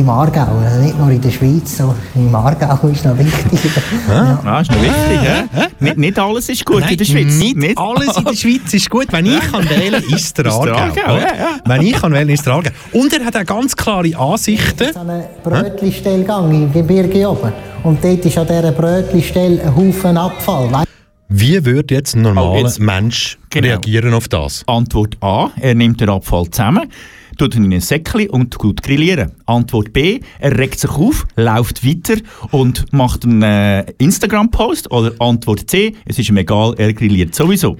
im 0.00 0.08
Aargau. 0.08 0.46
Also 0.64 0.80
nicht 0.82 0.98
nur 0.98 1.10
in 1.10 1.20
der 1.20 1.30
Schweiz, 1.30 1.76
sondern 1.76 1.96
im 2.14 2.34
Aargau 2.34 2.88
ist 2.88 3.04
noch 3.04 3.16
wichtig. 3.18 3.60
ja. 4.08 4.40
Ah, 4.44 4.60
ist 4.60 4.70
noch 4.70 4.80
wichtig, 4.82 5.20
hä? 5.22 5.66
Nicht, 5.80 5.98
nicht 5.98 6.18
alles 6.18 6.48
ist 6.48 6.64
gut 6.64 6.88
in 6.90 6.96
der 6.96 7.04
Schweiz. 7.04 7.34
Nicht, 7.38 7.78
alles 7.78 8.16
in 8.16 8.24
der 8.24 8.34
Schweiz 8.34 8.72
ist 8.74 8.90
gut. 8.90 9.06
Wenn 9.10 9.26
ich 9.26 9.40
kann 9.52 9.68
wählen 9.68 10.02
kann, 10.02 10.14
ist 10.16 10.38
der 10.38 10.46
Ist 10.46 10.58
der 10.64 10.74
Aargau. 10.74 10.74
Aargau, 11.02 11.16
ja, 11.16 11.34
ja. 11.36 11.48
Wenn 11.64 11.82
ich 11.82 11.92
kann 11.94 12.12
wählen, 12.12 12.28
ist 12.30 12.44
der 12.46 12.52
Aargau. 12.54 12.70
Und 12.92 13.12
er 13.12 13.24
hat 13.24 13.36
auch 13.36 13.44
ganz 13.44 13.76
klare 13.76 14.16
Ansichten. 14.16 14.92
So 14.92 15.00
eine 15.00 15.28
Brötli-Stelle 15.42 16.18
gegangen 16.20 16.52
im 16.64 16.72
Gebirge 16.72 17.28
oben. 17.30 17.52
Und 17.82 18.02
dort 18.02 18.24
ist 18.24 18.36
an 18.38 18.46
dieser 18.46 18.72
Brötli-Stelle 18.72 19.62
ein 19.62 19.74
Haufen 19.76 20.16
Abfall. 20.16 20.84
Wie 21.28 21.64
würde 21.64 21.94
jetzt 21.94 22.14
ein 22.14 22.22
normaler 22.22 22.50
Oh, 22.52 22.58
jetzt- 22.58 22.78
Mensch 22.78 23.36
Genau. 23.50 23.66
reagieren 23.68 24.14
auf 24.14 24.28
das? 24.28 24.62
Antwort 24.66 25.16
A, 25.20 25.48
er 25.60 25.74
nimmt 25.74 26.00
den 26.00 26.08
Abfall 26.08 26.48
zusammen, 26.50 26.88
tut 27.36 27.54
ihn 27.54 27.64
in 27.64 27.72
ein 27.74 27.80
Säckchen 27.80 28.30
und 28.30 28.56
gut 28.58 28.82
grillieren. 28.82 29.32
Antwort 29.46 29.92
B, 29.92 30.20
er 30.38 30.58
regt 30.58 30.80
sich 30.80 30.90
auf, 30.90 31.26
läuft 31.36 31.86
weiter 31.86 32.16
und 32.50 32.92
macht 32.92 33.24
einen 33.24 33.42
äh, 33.42 33.84
Instagram-Post. 33.98 34.90
Oder 34.90 35.12
Antwort 35.18 35.68
C, 35.70 35.94
es 36.04 36.18
ist 36.18 36.28
ihm 36.28 36.36
egal, 36.36 36.74
er 36.78 36.92
grilliert 36.92 37.34
sowieso. 37.34 37.76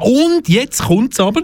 Und 0.00 0.48
jetzt 0.48 0.82
kommt 0.82 1.12
es 1.12 1.20
aber, 1.20 1.42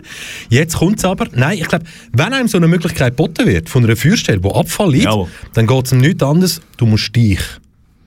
jetzt 0.49 0.77
kommt 0.77 1.05
aber, 1.05 1.27
nein, 1.35 1.59
ich 1.59 1.69
glaube, 1.69 1.85
wenn 2.13 2.33
einem 2.33 2.49
so 2.49 2.59
eine 2.59 2.69
Möglichkeit 2.69 3.17
geboten 3.17 3.47
wird, 3.47 3.69
von 3.69 3.85
einer 3.85 3.97
Feuerstelle, 3.97 4.43
wo 4.43 4.51
Abfall 4.51 4.93
liegt, 4.93 5.05
Jawohl. 5.05 5.29
dann 5.55 5.67
geht 5.67 5.87
es 5.87 5.93
ihm 5.93 5.99
nichts 5.99 6.23
anderes, 6.23 6.61
du 6.77 6.87
musst 6.87 7.15
dich 7.15 7.41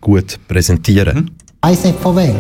gut 0.02 0.38
präsentieren. 0.48 1.16
Hm? 1.64 1.72
Ich 1.72 1.84
nicht 1.84 2.00
von 2.00 2.16
wem. 2.16 2.36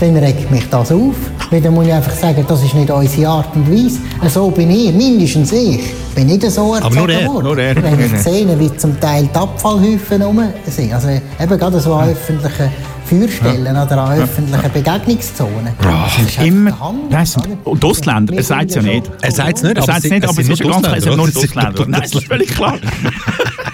Dann 0.00 0.16
regt 0.16 0.50
mich 0.50 0.68
das 0.68 0.92
auf. 0.92 1.14
Weil 1.50 1.60
dann 1.60 1.74
muss 1.74 1.86
ich 1.86 1.92
einfach 1.92 2.12
sagen, 2.14 2.44
das 2.46 2.62
ist 2.62 2.74
nicht 2.74 2.90
unsere 2.90 3.28
Art 3.30 3.54
und 3.54 3.70
Weise. 3.70 3.98
So 4.28 4.50
bin 4.50 4.70
ich, 4.70 4.92
mindestens 4.92 5.52
ich. 5.52 5.80
Bin 6.14 6.26
nicht 6.26 6.42
so 6.50 6.74
Aber 6.74 6.94
nur 6.94 7.08
er, 7.08 7.26
worden. 7.26 7.44
nur 7.44 7.58
er. 7.58 7.82
Wenn 7.82 8.00
ich 8.00 8.20
sehe, 8.20 8.58
wie 8.58 8.76
zum 8.76 8.98
Teil 9.00 9.28
die 9.32 9.38
Abfallhäufen 9.38 10.22
rum 10.22 10.42
sind. 10.66 10.92
Also 10.92 11.08
eben 11.08 11.58
gerade 11.58 11.80
so 11.80 11.94
an 11.94 12.10
öffentlichen 12.10 12.70
Feuerstellen 13.04 13.76
oder 13.76 13.98
an 13.98 14.20
öffentlichen 14.20 14.72
Begegnungszonen. 14.72 15.68
Das 15.80 16.28
ist 16.28 16.42
Immer, 16.42 16.76
nein, 17.08 17.26
und 17.64 17.82
die 17.82 17.86
Ausländer, 17.86 18.34
er 18.34 18.42
sagt 18.42 18.70
es 18.70 18.76
ja 18.76 18.82
nicht. 18.82 19.10
Er 19.22 19.30
sagt 19.30 19.58
es 19.58 19.62
nicht, 19.62 19.76
Er 19.76 19.82
aber 19.82 19.96
es 19.98 20.04
nicht, 20.04 20.24
aber 20.24 20.30
es 20.40 20.46
sind 20.46 20.50
ist 20.52 20.60
ja 21.06 21.16
nur 21.16 21.30
ganz 21.30 21.50
klar. 21.50 21.72
Nein, 21.86 22.00
das 22.02 22.12
ist 22.12 22.26
völlig 22.26 22.48
klar. 22.54 22.78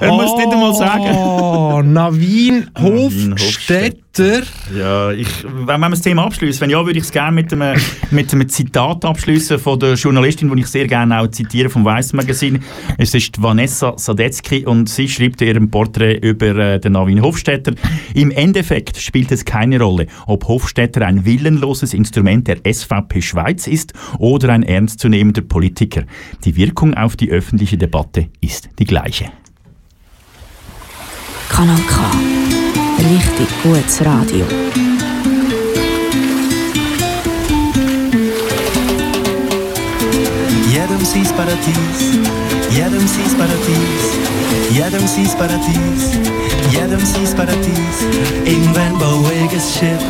er 0.00 0.12
muss 0.12 0.32
es 0.32 0.36
nicht 0.36 0.52
einmal 0.52 0.74
sagen. 0.74 1.04
Oh, 1.14 1.82
Navin 1.84 2.70
Hofstetter. 2.80 4.42
Ja, 4.76 5.10
ich, 5.10 5.28
wenn 5.44 5.66
wenn 5.66 5.80
wir 5.80 5.90
das 5.90 6.02
Thema 6.02 6.24
abschließen, 6.24 6.60
wenn 6.60 6.70
ja, 6.70 6.86
würde 6.86 6.98
ich 6.98 7.04
es 7.04 7.10
gerne 7.10 7.32
mit 7.32 7.52
einem, 7.52 7.78
mit 8.10 8.32
einem 8.32 8.48
Zitat 8.48 9.04
abschließen 9.04 9.58
von 9.58 9.78
der 9.78 9.94
Journalistin, 9.94 10.54
die 10.54 10.62
ich 10.62 10.68
sehr 10.68 10.86
gerne 10.86 11.20
auch 11.20 11.28
zitiere 11.28 11.68
vom 11.68 11.84
Weiss 11.84 12.12
Magazin. 12.12 12.60
Es 12.96 13.12
ist 13.14 13.42
Vanessa 13.42 13.94
Sadetzky 13.96 14.64
und 14.64 14.88
sie 14.88 15.08
schreibt 15.08 15.42
in 15.42 15.48
ihrem 15.48 15.70
Porträt 15.70 16.18
über 16.18 16.56
äh, 16.56 16.80
den 16.80 16.92
Navin 16.92 17.22
Hofstetter. 17.22 17.72
Im 18.14 18.30
Endeffekt 18.30 18.96
spielt 18.98 19.32
es 19.32 19.44
keine 19.44 19.80
Rolle, 19.80 20.06
ob 20.26 20.46
Hofstetter 20.46 21.02
ein 21.02 21.24
willenloses 21.24 21.92
Instrument 21.92 22.46
der 22.46 22.58
SVP 22.72 23.20
Schweiz 23.20 23.66
ist 23.66 23.92
oder 24.18 24.50
ein 24.50 24.62
ernstzunehmender 24.62 25.42
Politiker. 25.42 26.04
Die 26.44 26.56
Wirkung 26.56 26.94
auf 26.94 27.16
die 27.16 27.30
öffentliche 27.30 27.76
Debatte 27.76 28.28
ist 28.40 28.68
die 28.78 28.84
gleiche. 28.84 29.26
Kanal 31.48 31.78
K. 31.86 31.94
Richtig 32.98 33.48
gutes 33.62 34.04
Radio. 34.04 34.46
Jedem 40.70 41.04
sees 41.04 41.32
Paradies, 41.32 42.18
jedem 42.70 43.06
sees 43.06 43.34
Paradies, 43.34 44.04
jedem 44.70 45.06
sees 45.06 45.34
Paradies, 45.34 46.18
jedem 46.70 47.00
sees 47.00 47.34
Paradies. 47.34 47.96
Irgendwann 48.44 48.98
baue 48.98 49.32
ich 49.32 49.52
ein 49.52 49.60
Schiff 49.60 50.04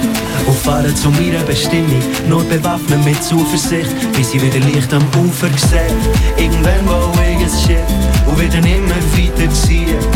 und 0.47 0.57
fahren 0.57 0.95
zu 0.97 1.11
meiner 1.11 1.43
Bestimmung. 1.45 2.03
Nur 2.29 2.45
bewaffnet 2.45 3.05
mit 3.05 3.23
Zuversicht, 3.23 3.91
bis 4.17 4.35
ich 4.35 4.43
wieder 4.43 4.61
Licht 4.67 4.93
am 4.93 5.05
Ufer 5.23 5.49
sehe. 5.57 5.97
Irgendwann 6.37 6.85
baue 6.87 7.13
ich 7.31 7.45
ein 7.45 7.51
Schiff 7.51 8.27
und 8.27 8.39
werde 8.39 8.59
immer 8.59 9.01
weiter 9.17 9.53
ziehen. 9.53 10.14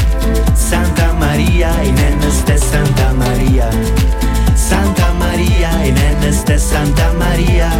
Santa 0.68 1.14
Maria, 1.14 1.70
ich 1.82 1.92
nenne 1.92 2.26
es 2.26 2.44
de 2.44 2.58
Santa 2.58 3.14
Maria. 3.14 3.70
Santa 4.54 5.14
Maria, 5.14 5.70
ich 5.82 5.94
nenne 5.94 6.28
es 6.28 6.44
de 6.44 6.58
Santa 6.58 7.10
Maria. 7.14 7.70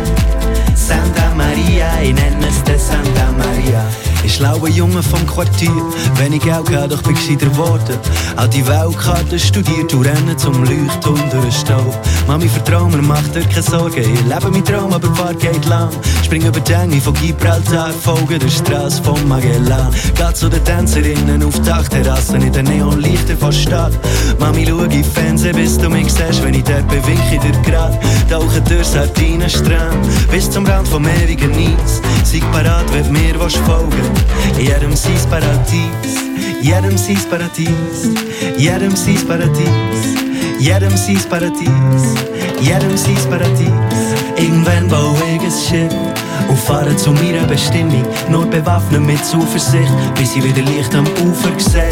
Santa 0.74 1.34
Maria, 1.36 2.03
ich 2.03 2.14
nenne 2.14 2.49
es 2.49 2.64
de 2.64 2.78
Santa 2.78 3.30
Maria. 3.36 4.07
Ich 4.25 4.35
schlaue 4.35 4.69
Junge 4.69 5.03
vom 5.03 5.27
Quartier, 5.27 5.71
wenn 6.16 6.33
ich 6.33 6.43
Geld 6.43 6.66
gehe, 6.66 6.89
doch 6.89 7.03
bin 7.03 7.14
gescheiter 7.14 7.47
geworden. 7.47 7.99
Auch 8.37 8.47
die 8.49 8.66
Weltkarte 8.66 9.39
studiert 9.39 9.93
und 9.95 10.07
renne 10.07 10.37
zum 10.37 10.64
Leuchtturm 10.64 11.21
durch 11.31 11.45
den 11.45 11.53
Stau. 11.53 11.95
Mami, 12.27 12.49
vertrau 12.49 12.89
mir, 12.89 13.03
mach 13.03 13.27
dir 13.29 13.43
keine 13.43 13.62
Sorgen. 13.62 14.01
Ich 14.01 14.25
lebe 14.25 14.51
mein 14.51 14.64
Traum, 14.64 14.93
aber 14.93 15.09
die 15.09 15.14
Fahrt 15.14 15.41
geht 15.41 15.64
lang. 15.66 15.91
Spring 16.25 16.45
über 16.45 16.61
die 16.61 16.73
Enge 16.73 17.01
von 17.01 17.14
Gibraltar, 17.14 17.91
folge 17.91 18.39
der 18.39 18.49
Straße 18.49 19.03
von 19.03 19.27
Magellan. 19.27 19.89
Geh 20.14 20.35
zu 20.35 20.49
den 20.49 20.64
Tänzerinnen 20.64 21.43
auf 21.43 21.59
Dachterrassen 21.62 22.43
in 22.43 22.53
den 22.53 22.66
Neonlichter 22.66 23.37
von 23.37 23.53
Stadt. 23.53 23.93
Mami, 24.39 24.66
schau 24.69 24.81
in 24.81 25.05
Fernsehen, 25.05 25.57
bis 25.57 25.79
du 25.79 25.89
mich 25.89 26.12
siehst, 26.12 26.43
wenn 26.43 26.55
ich 26.55 26.64
dort 26.64 26.87
bin, 26.89 27.07
wink 27.07 27.21
ich 27.33 27.41
dir 27.41 27.71
grad. 27.71 27.99
Tauche 28.29 28.61
durch 28.62 28.87
Sardinenstrand, 28.87 30.07
bis 30.31 30.51
zum 30.51 30.66
Rand 30.66 30.87
vom 30.89 31.07
ewigen 31.07 31.53
Eis. 31.55 32.03
Sei 32.25 32.41
parat, 32.53 32.85
wenn 32.93 33.11
mir 33.11 33.41
willst 33.41 33.57
folgen. 33.59 34.07
Jedem 34.59 34.94
sein 34.96 35.14
Paradies, 35.30 36.14
jedem 36.61 36.98
sein 36.98 37.18
Paradies, 37.30 38.11
jedem 38.56 38.96
sein 38.96 39.26
Paradies, 39.26 39.68
jedem 40.59 40.96
sein 40.96 41.18
Paradies, 41.30 42.04
jedem 42.61 42.96
sein 42.96 43.30
Paradies. 43.30 44.18
Irgendwann 44.36 44.88
baue 44.88 45.16
ich 45.34 45.42
ein 45.42 45.50
Schiff 45.50 45.92
und 46.48 46.59
fahre 46.59 46.96
zu 46.96 47.12
meiner 47.12 47.44
Bestimmung, 47.46 48.04
nur 48.28 48.46
bewaffnet 48.46 49.02
mit 49.02 49.24
Zuversicht, 49.24 49.92
bis 50.16 50.36
ich 50.36 50.44
wieder 50.44 50.62
Licht 50.62 50.94
am 50.94 51.06
Ufer 51.24 51.59
sehe. 51.59 51.90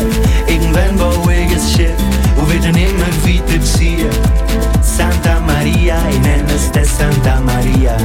Irgendwann 0.48 0.96
baue 0.96 1.34
ich 1.34 1.52
ein 1.52 1.60
Schiff 1.60 1.98
und 2.36 2.52
werde 2.52 2.68
immer 2.68 3.12
weiter 3.24 3.64
ziehen. 3.64 4.10
Santa 4.82 5.40
Maria, 5.40 5.98
ich 6.10 6.20
nenne 6.20 6.44
es 6.54 6.70
de 6.72 6.84
Santa 6.84 7.40
Maria. 7.40 7.96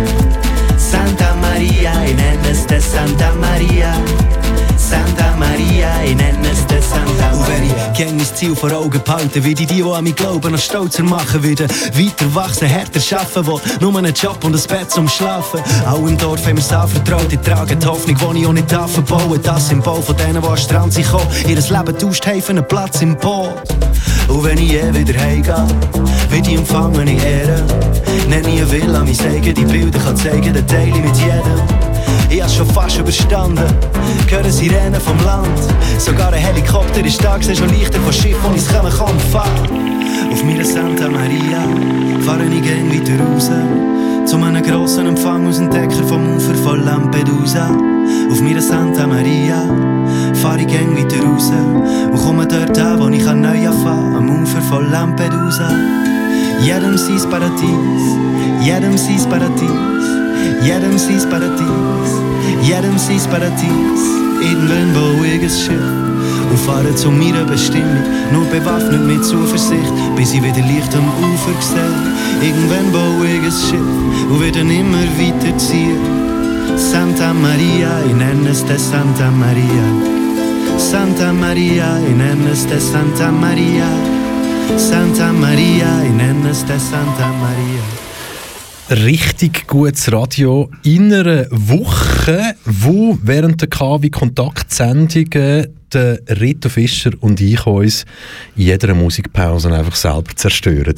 Santa 0.78 1.31
Maria, 1.62 1.93
ich 2.05 2.16
nenne 2.16 2.49
es 2.49 2.66
de 2.66 2.80
Santa 2.80 3.32
Maria. 3.39 3.93
Santa 4.78 5.36
Maria, 5.38 5.89
ich 6.03 6.16
nenne 6.16 6.49
es 6.51 6.66
de 6.66 6.82
Santa 6.82 7.36
Maria. 7.36 7.93
Wenn 7.95 8.07
ich 8.07 8.14
mein 8.16 8.36
Ziel 8.36 8.55
vor 8.55 8.72
Augen 8.72 8.99
behalte, 9.03 9.43
wie 9.43 9.53
die, 9.53 9.68
die 9.68 9.84
an 9.84 10.03
mich 10.03 10.16
glauben, 10.16 10.51
noch 10.51 10.59
stolzer 10.59 11.03
machen, 11.03 11.43
wieder 11.43 11.68
weiter 11.68 12.34
wachsen, 12.34 12.68
härter 12.68 12.99
schaffen, 12.99 13.45
wo 13.45 13.62
nur 13.80 13.95
einen 13.95 14.12
Job 14.12 14.43
und 14.43 14.55
ein 14.55 14.68
Bett 14.68 14.89
zum 14.89 15.07
Schlafen. 15.07 15.59
Auch 15.86 16.07
im 16.07 16.18
Dorf 16.18 16.43
haben 16.47 16.57
wir 16.57 16.64
es 16.64 16.74
anvertraut, 16.74 17.32
ich 17.32 17.39
trage 17.41 17.76
die 17.76 17.86
Hoffnung, 17.86 18.18
die 18.18 18.39
ich 18.39 18.47
auch 18.47 18.53
nicht 18.53 18.72
darf 18.72 18.93
verbauen. 18.93 19.39
Das 19.43 19.70
Symbol 19.70 20.01
von 20.01 20.18
denen, 20.18 20.41
die 20.41 20.47
an 20.47 20.55
den 20.55 20.57
Strand 20.57 20.93
sind 20.93 21.05
gekommen, 21.05 21.28
ihr 21.47 21.55
Leben 21.55 21.97
tauscht 21.99 22.26
haben 22.26 22.43
einen 22.49 22.68
Platz 22.68 23.03
im 23.03 23.16
Boot. 23.18 23.62
Und 24.28 24.43
wenn 24.43 24.57
ich 24.57 24.72
je 24.72 24.93
wieder 24.95 25.20
heimgehe, 25.20 25.68
wird 26.30 26.47
ich 26.47 26.57
empfangen 26.57 27.07
in 27.07 27.20
Ehre. 27.20 27.91
Nenne 28.30 28.48
ich 28.48 28.62
eine 28.62 28.72
Villa, 28.72 29.04
mein 29.04 29.42
die 29.42 29.66
Bilder 29.66 30.00
kann 30.00 30.16
zeigen, 30.16 30.54
den 30.54 30.68
teile 30.68 30.90
ich 30.90 31.04
mit 31.04 31.16
jedem. 31.18 31.82
Ich 32.30 32.42
hab's 32.42 32.56
schon 32.56 32.68
fast 32.68 32.98
überstanden, 32.98 33.66
hören 34.28 34.52
Sirenen 34.52 35.02
vom 35.02 35.18
Land. 35.26 35.60
Sogar 35.98 36.32
ein 36.32 36.42
Helikopter 36.42 37.06
ist 37.06 37.22
da, 37.24 37.38
sehe 37.42 37.56
schon 37.56 37.70
Lichter 37.70 38.00
von 38.00 38.14
Schiff, 38.14 38.38
wo 38.42 38.54
ich's 38.56 38.68
kommen 38.68 38.92
kann 38.92 39.20
fahren. 39.32 39.92
Auf 40.32 40.44
meiner 40.44 40.64
Santa 40.64 41.10
Maria 41.10 41.62
fahre 42.26 42.46
ich 42.46 42.64
gern 42.64 42.90
weiter 42.90 43.22
raus. 43.22 43.50
Zu 44.26 44.38
einem 44.38 44.64
grossen 44.64 45.08
Empfang 45.08 45.46
aus 45.48 45.58
dem 45.58 45.70
Decker 45.70 46.04
vom 46.08 46.38
Ufer 46.38 46.56
von 46.56 46.86
Lampedusa. 46.86 47.70
Auf 48.32 48.42
meiner 48.42 48.62
Santa 48.62 49.08
Maria 49.08 49.62
fahre 50.36 50.62
ich 50.62 50.68
gern 50.68 50.96
weiter 50.96 51.22
raus. 51.26 51.52
Und 52.12 52.18
komme 52.18 52.48
dort 52.48 52.78
an, 52.80 53.00
wo 53.00 53.10
ich 53.10 53.28
an 53.28 53.42
neu 53.42 53.68
anfangen, 53.68 54.16
am 54.16 54.44
Ufer 54.44 54.62
von 54.62 54.90
Lampedusa. 54.90 55.70
Jedem 56.64 56.95
sein 56.95 57.30
Paradies, 57.30 58.05
jedem 58.62 58.95
sein 58.95 59.30
Paradies, 59.30 60.07
jedem 60.64 60.97
sein 60.97 61.30
Paradies, 61.30 62.12
jedem 62.62 62.97
sein 62.97 63.32
Paradies. 63.32 64.03
Irgendwann 64.41 64.95
ein 64.95 65.49
Schiff 65.49 65.82
und 66.51 66.59
fahre 66.59 66.93
zu 66.95 67.09
meiner 67.09 67.45
Bestimmung, 67.45 68.03
nur 68.32 68.45
bewaffnet 68.45 69.05
mit 69.05 69.24
Zuversicht, 69.26 69.93
bis 70.16 70.34
ich 70.34 70.43
wieder 70.43 70.66
Licht 70.68 70.95
am 70.95 71.07
Ufer 71.34 71.59
sehe. 71.62 72.47
Irgendwann 72.47 72.93
ein 72.93 73.51
Schiff 73.51 74.30
und 74.30 74.39
werde 74.39 74.59
immer 74.59 75.05
weiter 75.18 75.57
ziehen. 75.57 75.99
Santa 76.78 77.34
Maria, 77.34 77.91
es 78.49 78.64
de 78.66 78.78
Santa 78.78 79.32
Maria. 79.32 79.86
Santa 80.78 81.34
Maria, 81.34 81.97
es 82.51 82.68
de 82.68 82.80
Santa 82.80 83.32
Maria. 83.32 84.21
Santa 84.78 85.32
Maria, 85.34 86.04
ich 86.04 86.12
nenne 86.12 86.50
es 86.50 86.66
de 86.66 86.78
Santa 86.78 87.32
Maria. 87.40 87.84
Richtig 89.06 89.68
gutes 89.68 90.12
Radio 90.12 90.70
in 90.84 91.14
einer 91.14 91.46
Woche, 91.50 92.56
wo 92.66 93.18
während 93.22 93.62
der 93.62 93.70
KW 93.70 94.10
Kontaktsendungen 94.10 95.81
der 95.94 96.20
Rito 96.39 96.70
Fischer 96.70 97.12
und 97.20 97.39
ich 97.42 97.66
uns 97.66 98.06
in 98.56 98.64
jeder 98.64 98.94
Musikpause 98.94 99.72
einfach 99.74 99.96
selber 99.96 100.36
zerstören. 100.36 100.96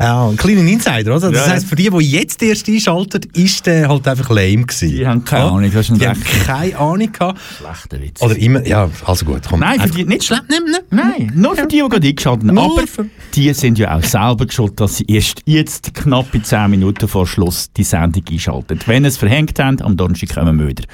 ja, 0.00 0.28
ein 0.28 0.36
kleiner 0.36 0.60
Insider, 0.60 1.16
oder? 1.16 1.30
Das 1.30 1.46
Ja. 1.46 1.52
heisst, 1.52 1.66
für 1.66 1.76
die, 1.76 1.90
die 1.90 2.10
jetzt 2.10 2.42
erst 2.42 2.68
einschalten, 2.68 3.20
ist 3.34 3.66
der 3.66 3.88
halt 3.88 4.06
einfach 4.08 4.30
lame 4.30 4.62
gewesen. 4.64 4.90
Die 4.90 5.06
haben 5.06 5.24
keine 5.24 5.44
Ja? 5.44 5.50
Ahnung, 5.50 5.70
das 5.72 5.88
ist 5.90 6.00
Die 6.00 6.06
haben 6.08 6.22
keine 6.46 6.76
Ahnung 6.78 7.12
gehabt. 7.12 7.40
Schlechter 7.58 8.00
Witz. 8.02 8.22
Oder 8.22 8.36
immer, 8.36 8.66
ja, 8.66 8.88
also 9.04 9.24
gut, 9.24 9.42
komm. 9.48 9.60
Nein, 9.60 9.80
für 9.80 9.88
die 9.90 10.04
nicht 10.04 10.24
Schlepp, 10.24 10.44
nimm, 10.48 10.64
nimm. 10.64 10.80
Nein, 10.90 11.32
nur 11.34 11.56
für 11.56 11.66
die, 11.66 11.82
die 11.82 11.88
gerade 11.88 12.06
eingeschaltet 12.08 12.48
haben. 12.48 12.58
Aber 12.58 12.86
für- 12.86 13.06
die 13.34 13.52
sind 13.54 13.78
ja 13.78 13.96
auch 13.96 14.02
selber 14.04 14.46
schuld, 14.50 14.78
dass 14.80 14.96
sie 14.98 15.04
erst 15.08 15.40
jetzt 15.46 15.94
knappe 15.94 16.42
10 16.42 16.70
Minuten 16.70 17.08
vor 17.08 17.26
Schluss 17.26 17.70
die 17.76 17.84
Sendung 17.84 18.22
einschalten. 18.30 18.78
Wenn 18.86 19.04
sie 19.04 19.08
es 19.08 19.16
verhängt 19.16 19.58
haben, 19.58 19.80
am 19.82 19.96
Donnerstag 19.96 20.34
kommen 20.34 20.58
wir 20.58 20.68
wieder. 20.68 20.84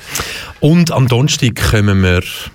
Und 0.60 0.90
am 0.90 1.08
Donnerstag 1.08 1.54
kommen 1.70 2.02
wir 2.02 2.07
önnur 2.08 2.50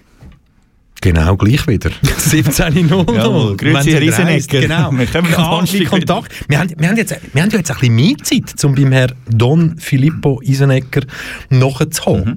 genau 1.04 1.36
gleich 1.36 1.68
wieder. 1.68 1.90
17.00. 2.04 3.14
Jawohl, 3.14 3.58
grüezi, 3.58 3.92
Herr 3.92 4.02
Riesenegger. 4.02 4.62
Genau. 4.62 4.92
Wir 4.92 5.08
wieder. 5.08 5.90
Kontakt. 5.90 6.32
Wir 6.48 6.60
haben, 6.60 6.70
wir, 6.78 6.88
haben 6.88 6.98
jetzt, 6.98 7.16
wir 7.34 7.42
haben 7.42 7.50
ja 7.50 7.58
jetzt 7.58 7.72
ein 7.72 7.78
bisschen 7.78 7.96
mehr 7.96 8.18
Zeit, 8.24 8.64
um 8.64 8.74
beim 8.74 8.92
Herrn 8.92 9.12
Don 9.30 9.78
Filippo 9.78 10.40
Isenegger 10.42 11.02
nachzuhocken. 11.50 12.36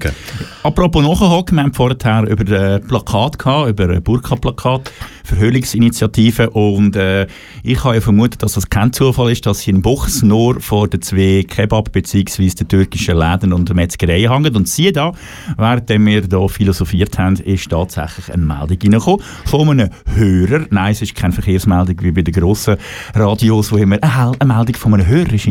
Apropos 0.62 1.02
nachhocken, 1.02 1.56
wir 1.56 1.62
haben 1.62 1.72
vorher 1.72 2.22
über 2.28 2.74
ein 2.74 2.86
Plakat 2.86 3.38
gehabt, 3.38 3.70
über 3.70 3.88
ein 3.88 4.02
Burka-Plakat, 4.02 4.90
Verhüllungsinitiative 5.24 6.50
und 6.50 6.96
äh, 6.96 7.26
ich 7.62 7.82
habe 7.84 7.96
ja 7.96 8.00
vermutet, 8.00 8.42
dass 8.42 8.54
das 8.54 8.68
kein 8.68 8.92
Zufall 8.92 9.32
ist, 9.32 9.46
dass 9.46 9.60
sie 9.60 9.70
in 9.70 9.82
Buchs 9.82 10.22
nur 10.22 10.60
vor 10.60 10.88
den 10.88 11.02
zwei 11.02 11.44
Kebab- 11.48 11.90
bzw. 11.90 12.48
den 12.50 12.68
türkischen 12.68 13.16
Läden 13.16 13.52
und 13.52 13.68
der 13.68 13.76
Metzgerei 13.76 14.28
hängen 14.28 14.54
und 14.54 14.68
siehe 14.68 14.92
da, 14.92 15.12
während 15.56 15.88
wir 15.88 16.22
hier 16.22 16.48
philosophiert 16.48 17.18
haben, 17.18 17.36
ist 17.36 17.70
tatsächlich 17.70 18.32
eine 18.32 18.44
Meldung 18.58 18.78
reingekommen 18.82 19.20
von 19.44 19.68
einem 19.68 19.90
Hörer. 20.14 20.66
Nein, 20.70 20.92
es 20.92 21.02
ist 21.02 21.14
keine 21.14 21.32
Verkehrsmeldung 21.32 21.96
wie 22.00 22.10
bei 22.10 22.22
den 22.22 22.34
grossen 22.34 22.76
Radios, 23.14 23.72
wo 23.72 23.76
immer 23.76 23.98
eine, 24.02 24.36
Meldung 24.44 24.74
von 24.76 24.94
einem 24.94 25.06
Hörer 25.06 25.32
ist 25.32 25.46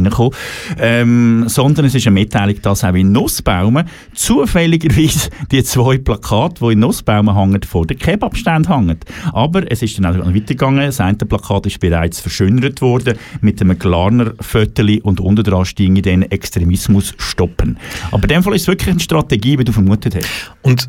ähm, 0.80 1.46
sondern 1.48 1.86
es 1.86 1.96
ist 1.96 2.08
eine 2.08 2.14
Mitteilung, 2.14 2.62
dass 2.62 2.84
auch 2.84 2.94
in 2.94 3.12
Nussbaumen 3.12 3.86
zufälligerweise 4.14 5.30
die 5.52 5.64
zwei 5.64 5.98
Plakate, 5.98 6.66
die 6.66 6.74
in 6.74 6.80
Nussbaumen 6.80 7.36
hängen, 7.36 7.62
vor 7.64 7.86
den 7.86 7.98
Kebabständen 7.98 8.74
hängen. 8.74 9.00
Aber 9.34 9.70
es 9.72 9.82
ist 9.82 9.98
dann 9.98 10.22
auch 10.22 10.26
weitergegangen. 10.26 10.86
Das 10.86 11.00
eine 11.00 11.18
Plakat 11.18 11.66
ist 11.66 11.80
bereits 11.80 12.20
verschönert 12.20 12.82
worden 12.82 13.18
mit 13.42 13.62
einem 13.62 13.78
Klarner 13.78 14.34
Föteli 14.40 15.02
und 15.02 15.20
unten 15.20 15.44
dran 15.44 15.66
stehen 15.66 15.96
den 16.02 16.24
Extremismus 16.24 17.14
stoppen. 17.18 17.78
Aber 18.12 18.24
in 18.24 18.30
dem 18.30 18.44
Fall 18.44 18.56
ist 18.56 18.64
es 18.64 18.68
wirklich 18.68 18.90
eine 18.90 19.00
Strategie, 19.00 19.58
wie 19.58 19.64
du 19.64 19.72
vermutet 19.72 20.16
hast. 20.16 20.28
Und 20.62 20.88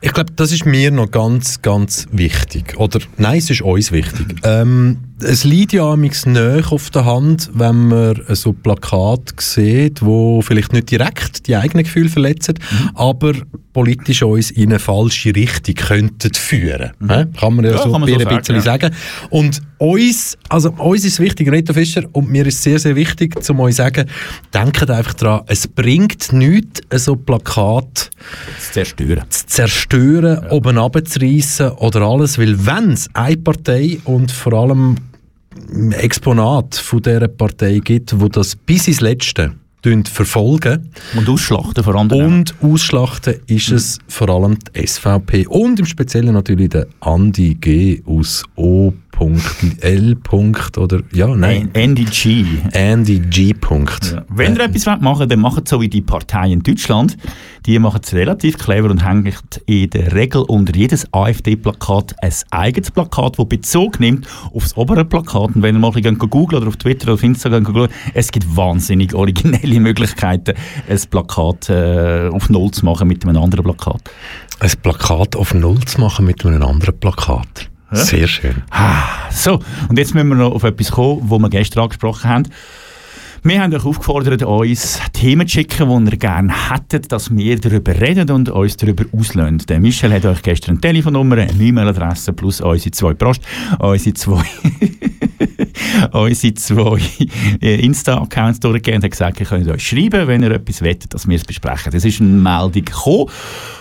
ich 0.00 0.12
glaube, 0.12 0.32
das 0.36 0.52
ist 0.52 0.66
mir 0.66 0.90
noch 0.90 1.10
ganz, 1.10 1.62
ganz 1.62 2.06
wichtig. 2.12 2.78
Oder 2.78 3.00
nein, 3.16 3.38
es 3.38 3.50
ist 3.50 3.62
uns 3.62 3.92
wichtig. 3.92 4.36
Ähm, 4.44 4.98
es 5.22 5.44
liegt 5.44 5.72
ja 5.72 5.90
amigs 5.90 6.26
näher 6.26 6.64
auf 6.70 6.90
der 6.90 7.06
Hand, 7.06 7.50
wenn 7.54 7.88
man 7.88 8.20
so 8.28 8.52
Plakate 8.52 9.34
sieht, 9.38 10.02
wo 10.02 10.42
vielleicht 10.42 10.74
nicht 10.74 10.90
direkt 10.90 11.46
die 11.46 11.56
eigenen 11.56 11.84
Gefühle 11.84 12.10
verletzen, 12.10 12.58
aber 12.94 13.32
politisch 13.72 14.22
uns 14.22 14.50
in 14.50 14.70
eine 14.70 14.78
falsche 14.78 15.34
Richtung 15.34 15.74
könnten 15.74 16.34
führen. 16.34 16.92
Hä? 17.08 17.24
Kann 17.38 17.56
man 17.56 17.64
ja, 17.64 17.72
Ja, 17.72 17.82
so 17.82 17.98
man 17.98 18.08
so 18.08 18.14
ein 18.14 18.20
sagen, 18.20 18.36
bisschen 18.36 18.54
ja. 18.56 18.60
sagen. 18.60 18.94
Und 19.30 19.62
uns, 19.78 20.38
also 20.48 20.70
uns 20.70 21.04
ist 21.04 21.20
wichtig, 21.20 21.50
Reto 21.50 21.72
Fischer, 21.72 22.04
und 22.12 22.30
mir 22.30 22.46
ist 22.46 22.62
sehr, 22.62 22.78
sehr 22.78 22.96
wichtig, 22.96 23.42
zum 23.42 23.60
euch 23.60 23.74
zu 23.74 23.82
sagen, 23.82 24.08
denkt 24.52 24.88
einfach 24.90 25.14
dran, 25.14 25.42
es 25.46 25.66
bringt 25.68 26.32
nichts, 26.32 26.80
so 27.04 27.16
Plakat 27.16 28.10
Das 28.56 28.72
Zerstören. 28.72 29.24
zu 29.28 29.46
zerstören, 29.46 30.46
oben 30.50 30.78
runterzureissen 30.78 31.70
oder 31.72 32.02
alles, 32.02 32.38
weil 32.38 32.66
wenn 32.66 32.92
es 32.92 33.08
eine 33.14 33.36
Partei 33.36 33.98
und 34.04 34.30
vor 34.30 34.54
allem 34.54 34.96
Exponat 35.92 36.74
von 36.74 37.02
dieser 37.02 37.28
Partei 37.28 37.80
gibt, 37.82 38.20
wo 38.20 38.28
das 38.28 38.56
bis 38.56 38.88
ins 38.88 39.00
Letzte 39.00 39.54
verfolgen. 40.04 40.90
Und 41.14 41.28
ausschlachten 41.28 41.84
vor 41.84 41.94
allem. 41.94 42.10
Und 42.10 42.54
ausschlachten 42.60 43.36
ist 43.46 43.70
es 43.70 43.98
vor 44.08 44.28
allem 44.28 44.58
die 44.58 44.84
SVP 44.84 45.46
und 45.46 45.78
im 45.78 45.86
Speziellen 45.86 46.34
natürlich 46.34 46.70
der 46.70 46.88
Andi 47.00 47.54
G. 47.54 48.02
aus 48.04 48.42
O.L. 49.18 50.16
oder 50.76 51.00
ja, 51.12 51.26
nein. 51.28 51.70
Andy 51.72 52.04
G. 52.04 52.44
Andy 52.72 53.18
G. 53.18 53.54
Punkt. 53.54 54.12
Ja. 54.12 54.24
Wenn 54.28 54.54
ihr 54.56 54.64
etwas 54.64 54.86
machen 54.86 55.04
wollt, 55.04 55.30
dann 55.30 55.40
macht 55.40 55.64
es 55.64 55.70
so 55.70 55.80
wie 55.80 55.88
die 55.88 56.02
Parteien 56.02 56.52
in 56.52 56.62
Deutschland. 56.62 57.16
Die 57.64 57.78
machen 57.78 58.00
es 58.02 58.12
relativ 58.12 58.58
clever 58.58 58.90
und 58.90 59.04
hängen 59.04 59.32
in 59.66 59.90
der 59.90 60.12
Regel 60.14 60.42
unter 60.42 60.74
jedes 60.74 61.12
AfD-Plakat 61.12 62.14
ein 62.22 62.32
eigenes 62.50 62.90
Plakat, 62.90 63.38
das 63.38 63.48
Bezug 63.48 64.00
nimmt 64.00 64.26
auf 64.52 64.62
das 64.62 64.76
obere 64.76 65.04
Plakat. 65.04 65.56
Und 65.56 65.62
wenn 65.62 65.76
ihr 65.76 65.78
mal 65.80 65.90
googelt 65.90 66.60
oder 66.60 66.68
auf 66.68 66.76
Twitter 66.76 67.04
oder 67.04 67.14
auf 67.14 67.22
Instagram 67.22 67.64
googelt, 67.64 67.90
es 68.14 68.30
gibt 68.30 68.56
wahnsinnig 68.56 69.14
originelle 69.14 69.80
Möglichkeiten, 69.80 70.54
ein 70.88 71.00
Plakat 71.10 71.70
äh, 71.70 72.28
auf 72.32 72.48
Null 72.50 72.70
zu 72.70 72.84
machen 72.84 73.08
mit 73.08 73.24
einem 73.24 73.36
anderen 73.36 73.64
Plakat. 73.64 74.02
Ein 74.60 74.72
Plakat 74.82 75.36
auf 75.36 75.54
Null 75.54 75.80
zu 75.84 76.00
machen 76.00 76.26
mit 76.26 76.44
einem 76.44 76.62
anderen 76.62 76.98
Plakat. 76.98 77.70
Ja? 77.90 77.96
Sehr 77.98 78.26
schön. 78.26 78.62
Ah, 78.70 79.30
so, 79.30 79.60
und 79.88 79.98
jetzt 79.98 80.14
müssen 80.14 80.28
wir 80.28 80.34
noch 80.34 80.52
auf 80.52 80.64
etwas 80.64 80.90
kommen, 80.90 81.22
was 81.28 81.38
wir 81.38 81.50
gestern 81.50 81.84
angesprochen 81.84 82.28
haben. 82.28 82.44
Wir 83.42 83.62
haben 83.62 83.72
euch 83.72 83.84
aufgefordert, 83.84 84.42
uns 84.42 84.98
Themen 85.12 85.46
zu 85.46 85.54
schicken, 85.54 86.04
die 86.04 86.10
ihr 86.10 86.16
gerne 86.16 86.52
hättet, 86.70 87.12
dass 87.12 87.30
wir 87.30 87.56
darüber 87.60 87.94
reden 88.00 88.28
und 88.30 88.48
uns 88.48 88.76
darüber 88.76 89.04
auslösen. 89.12 89.58
Der 89.68 89.78
Michel 89.78 90.12
hat 90.12 90.24
euch 90.24 90.42
gestern 90.42 90.72
eine 90.72 90.80
Telefonnummer, 90.80 91.36
eine 91.36 91.52
E-Mail-Adresse 91.52 92.32
plus 92.32 92.60
unsere 92.60 92.90
zwei 92.90 93.14
Post, 93.14 93.42
unsere 93.78 94.14
zwei, 94.14 94.42
unsere 96.12 96.54
zwei 96.54 97.00
äh, 97.60 97.84
Insta-Accounts 97.84 98.60
durchgegeben 98.60 98.98
und 98.98 99.04
hat 99.04 99.10
gesagt, 99.10 99.40
ihr 99.40 99.46
könnt 99.46 99.68
euch 99.68 99.86
schreiben, 99.86 100.26
wenn 100.26 100.42
ihr 100.42 100.50
etwas 100.50 100.82
wettet, 100.82 101.14
dass 101.14 101.28
wir 101.28 101.36
es 101.36 101.44
besprechen. 101.44 101.92
Es 101.94 102.04
ist 102.04 102.20
eine 102.20 102.30
Meldung 102.30 102.84
gekommen 102.84 103.30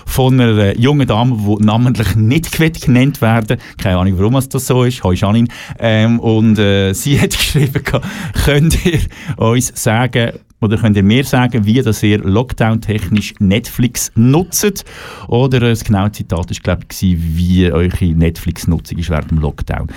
von 0.05 0.39
einer 0.39 0.57
äh, 0.57 0.77
jungen 0.77 1.07
Dame, 1.07 1.37
die 1.37 1.65
namentlich 1.65 2.15
nicht 2.15 2.51
genannt 2.81 3.21
werden 3.21 3.57
Keine 3.77 3.97
Ahnung, 3.97 4.13
warum 4.17 4.33
das 4.33 4.67
so 4.67 4.83
ist. 4.83 5.03
Hoi 5.03 5.15
Janine. 5.15 5.47
Ähm, 5.79 6.19
und 6.19 6.59
äh, 6.59 6.93
sie 6.93 7.19
hat 7.21 7.31
geschrieben, 7.31 7.81
könnt 8.45 8.85
ihr 8.85 8.99
uns 9.37 9.71
sagen, 9.75 10.33
oder 10.61 10.77
könnt 10.77 10.97
ihr 10.97 11.03
mir 11.03 11.23
sagen, 11.23 11.65
wie 11.65 11.81
dass 11.81 12.01
ihr 12.01 12.19
Lockdown-technisch 12.19 13.35
Netflix 13.39 14.11
nutzt? 14.15 14.85
Oder 15.27 15.59
das 15.59 15.83
genaue 15.83 16.11
Zitat 16.11 16.49
war, 16.49 16.57
glaube 16.63 16.85
ich, 16.91 17.17
wie 17.19 17.71
eure 17.71 18.05
Netflix-Nutzung 18.05 18.97
ist 18.97 19.09
während 19.09 19.31
dem 19.31 19.39
Lockdown. 19.39 19.87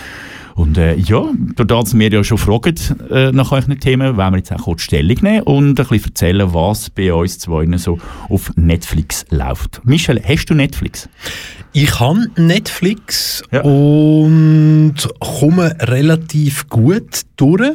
Und 0.58 0.76
äh, 0.76 0.96
ja, 0.96 1.22
dadurch, 1.54 1.84
dass 1.84 1.96
wir 1.96 2.10
ja 2.10 2.24
schon 2.24 2.36
fragen 2.36 2.74
äh, 3.10 3.30
nach 3.30 3.52
euren 3.52 3.78
Themen, 3.78 4.16
wollen 4.16 4.32
wir 4.32 4.38
jetzt 4.38 4.52
auch 4.52 4.64
kurz 4.64 4.82
Stellung 4.82 5.16
nehmen 5.22 5.42
und 5.44 5.68
ein 5.68 5.86
bisschen 5.86 6.06
erzählen, 6.06 6.52
was 6.52 6.90
bei 6.90 7.14
uns 7.14 7.38
zwei 7.38 7.64
so 7.76 8.00
auf 8.28 8.50
Netflix 8.56 9.24
läuft. 9.30 9.80
Michel, 9.84 10.20
hast 10.20 10.50
du 10.50 10.54
Netflix? 10.54 11.08
Ich 11.72 12.00
habe 12.00 12.26
Netflix 12.36 13.42
und 13.62 14.94
komme 15.20 15.76
relativ 15.80 16.68
gut 16.68 17.22
durch. 17.36 17.74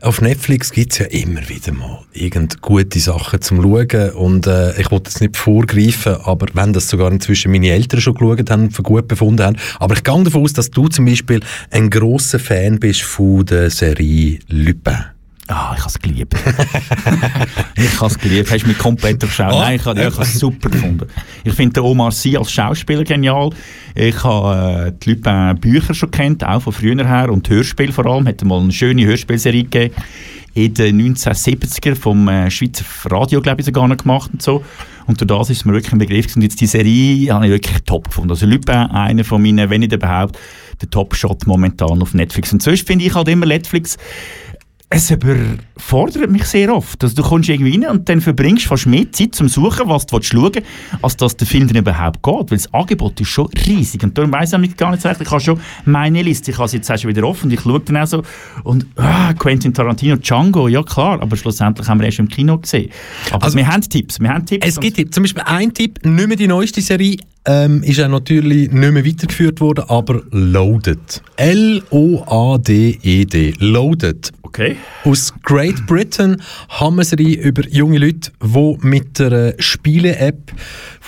Auf 0.00 0.20
Netflix 0.20 0.72
gibt 0.72 0.92
es 0.92 0.98
ja 0.98 1.06
immer 1.06 1.46
wieder 1.48 1.72
mal 1.72 2.00
irgend 2.12 2.62
gute 2.62 2.98
Sachen 3.00 3.40
zum 3.42 3.60
Schauen 3.62 4.10
und 4.12 4.46
äh, 4.46 4.80
ich 4.80 4.90
wollte 4.90 5.10
jetzt 5.10 5.20
nicht 5.20 5.36
vorgreifen, 5.36 6.16
aber 6.24 6.46
wenn 6.54 6.72
das 6.72 6.88
sogar 6.88 7.12
inzwischen 7.12 7.52
meine 7.52 7.68
Eltern 7.70 8.00
schon 8.00 8.14
geschaut 8.14 8.50
haben, 8.50 8.70
für 8.70 8.82
gut 8.82 9.08
befunden 9.08 9.44
haben, 9.44 9.56
aber 9.78 9.94
ich 9.94 10.04
gehe 10.04 10.22
davon 10.22 10.42
aus, 10.42 10.52
dass 10.52 10.70
du 10.70 10.88
zum 10.88 11.04
Beispiel 11.04 11.40
ein 11.70 11.90
grosser 11.90 12.38
Fan 12.38 12.78
bist 12.78 13.02
von 13.02 13.44
der 13.44 13.70
Serie 13.70 14.38
Lupin. 14.48 15.17
Ah, 15.48 15.72
ich 15.74 15.80
habe 15.80 15.88
es 15.88 15.98
geliebt. 15.98 16.34
ich 17.76 17.96
habe 18.00 18.06
es 18.06 18.18
geliebt. 18.18 18.50
Hast 18.50 18.64
du 18.64 18.68
mich 18.68 18.76
komplett 18.76 19.22
durchschaut? 19.22 19.54
Oh. 19.54 19.58
Nein, 19.58 19.76
ich 19.76 19.84
habe 19.84 20.00
es 20.02 20.34
super 20.34 20.68
gefunden. 20.68 21.06
Ich 21.42 21.54
finde 21.54 21.74
den 21.74 21.84
Omar 21.84 22.12
Sy 22.12 22.36
als 22.36 22.52
Schauspieler 22.52 23.02
genial. 23.02 23.50
Ich 23.94 24.22
habe 24.22 24.88
äh, 24.88 24.92
die 24.92 25.10
Lupin 25.10 25.58
Bücher 25.58 25.94
schon 25.94 26.10
kennt, 26.10 26.44
auch 26.44 26.60
von 26.60 26.74
früher 26.74 27.06
her 27.06 27.30
und 27.32 27.48
Hörspiel 27.48 27.92
vor 27.92 28.04
allem. 28.04 28.28
Hat 28.28 28.44
mal 28.44 28.60
eine 28.60 28.72
schöne 28.72 29.06
Hörspielserie 29.06 29.64
gegeben 29.64 29.94
in 30.52 30.74
den 30.74 31.14
1970er 31.14 31.94
vom 31.94 32.28
äh, 32.28 32.50
Schweizer 32.50 32.84
Radio, 33.04 33.40
glaube 33.40 33.60
ich, 33.60 33.66
sogar 33.66 33.86
noch 33.88 33.96
gemacht 33.96 34.30
und 34.32 34.42
so. 34.42 34.64
Und 35.06 35.20
durch 35.20 35.28
das 35.28 35.50
ist 35.50 35.58
es 35.58 35.64
mir 35.64 35.72
wirklich 35.72 35.92
ein 35.92 35.98
Begriff. 35.98 36.34
Und 36.36 36.42
jetzt 36.42 36.60
die 36.60 36.66
Serie 36.66 37.32
habe 37.32 37.46
ich 37.46 37.52
wirklich 37.52 37.78
top 37.84 38.08
gefunden. 38.08 38.30
Also 38.30 38.44
Lupin, 38.44 38.74
einer 38.74 39.24
von 39.24 39.40
meinen, 39.40 39.70
wenn 39.70 39.80
nicht 39.80 39.92
überhaupt, 39.92 40.38
der 40.82 40.90
Top-Shot 40.90 41.46
momentan 41.46 42.02
auf 42.02 42.12
Netflix. 42.12 42.52
Und 42.52 42.62
sonst 42.62 42.86
finde 42.86 43.04
ich 43.04 43.14
halt 43.14 43.28
immer 43.28 43.46
Netflix 43.46 43.96
es 44.90 45.10
überfordert 45.10 46.30
mich 46.30 46.44
sehr 46.44 46.74
oft. 46.74 47.02
Also 47.04 47.14
du 47.16 47.22
kommst 47.22 47.50
irgendwie 47.50 47.72
rein 47.84 47.90
und 47.90 48.08
dann 48.08 48.22
verbringst 48.22 48.64
du 48.64 48.68
fast 48.70 48.86
mehr 48.86 49.10
Zeit 49.12 49.34
zum 49.34 49.46
Suchen, 49.48 49.86
was 49.88 50.06
du 50.06 50.18
schauen 50.22 50.54
willst, 50.54 50.66
als 51.02 51.16
dass 51.18 51.36
der 51.36 51.46
Film 51.46 51.68
dann 51.68 51.76
überhaupt 51.76 52.22
geht. 52.22 52.50
Weil 52.50 52.56
das 52.56 52.72
Angebot 52.72 53.20
ist 53.20 53.28
schon 53.28 53.48
riesig. 53.66 54.02
Und 54.02 54.16
darum 54.16 54.32
weiss 54.32 54.54
ich 54.54 54.76
gar 54.78 54.90
nicht 54.90 55.04
recht. 55.04 55.20
Ich 55.20 55.30
habe 55.30 55.40
schon 55.42 55.60
meine 55.84 56.22
Liste, 56.22 56.52
ich 56.52 56.58
habe 56.58 56.68
sie 56.68 56.78
jetzt 56.78 56.88
schon 57.00 57.10
wieder 57.10 57.26
offen 57.26 57.44
und 57.48 57.52
ich 57.52 57.60
schaue 57.60 57.80
dann 57.80 57.98
auch 57.98 58.06
so. 58.06 58.22
Und 58.64 58.86
ah, 58.96 59.34
Quentin 59.34 59.74
Tarantino, 59.74 60.16
Django, 60.16 60.68
ja 60.68 60.82
klar, 60.82 61.20
aber 61.20 61.36
schlussendlich 61.36 61.86
haben 61.86 62.00
wir 62.00 62.06
erst 62.06 62.20
im 62.20 62.28
Kino 62.28 62.56
gesehen. 62.58 62.90
Aber 63.30 63.44
Also- 63.44 63.58
wir 63.58 63.66
haben 63.66 63.82
Tipps, 63.82 64.18
wir 64.20 64.30
haben 64.30 64.46
Tipps. 64.46 64.66
Es 64.66 64.80
gibt 64.80 64.96
Tipps. 64.96 65.14
zum 65.14 65.22
Beispiel 65.24 65.42
ein 65.44 65.74
Tipp, 65.74 65.98
nicht 66.02 66.28
mehr 66.28 66.36
die 66.36 66.48
neueste 66.48 66.80
Serie, 66.80 67.18
ähm, 67.44 67.82
ist 67.82 68.00
auch 68.00 68.08
natürlich 68.08 68.70
nicht 68.72 68.92
mehr 68.92 69.04
weitergeführt 69.06 69.60
worden, 69.60 69.84
aber 69.88 70.22
Loaded. 70.30 71.22
L-O-A-D-E-D. 72.28 73.54
Loaded. 73.58 74.30
Okay. 74.48 74.76
Aus 75.04 75.34
Great 75.42 75.86
Britain 75.86 76.40
haben 76.70 76.96
wir 76.96 77.04
Serie 77.04 77.38
über 77.38 77.68
junge 77.68 77.98
Leute, 77.98 78.32
die 78.40 78.78
mit 78.80 79.20
einer 79.20 79.52
Spiele-App 79.58 80.52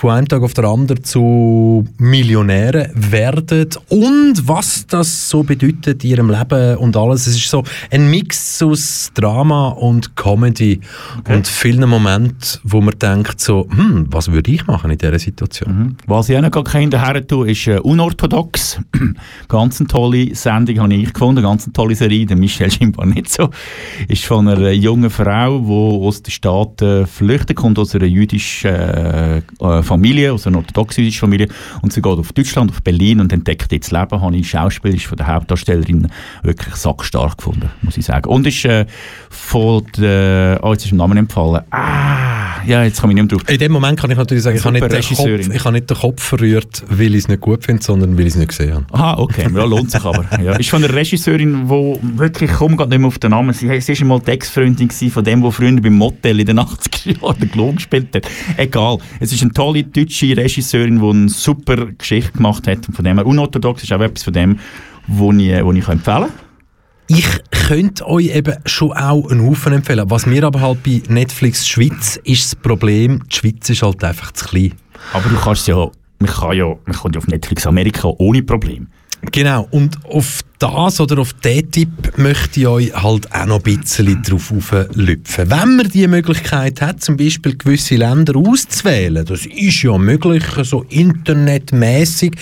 von 0.01 0.09
einem 0.09 0.27
Tag 0.27 0.41
auf 0.41 0.55
den 0.55 0.65
anderen 0.65 1.03
zu 1.03 1.85
Millionären 1.99 2.89
werden 2.95 3.69
und 3.89 4.47
was 4.47 4.87
das 4.87 5.29
so 5.29 5.43
bedeutet 5.43 6.03
in 6.03 6.09
ihrem 6.09 6.31
Leben 6.31 6.77
und 6.77 6.97
alles. 6.97 7.27
Es 7.27 7.35
ist 7.35 7.47
so 7.47 7.63
ein 7.91 8.09
Mix 8.09 8.63
aus 8.63 9.11
Drama 9.13 9.67
und 9.67 10.15
Comedy 10.15 10.79
und 11.29 11.47
vielen 11.47 11.87
Momenten, 11.87 12.59
wo 12.63 12.81
man 12.81 12.97
denkt 12.97 13.39
so, 13.39 13.67
hm, 13.69 14.07
was 14.09 14.31
würde 14.31 14.49
ich 14.49 14.65
machen 14.65 14.89
in 14.89 14.97
dieser 14.97 15.19
Situation? 15.19 15.97
Was 16.07 16.29
ich 16.29 16.35
auch 16.35 16.41
noch 16.41 16.63
gerne 16.63 16.99
her 16.99 17.27
tue, 17.27 17.51
ist 17.51 17.67
äh, 17.67 17.77
unorthodox. 17.77 18.79
ganz 19.49 19.81
eine 19.81 19.87
tolle 19.87 20.33
Sendung 20.33 20.79
habe 20.79 20.95
ich 20.95 21.13
gefunden, 21.13 21.43
ganz 21.43 21.65
eine 21.65 21.73
tolle 21.73 21.93
Serie. 21.93 22.25
Der 22.25 22.37
Michel 22.37 22.71
scheinbar 22.71 23.05
nicht 23.05 23.29
so. 23.29 23.51
Ist 24.07 24.25
von 24.25 24.47
einer 24.47 24.71
jungen 24.71 25.11
Frau, 25.11 25.59
die 25.59 26.07
aus 26.07 26.23
den 26.23 26.31
Staaten 26.31 27.05
flüchtet, 27.05 27.55
kommt 27.55 27.77
aus 27.77 27.93
einer 27.93 28.05
jüdischen 28.05 28.71
äh, 28.71 29.37
äh, 29.37 29.83
Familie, 29.91 30.31
aus 30.31 30.47
einer 30.47 30.57
orthodox-jüdischen 30.57 31.19
Familie. 31.19 31.47
Und 31.81 31.91
sie 31.91 32.01
geht 32.01 32.17
auf 32.17 32.31
Deutschland, 32.31 32.71
auf 32.71 32.81
Berlin 32.81 33.19
und 33.19 33.33
entdeckt 33.33 33.71
jetzt 33.71 33.91
Leben. 33.91 34.21
Habe 34.21 34.37
ich 34.37 34.49
schauspielerisch 34.49 35.07
von 35.07 35.17
der 35.17 35.27
Hauptdarstellerin 35.27 36.07
wirklich 36.43 36.75
sackstark 36.75 37.37
gefunden, 37.37 37.69
muss 37.81 37.97
ich 37.97 38.05
sagen. 38.05 38.29
Und 38.29 38.47
ist 38.47 38.63
äh, 38.65 38.85
von 39.29 39.85
der, 39.97 40.59
oh, 40.63 40.71
jetzt 40.71 40.85
ist 40.85 40.91
der 40.91 40.97
Name 40.97 41.19
entfallen. 41.19 41.61
Ah, 41.71 42.63
ja, 42.65 42.83
jetzt 42.83 43.01
komme 43.01 43.13
ich 43.13 43.15
nicht 43.15 43.31
mehr 43.31 43.39
drauf. 43.39 43.49
In 43.49 43.59
dem 43.59 43.71
Moment 43.71 43.99
kann 43.99 44.11
ich 44.11 44.17
natürlich 44.17 44.43
sagen, 44.43 44.57
ich 44.57 44.63
habe, 44.63 44.73
nicht 44.73 44.91
den 44.91 45.15
Kopf, 45.15 45.55
ich 45.55 45.65
habe 45.65 45.73
nicht 45.73 45.89
den 45.89 45.97
Kopf 45.97 46.23
verrührt, 46.23 46.83
weil 46.89 47.15
ich 47.15 47.23
es 47.23 47.27
nicht 47.27 47.41
gut 47.41 47.65
finde, 47.65 47.83
sondern 47.83 48.17
weil 48.17 48.27
ich 48.27 48.33
es 48.33 48.35
nicht 48.37 48.49
gesehen 48.49 48.75
habe. 48.75 48.85
Aha, 48.91 49.17
okay, 49.19 49.47
ja, 49.53 49.63
lohnt 49.65 49.91
sich 49.91 50.03
aber. 50.03 50.25
Ja. 50.41 50.55
Ist 50.55 50.69
von 50.69 50.83
einer 50.83 50.93
Regisseurin, 50.93 51.67
die 51.67 52.17
wirklich, 52.17 52.49
ich 52.49 52.55
komme 52.55 52.75
gerade 52.75 52.89
nicht 52.89 52.99
mehr 52.99 53.09
auf 53.09 53.19
den 53.19 53.31
Namen, 53.31 53.53
sie, 53.53 53.81
sie 53.81 53.91
ist 53.91 54.01
einmal 54.01 54.19
die 54.21 54.31
Ex-Freundin 54.31 54.89
von 54.89 55.23
dem, 55.23 55.41
der 55.41 55.51
früher 55.51 55.79
beim 55.79 55.93
Motel 55.93 56.39
in 56.39 56.45
den 56.47 56.59
80er 56.59 57.21
Jahren 57.21 57.37
den 57.53 57.75
gespielt 57.75 58.15
hat. 58.15 58.27
Egal, 58.57 58.97
es 59.19 59.31
ist 59.31 59.41
eine 59.43 59.51
tolle 59.71 59.83
deutsche 59.83 60.35
Regisseurin, 60.35 60.99
die 60.99 61.09
eine 61.09 61.29
super 61.29 61.85
Geschichte 61.85 62.33
gemacht 62.33 62.67
hat. 62.67 62.87
Und 62.87 62.93
von 62.93 63.05
dem 63.05 63.17
her, 63.17 63.25
unorthodox 63.25 63.83
ist 63.83 63.93
auch 63.93 64.01
etwas 64.01 64.23
von 64.23 64.33
dem, 64.33 64.59
wo 65.07 65.31
ich, 65.31 65.63
wo 65.63 65.71
ich 65.71 65.87
empfehlen 65.87 66.01
kann. 66.03 66.29
Ich 67.07 67.27
könnte 67.51 68.07
euch 68.07 68.33
eben 68.35 68.55
schon 68.65 68.93
auch 68.93 69.29
einen 69.29 69.45
Haufen 69.45 69.73
empfehlen. 69.73 70.09
Was 70.09 70.25
mir 70.25 70.43
aber 70.43 70.61
halt 70.61 70.83
bei 70.83 71.01
Netflix 71.07 71.67
Schweiz 71.67 72.19
ist 72.23 72.45
das 72.45 72.55
Problem, 72.55 73.23
die 73.29 73.35
Schweiz 73.35 73.69
ist 73.69 73.81
halt 73.81 74.03
einfach 74.03 74.31
zu 74.31 74.45
klein. 74.45 74.73
Aber 75.13 75.27
du 75.27 75.35
kannst 75.35 75.67
ja, 75.67 75.89
man 76.19 76.29
kann 76.29 76.55
ja, 76.55 76.67
man 76.67 76.95
kann 76.95 77.11
ja 77.13 77.17
auf 77.17 77.27
Netflix 77.27 77.65
Amerika 77.65 78.09
ohne 78.17 78.43
Problem. 78.43 78.87
Genau, 79.31 79.67
und 79.71 80.03
auf 80.05 80.41
das 80.57 80.99
oder 80.99 81.19
auf 81.19 81.33
diesen 81.33 81.71
Tipp 81.71 82.17
möchte 82.17 82.59
ich 82.59 82.67
euch 82.67 82.93
halt 82.93 83.31
auch 83.33 83.45
noch 83.45 83.63
ein 83.63 83.77
bisschen 83.77 84.21
drauf 84.23 84.51
auflüpfen. 84.51 85.49
Wenn 85.49 85.75
man 85.75 85.89
die 85.89 86.07
Möglichkeit 86.07 86.81
hat, 86.81 87.01
zum 87.01 87.17
Beispiel 87.17 87.55
gewisse 87.55 87.95
Länder 87.95 88.35
auszuwählen, 88.35 89.25
das 89.25 89.45
ist 89.45 89.83
ja 89.83 89.97
möglich, 89.97 90.43
so 90.63 90.83
internetmäßig, 90.89 92.35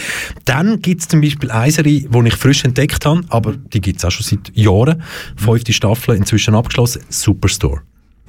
dann 0.45 0.82
gibt 0.82 1.01
es 1.01 1.07
zum 1.09 1.21
Beispiel 1.21 1.51
eine 1.51 1.71
Serie, 1.71 2.07
die 2.09 2.27
ich 2.27 2.36
frisch 2.36 2.63
entdeckt 2.63 3.05
habe, 3.05 3.23
aber 3.30 3.55
die 3.55 3.82
gibt 3.82 3.97
es 3.97 4.05
auch 4.05 4.11
schon 4.11 4.25
seit 4.25 4.55
Jahren, 4.55 5.03
fünfte 5.36 5.73
Staffel 5.73 6.15
inzwischen 6.15 6.55
abgeschlossen, 6.55 7.01
Superstore. 7.09 7.82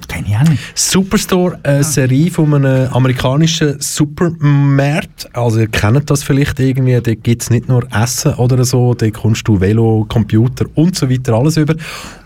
Kenn 0.07 0.25
ich 0.25 0.35
auch 0.35 0.47
nicht. 0.47 0.61
Superstore, 0.75 1.59
eine 1.63 1.83
Serie 1.83 2.31
von 2.31 2.53
einem 2.53 2.91
amerikanischen 2.91 3.79
Supermarkt. 3.79 5.29
Also 5.33 5.59
ihr 5.59 5.67
kennt 5.67 6.09
das 6.09 6.23
vielleicht 6.23 6.59
irgendwie, 6.59 6.99
da 7.01 7.13
gibt 7.13 7.41
es 7.43 7.49
nicht 7.49 7.67
nur 7.67 7.87
Essen 7.91 8.33
oder 8.35 8.63
so, 8.65 8.93
da 8.93 9.09
kommst 9.09 9.47
du 9.47 9.59
Velo, 9.59 10.05
Computer 10.07 10.65
und 10.75 10.95
so 10.95 11.09
weiter 11.09 11.33
alles 11.33 11.57
über. 11.57 11.75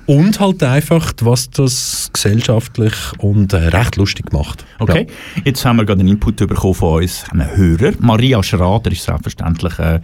Und 0.07 0.39
halt 0.39 0.61
einfach, 0.61 1.13
was 1.21 1.49
das 1.49 2.11
gesellschaftlich 2.13 2.93
und 3.17 3.53
äh, 3.53 3.57
recht 3.57 3.95
lustig 3.95 4.31
macht. 4.31 4.63
Okay, 4.77 5.07
jetzt 5.43 5.65
haben 5.65 5.77
wir 5.77 5.85
gerade 5.85 6.01
einen 6.01 6.09
Input 6.09 6.35
bekommen 6.35 6.75
von 6.75 7.01
uns, 7.01 7.25
einem 7.31 7.55
Hörer. 7.55 7.93
Maria 7.99 8.43
Schrader 8.43 8.91
ist 8.91 9.03
selbstverständlich 9.03 9.79
äh, 9.79 9.99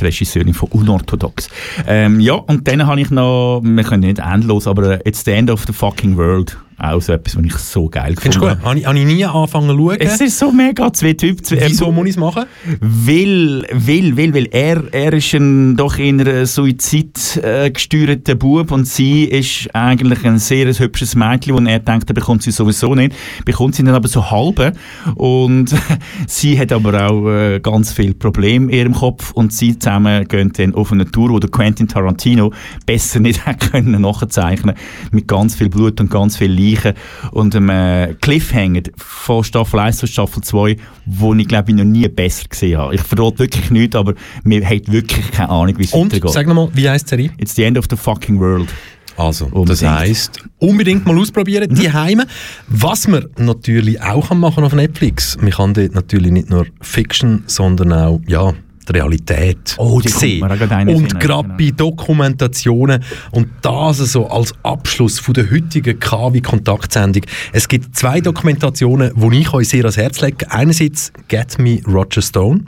die 0.00 0.04
Regisseurin 0.04 0.54
von 0.54 0.70
Unorthodox. 0.70 1.50
Ähm, 1.86 2.20
ja, 2.20 2.34
und 2.34 2.66
dann 2.66 2.86
habe 2.86 3.02
ich 3.02 3.10
noch, 3.10 3.60
wir 3.62 3.84
können 3.84 4.04
nicht 4.04 4.18
endlos, 4.18 4.66
aber 4.66 4.98
äh, 5.04 5.08
It's 5.08 5.24
the 5.24 5.32
End 5.32 5.50
of 5.50 5.64
the 5.66 5.74
Fucking 5.74 6.16
World. 6.16 6.56
Auch 6.78 7.00
so 7.00 7.12
etwas, 7.12 7.36
was 7.36 7.44
ich 7.44 7.54
so 7.54 7.88
geil 7.88 8.14
Findest 8.18 8.36
du 8.36 8.40
finde. 8.40 8.56
gut? 8.56 8.64
Habe 8.64 8.78
ich, 8.78 8.86
habe 8.86 8.98
ich 8.98 9.04
nie 9.04 9.24
angefangen 9.24 9.68
zu 9.68 9.76
schauen. 9.76 9.96
Es 10.00 10.20
ist 10.20 10.38
so 10.38 10.50
mega, 10.50 10.92
zwei 10.92 11.12
Typen. 11.12 11.44
Zwei, 11.44 11.68
Wieso 11.68 11.92
muss 11.92 12.06
ich 12.06 12.10
es 12.12 12.16
machen? 12.16 12.44
Weil, 12.80 13.66
weil, 13.72 14.16
weil, 14.16 14.34
weil 14.34 14.48
er, 14.50 14.82
er 14.92 15.12
ist 15.12 15.34
ein 15.34 15.76
doch 15.76 15.98
in 15.98 16.20
einer 16.20 16.46
Suizid 16.46 17.36
äh, 17.42 17.70
gesteuerter 17.70 18.34
Bub 18.34 18.70
und 18.70 18.86
sie 18.86 19.24
ist 19.24 19.74
eigentlich 19.74 20.24
ein 20.24 20.38
sehr 20.38 20.66
hübsches 20.66 21.14
Mädchen 21.14 21.54
und 21.54 21.66
er 21.66 21.78
denkt, 21.78 22.10
er 22.10 22.14
bekommt 22.14 22.42
sie 22.42 22.50
sowieso 22.50 22.94
nicht, 22.94 23.14
bekommt 23.44 23.74
sie 23.74 23.84
dann 23.84 23.94
aber 23.94 24.08
so 24.08 24.30
halbe 24.30 24.72
und 25.14 25.74
sie 26.26 26.58
hat 26.58 26.72
aber 26.72 27.08
auch 27.08 27.28
äh, 27.28 27.60
ganz 27.60 27.92
viele 27.92 28.14
Probleme 28.14 28.70
in 28.72 28.78
ihrem 28.78 28.94
Kopf 28.94 29.32
und 29.32 29.52
sie 29.52 29.78
zusammen 29.78 30.26
gehen 30.28 30.52
dann 30.56 30.74
auf 30.74 30.92
eine 30.92 31.10
Tour, 31.10 31.30
wo 31.30 31.38
der 31.38 31.50
Quentin 31.50 31.88
Tarantino 31.88 32.52
besser 32.86 33.20
nicht 33.20 33.46
hätte 33.46 33.70
können 33.70 34.00
nachzeichnen 34.00 34.74
mit 35.10 35.28
ganz 35.28 35.54
viel 35.54 35.68
Blut 35.68 36.00
und 36.00 36.10
ganz 36.10 36.36
viel 36.36 36.50
Leichen 36.72 36.94
und 37.32 37.54
einem 37.54 37.68
äh, 37.70 38.14
Cliffhanger 38.20 38.82
von 38.96 39.44
Staffel 39.44 39.80
1 39.80 39.98
zu 39.98 40.06
Staffel 40.06 40.42
2, 40.42 40.76
wo 41.06 41.34
ich 41.34 41.48
glaube 41.48 41.70
ich 41.70 41.76
noch 41.76 41.84
nie 41.84 42.08
besser 42.08 42.44
gesehen 42.48 42.78
habe. 42.78 42.94
Ich 42.94 43.00
verrate 43.02 43.40
wirklich 43.40 43.70
nichts, 43.70 43.96
aber 43.96 44.14
mir 44.42 44.64
hat 44.68 44.90
wirklich 44.90 45.30
keine 45.30 45.50
Ahnung, 45.50 45.74
wie 45.78 45.84
es 45.84 45.92
Und, 45.92 46.12
weitergeht. 46.12 46.32
sag 46.32 46.46
nochmal, 46.46 46.68
wie 46.74 46.88
heisst 46.88 47.06
die 47.06 47.10
Serie? 47.10 47.30
It's 47.38 47.54
the 47.54 47.64
end 47.64 47.78
of 47.78 47.86
the 47.90 47.96
fucking 47.96 48.38
world. 48.38 48.68
Also, 49.16 49.44
Unbedingt. 49.44 49.70
das 49.70 49.82
heisst, 49.84 50.42
unbedingt 50.58 51.06
mal 51.06 51.16
ausprobieren, 51.16 51.72
die 51.72 51.92
Heime. 51.92 52.26
Was 52.66 53.06
man 53.06 53.26
natürlich 53.38 54.02
auch 54.02 54.28
kann 54.28 54.40
machen 54.40 54.64
auf 54.64 54.72
Netflix, 54.72 55.36
man 55.40 55.50
kann 55.50 55.72
dort 55.72 55.94
natürlich 55.94 56.32
nicht 56.32 56.50
nur 56.50 56.66
Fiction, 56.80 57.44
sondern 57.46 57.92
auch, 57.92 58.20
ja, 58.26 58.54
die 58.88 58.92
Realität 58.92 59.74
Oh, 59.78 60.00
die 60.00 60.08
sehen. 60.08 60.40
kommt 60.40 60.50
mir 60.50 60.54
auch 60.54 60.58
gerade 60.58 60.76
eine 60.76 60.92
Und 60.94 61.20
gerade 61.20 61.42
genau. 61.48 61.56
bei 61.58 61.70
Dokumentationen 61.70 63.02
und 63.32 63.48
das 63.62 63.98
so 63.98 64.28
als 64.28 64.52
Abschluss 64.62 65.18
von 65.18 65.34
der 65.34 65.50
heutigen 65.50 65.98
KW-Kontaktsendung. 65.98 67.22
Es 67.52 67.68
gibt 67.68 67.96
zwei 67.96 68.20
Dokumentationen, 68.20 69.12
die 69.14 69.40
ich 69.40 69.52
euch 69.52 69.68
sehr 69.68 69.80
ans 69.80 69.96
Herz 69.96 70.20
lege. 70.20 70.50
Einerseits 70.50 71.12
Get 71.28 71.58
Me 71.58 71.80
Roger 71.86 72.22
Stone. 72.22 72.64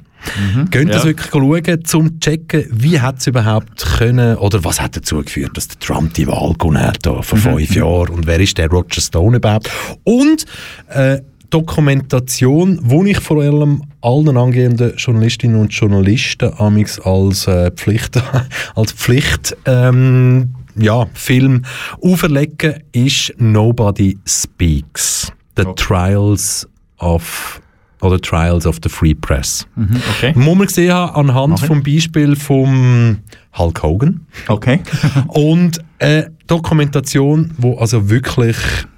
Mhm. 0.54 0.70
Könnt 0.70 0.88
ihr 0.90 0.94
das 0.94 1.02
Ja. 1.04 1.08
wirklich 1.10 1.30
schauen, 1.30 1.84
zum 1.84 2.08
zu 2.08 2.18
checken, 2.20 2.64
wie 2.72 3.00
hat 3.00 3.18
es 3.18 3.26
überhaupt 3.28 3.84
können, 3.98 4.36
oder 4.38 4.64
was 4.64 4.80
hat 4.80 4.96
dazu 4.96 5.22
geführt, 5.22 5.56
dass 5.56 5.68
der 5.68 5.78
Trump 5.78 6.14
die 6.14 6.26
Wahl 6.26 6.54
gewonnen 6.54 6.82
hat 6.82 6.98
da 7.06 7.22
vor 7.22 7.38
Mhm. 7.38 7.42
fünf 7.58 7.76
Jahren 7.76 8.08
und 8.08 8.26
wer 8.26 8.40
ist 8.40 8.58
der 8.58 8.68
Roger 8.68 9.00
Stone 9.00 9.36
überhaupt? 9.36 9.70
Und 10.02 10.44
äh, 10.88 11.20
Dokumentation, 11.50 12.78
wo 12.82 13.04
ich 13.04 13.18
vor 13.20 13.42
allem 13.42 13.82
allen 14.00 14.36
angehenden 14.36 14.94
Journalistinnen 14.96 15.60
und 15.60 15.72
Journalisten 15.72 16.52
amix 16.58 17.00
als 17.00 17.46
äh, 17.46 17.70
Pflicht, 17.70 18.22
als 18.74 18.92
Pflicht 18.92 19.56
ähm, 19.64 20.54
ja, 20.76 21.06
Film 21.14 21.62
auferlegen, 22.02 22.82
ist 22.92 23.32
Nobody 23.38 24.18
Speaks. 24.26 25.32
The 25.56 25.64
Trials 25.74 26.68
of 26.98 27.60
oder 28.02 28.20
Trials 28.20 28.66
of 28.66 28.78
the 28.82 28.88
Free 28.88 29.14
Press. 29.14 29.66
Mhm, 29.74 29.96
okay. 30.16 30.32
Muss 30.34 30.56
man 30.56 30.66
gesehen 30.66 30.92
haben 30.92 31.30
anhand 31.30 31.60
ich. 31.60 31.66
vom 31.66 31.82
Beispiel 31.82 32.36
vom 32.36 33.18
Hulk 33.56 33.82
Hogan. 33.82 34.26
Okay. 34.48 34.80
Und 35.28 35.80
eine 35.98 36.30
Dokumentation, 36.46 37.52
wo 37.56 37.78
also 37.78 38.10
wirklich 38.10 38.56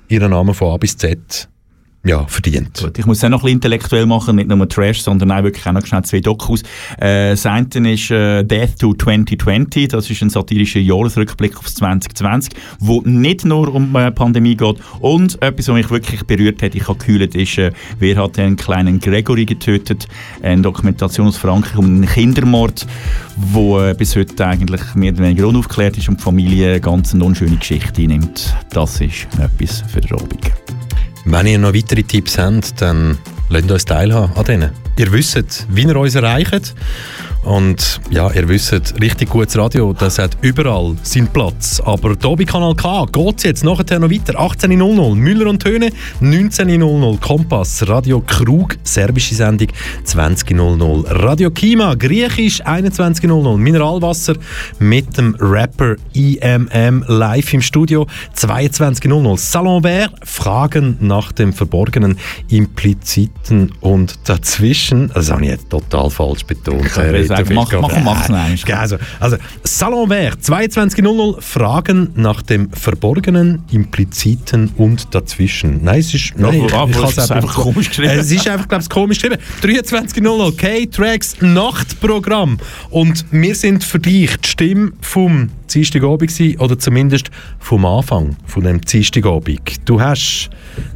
ihren 0.08 0.30
Namen 0.30 0.52
von 0.52 0.74
A 0.74 0.76
bis 0.76 0.96
Z 0.96 1.48
ja, 2.04 2.24
verdient. 2.26 2.80
Gut, 2.80 2.98
ich 2.98 3.06
muss 3.06 3.18
es 3.18 3.24
auch 3.24 3.28
noch 3.28 3.40
ein 3.40 3.42
bisschen 3.42 3.56
intellektuell 3.56 4.06
machen, 4.06 4.36
nicht 4.36 4.48
nur 4.48 4.68
Trash, 4.68 5.02
sondern 5.02 5.32
auch 5.32 5.42
wirklich 5.42 5.66
auch 5.66 5.72
noch 5.72 5.84
schnell 5.84 6.04
zwei 6.04 6.20
Dokus. 6.20 6.62
Äh, 6.98 7.30
das 7.30 7.44
ist 7.44 8.10
äh, 8.10 8.44
Death 8.44 8.78
to 8.78 8.94
2020, 8.94 9.88
das 9.88 10.08
ist 10.08 10.22
ein 10.22 10.30
satirischer 10.30 10.78
Jahresrückblick 10.78 11.58
aufs 11.58 11.74
2020, 11.74 12.52
wo 12.78 13.02
nicht 13.02 13.44
nur 13.44 13.74
um 13.74 13.94
äh, 13.96 14.12
Pandemie 14.12 14.56
geht 14.56 14.76
und 15.00 15.42
etwas, 15.42 15.68
was 15.68 15.74
mich 15.74 15.90
wirklich 15.90 16.24
berührt 16.24 16.62
hat, 16.62 16.76
ich 16.76 16.86
habe 16.86 16.98
gehüllt, 16.98 17.34
ist, 17.34 17.58
äh, 17.58 17.72
wer 17.98 18.16
hat 18.16 18.36
den 18.36 18.56
kleinen 18.56 19.00
Gregory 19.00 19.44
getötet, 19.44 20.06
eine 20.40 20.62
Dokumentation 20.62 21.26
aus 21.26 21.36
Frankreich 21.36 21.76
um 21.76 21.84
einen 21.84 22.06
Kindermord, 22.06 22.86
wo 23.36 23.80
äh, 23.80 23.94
bis 23.94 24.14
heute 24.14 24.46
eigentlich 24.46 24.94
mehr 24.94 25.12
oder 25.12 25.24
weniger 25.24 25.48
unaufgeklärt 25.48 25.98
ist 25.98 26.08
und 26.08 26.20
die 26.20 26.24
Familie 26.24 26.70
eine 26.70 26.80
ganz 26.80 27.12
unschöne 27.12 27.56
Geschichte 27.56 28.02
nimmt. 28.02 28.54
Das 28.70 29.00
ist 29.00 29.26
etwas 29.38 29.82
für 29.92 30.00
den 30.00 30.12
Abend. 30.12 30.87
Wenn 31.30 31.46
ihr 31.46 31.58
noch 31.58 31.74
weitere 31.74 32.02
Tipps 32.04 32.38
habt, 32.38 32.80
dann 32.80 33.18
lasst 33.50 33.70
uns 33.70 33.84
teilhaben 33.84 34.34
an 34.34 34.44
denen. 34.46 34.70
Ihr 34.96 35.12
wisst, 35.12 35.66
wie 35.68 35.82
ihr 35.82 35.94
uns 35.94 36.14
erreicht. 36.14 36.74
Und 37.48 38.02
ja, 38.10 38.30
ihr 38.30 38.46
wisst, 38.46 39.00
richtig 39.00 39.30
gutes 39.30 39.56
Radio, 39.56 39.94
das 39.94 40.18
hat 40.18 40.36
überall 40.42 40.94
seinen 41.02 41.28
Platz. 41.28 41.80
Aber 41.82 42.10
hier 42.20 42.36
bei 42.36 42.44
Kanal 42.44 42.74
K 42.74 43.06
geht 43.10 43.38
es 43.38 43.42
jetzt 43.44 43.64
nachher 43.64 43.98
noch 43.98 44.10
weiter. 44.10 44.38
18.00 44.38 45.14
Müller 45.14 45.46
und 45.46 45.62
Töne, 45.62 45.88
19.00 46.20 47.18
Kompass, 47.20 47.88
Radio 47.88 48.20
Krug, 48.20 48.76
serbische 48.82 49.34
Sendung, 49.34 49.68
20.00 50.04 51.06
Radio 51.08 51.50
Kima, 51.50 51.94
griechisch, 51.94 52.62
21.00 52.66 53.56
Mineralwasser 53.56 54.34
mit 54.78 55.16
dem 55.16 55.34
Rapper 55.40 55.96
IMM 56.12 57.02
live 57.06 57.54
im 57.54 57.62
Studio, 57.62 58.06
22.00 58.36 59.38
Salon 59.38 59.84
Vert, 59.84 60.12
Fragen 60.22 60.98
nach 61.00 61.32
dem 61.32 61.54
Verborgenen, 61.54 62.18
Impliziten 62.50 63.72
und 63.80 64.18
dazwischen. 64.28 65.10
Das 65.14 65.30
habe 65.30 65.44
ich 65.44 65.50
jetzt 65.52 65.70
total 65.70 66.10
falsch 66.10 66.44
betont. 66.44 66.84
Ich 67.42 67.48
sagen, 67.48 67.54
mach- 67.54 67.72
mach- 67.80 68.02
mach's 68.04 68.28
noch 68.28 68.36
einmal. 68.38 68.78
Also, 68.80 68.96
also 69.20 69.36
Salon 69.64 70.08
Vert, 70.08 70.38
22.00 70.42 71.40
Fragen 71.40 72.10
nach 72.14 72.42
dem 72.42 72.70
Verborgenen, 72.72 73.62
Impliziten 73.70 74.70
und 74.76 75.14
dazwischen. 75.14 75.82
Nein, 75.84 76.00
es 76.00 76.14
ist, 76.14 76.32
nein, 76.36 76.62
Ja, 76.68 76.86
kann's 76.86 77.16
es 77.16 77.24
ist 77.24 77.30
einfach 77.30 77.54
komisch 77.54 77.88
geschrieben. 77.88 78.10
Es 78.18 78.30
ist 78.30 78.48
einfach, 78.48 78.68
glaube 78.68 78.82
ich, 78.82 78.90
komisch 78.90 79.20
geschrieben. 79.20 79.40
23.00 79.62 80.56
K-Tracks 80.56 81.36
Nachtprogramm. 81.40 82.58
Und 82.90 83.24
wir 83.30 83.54
sind 83.54 83.84
für 83.84 83.98
dich 83.98 84.36
die 84.38 84.48
Stimme 84.48 84.92
vom 85.00 85.50
Dienstagabend 85.72 86.32
oder 86.58 86.78
zumindest 86.78 87.30
vom 87.58 87.84
Anfang 87.84 88.36
von 88.46 88.64
dem 88.64 88.80
Dienstagabend. 88.80 89.60
Du 89.84 90.00
hast 90.00 90.48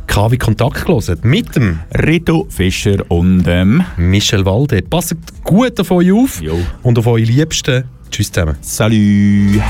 KW 0.07 0.36
Kontakt 0.36 0.84
gelesen 0.84 1.18
mit 1.22 1.55
dem 1.57 1.80
Rito 2.07 2.46
Fischer 2.48 3.05
und 3.09 3.44
ähm, 3.46 3.84
Michel 3.96 4.44
Walde. 4.44 4.82
Passt 4.82 5.16
gut 5.44 5.78
auf 5.80 5.90
euch 5.90 6.12
auf 6.12 6.40
Jo. 6.40 6.59
und 6.82 6.98
auf 6.98 7.07
eure 7.07 7.20
Liebsten. 7.22 7.84
Tschüss 8.11 8.30
zusammen. 8.30 8.57
Salut! 8.61 9.62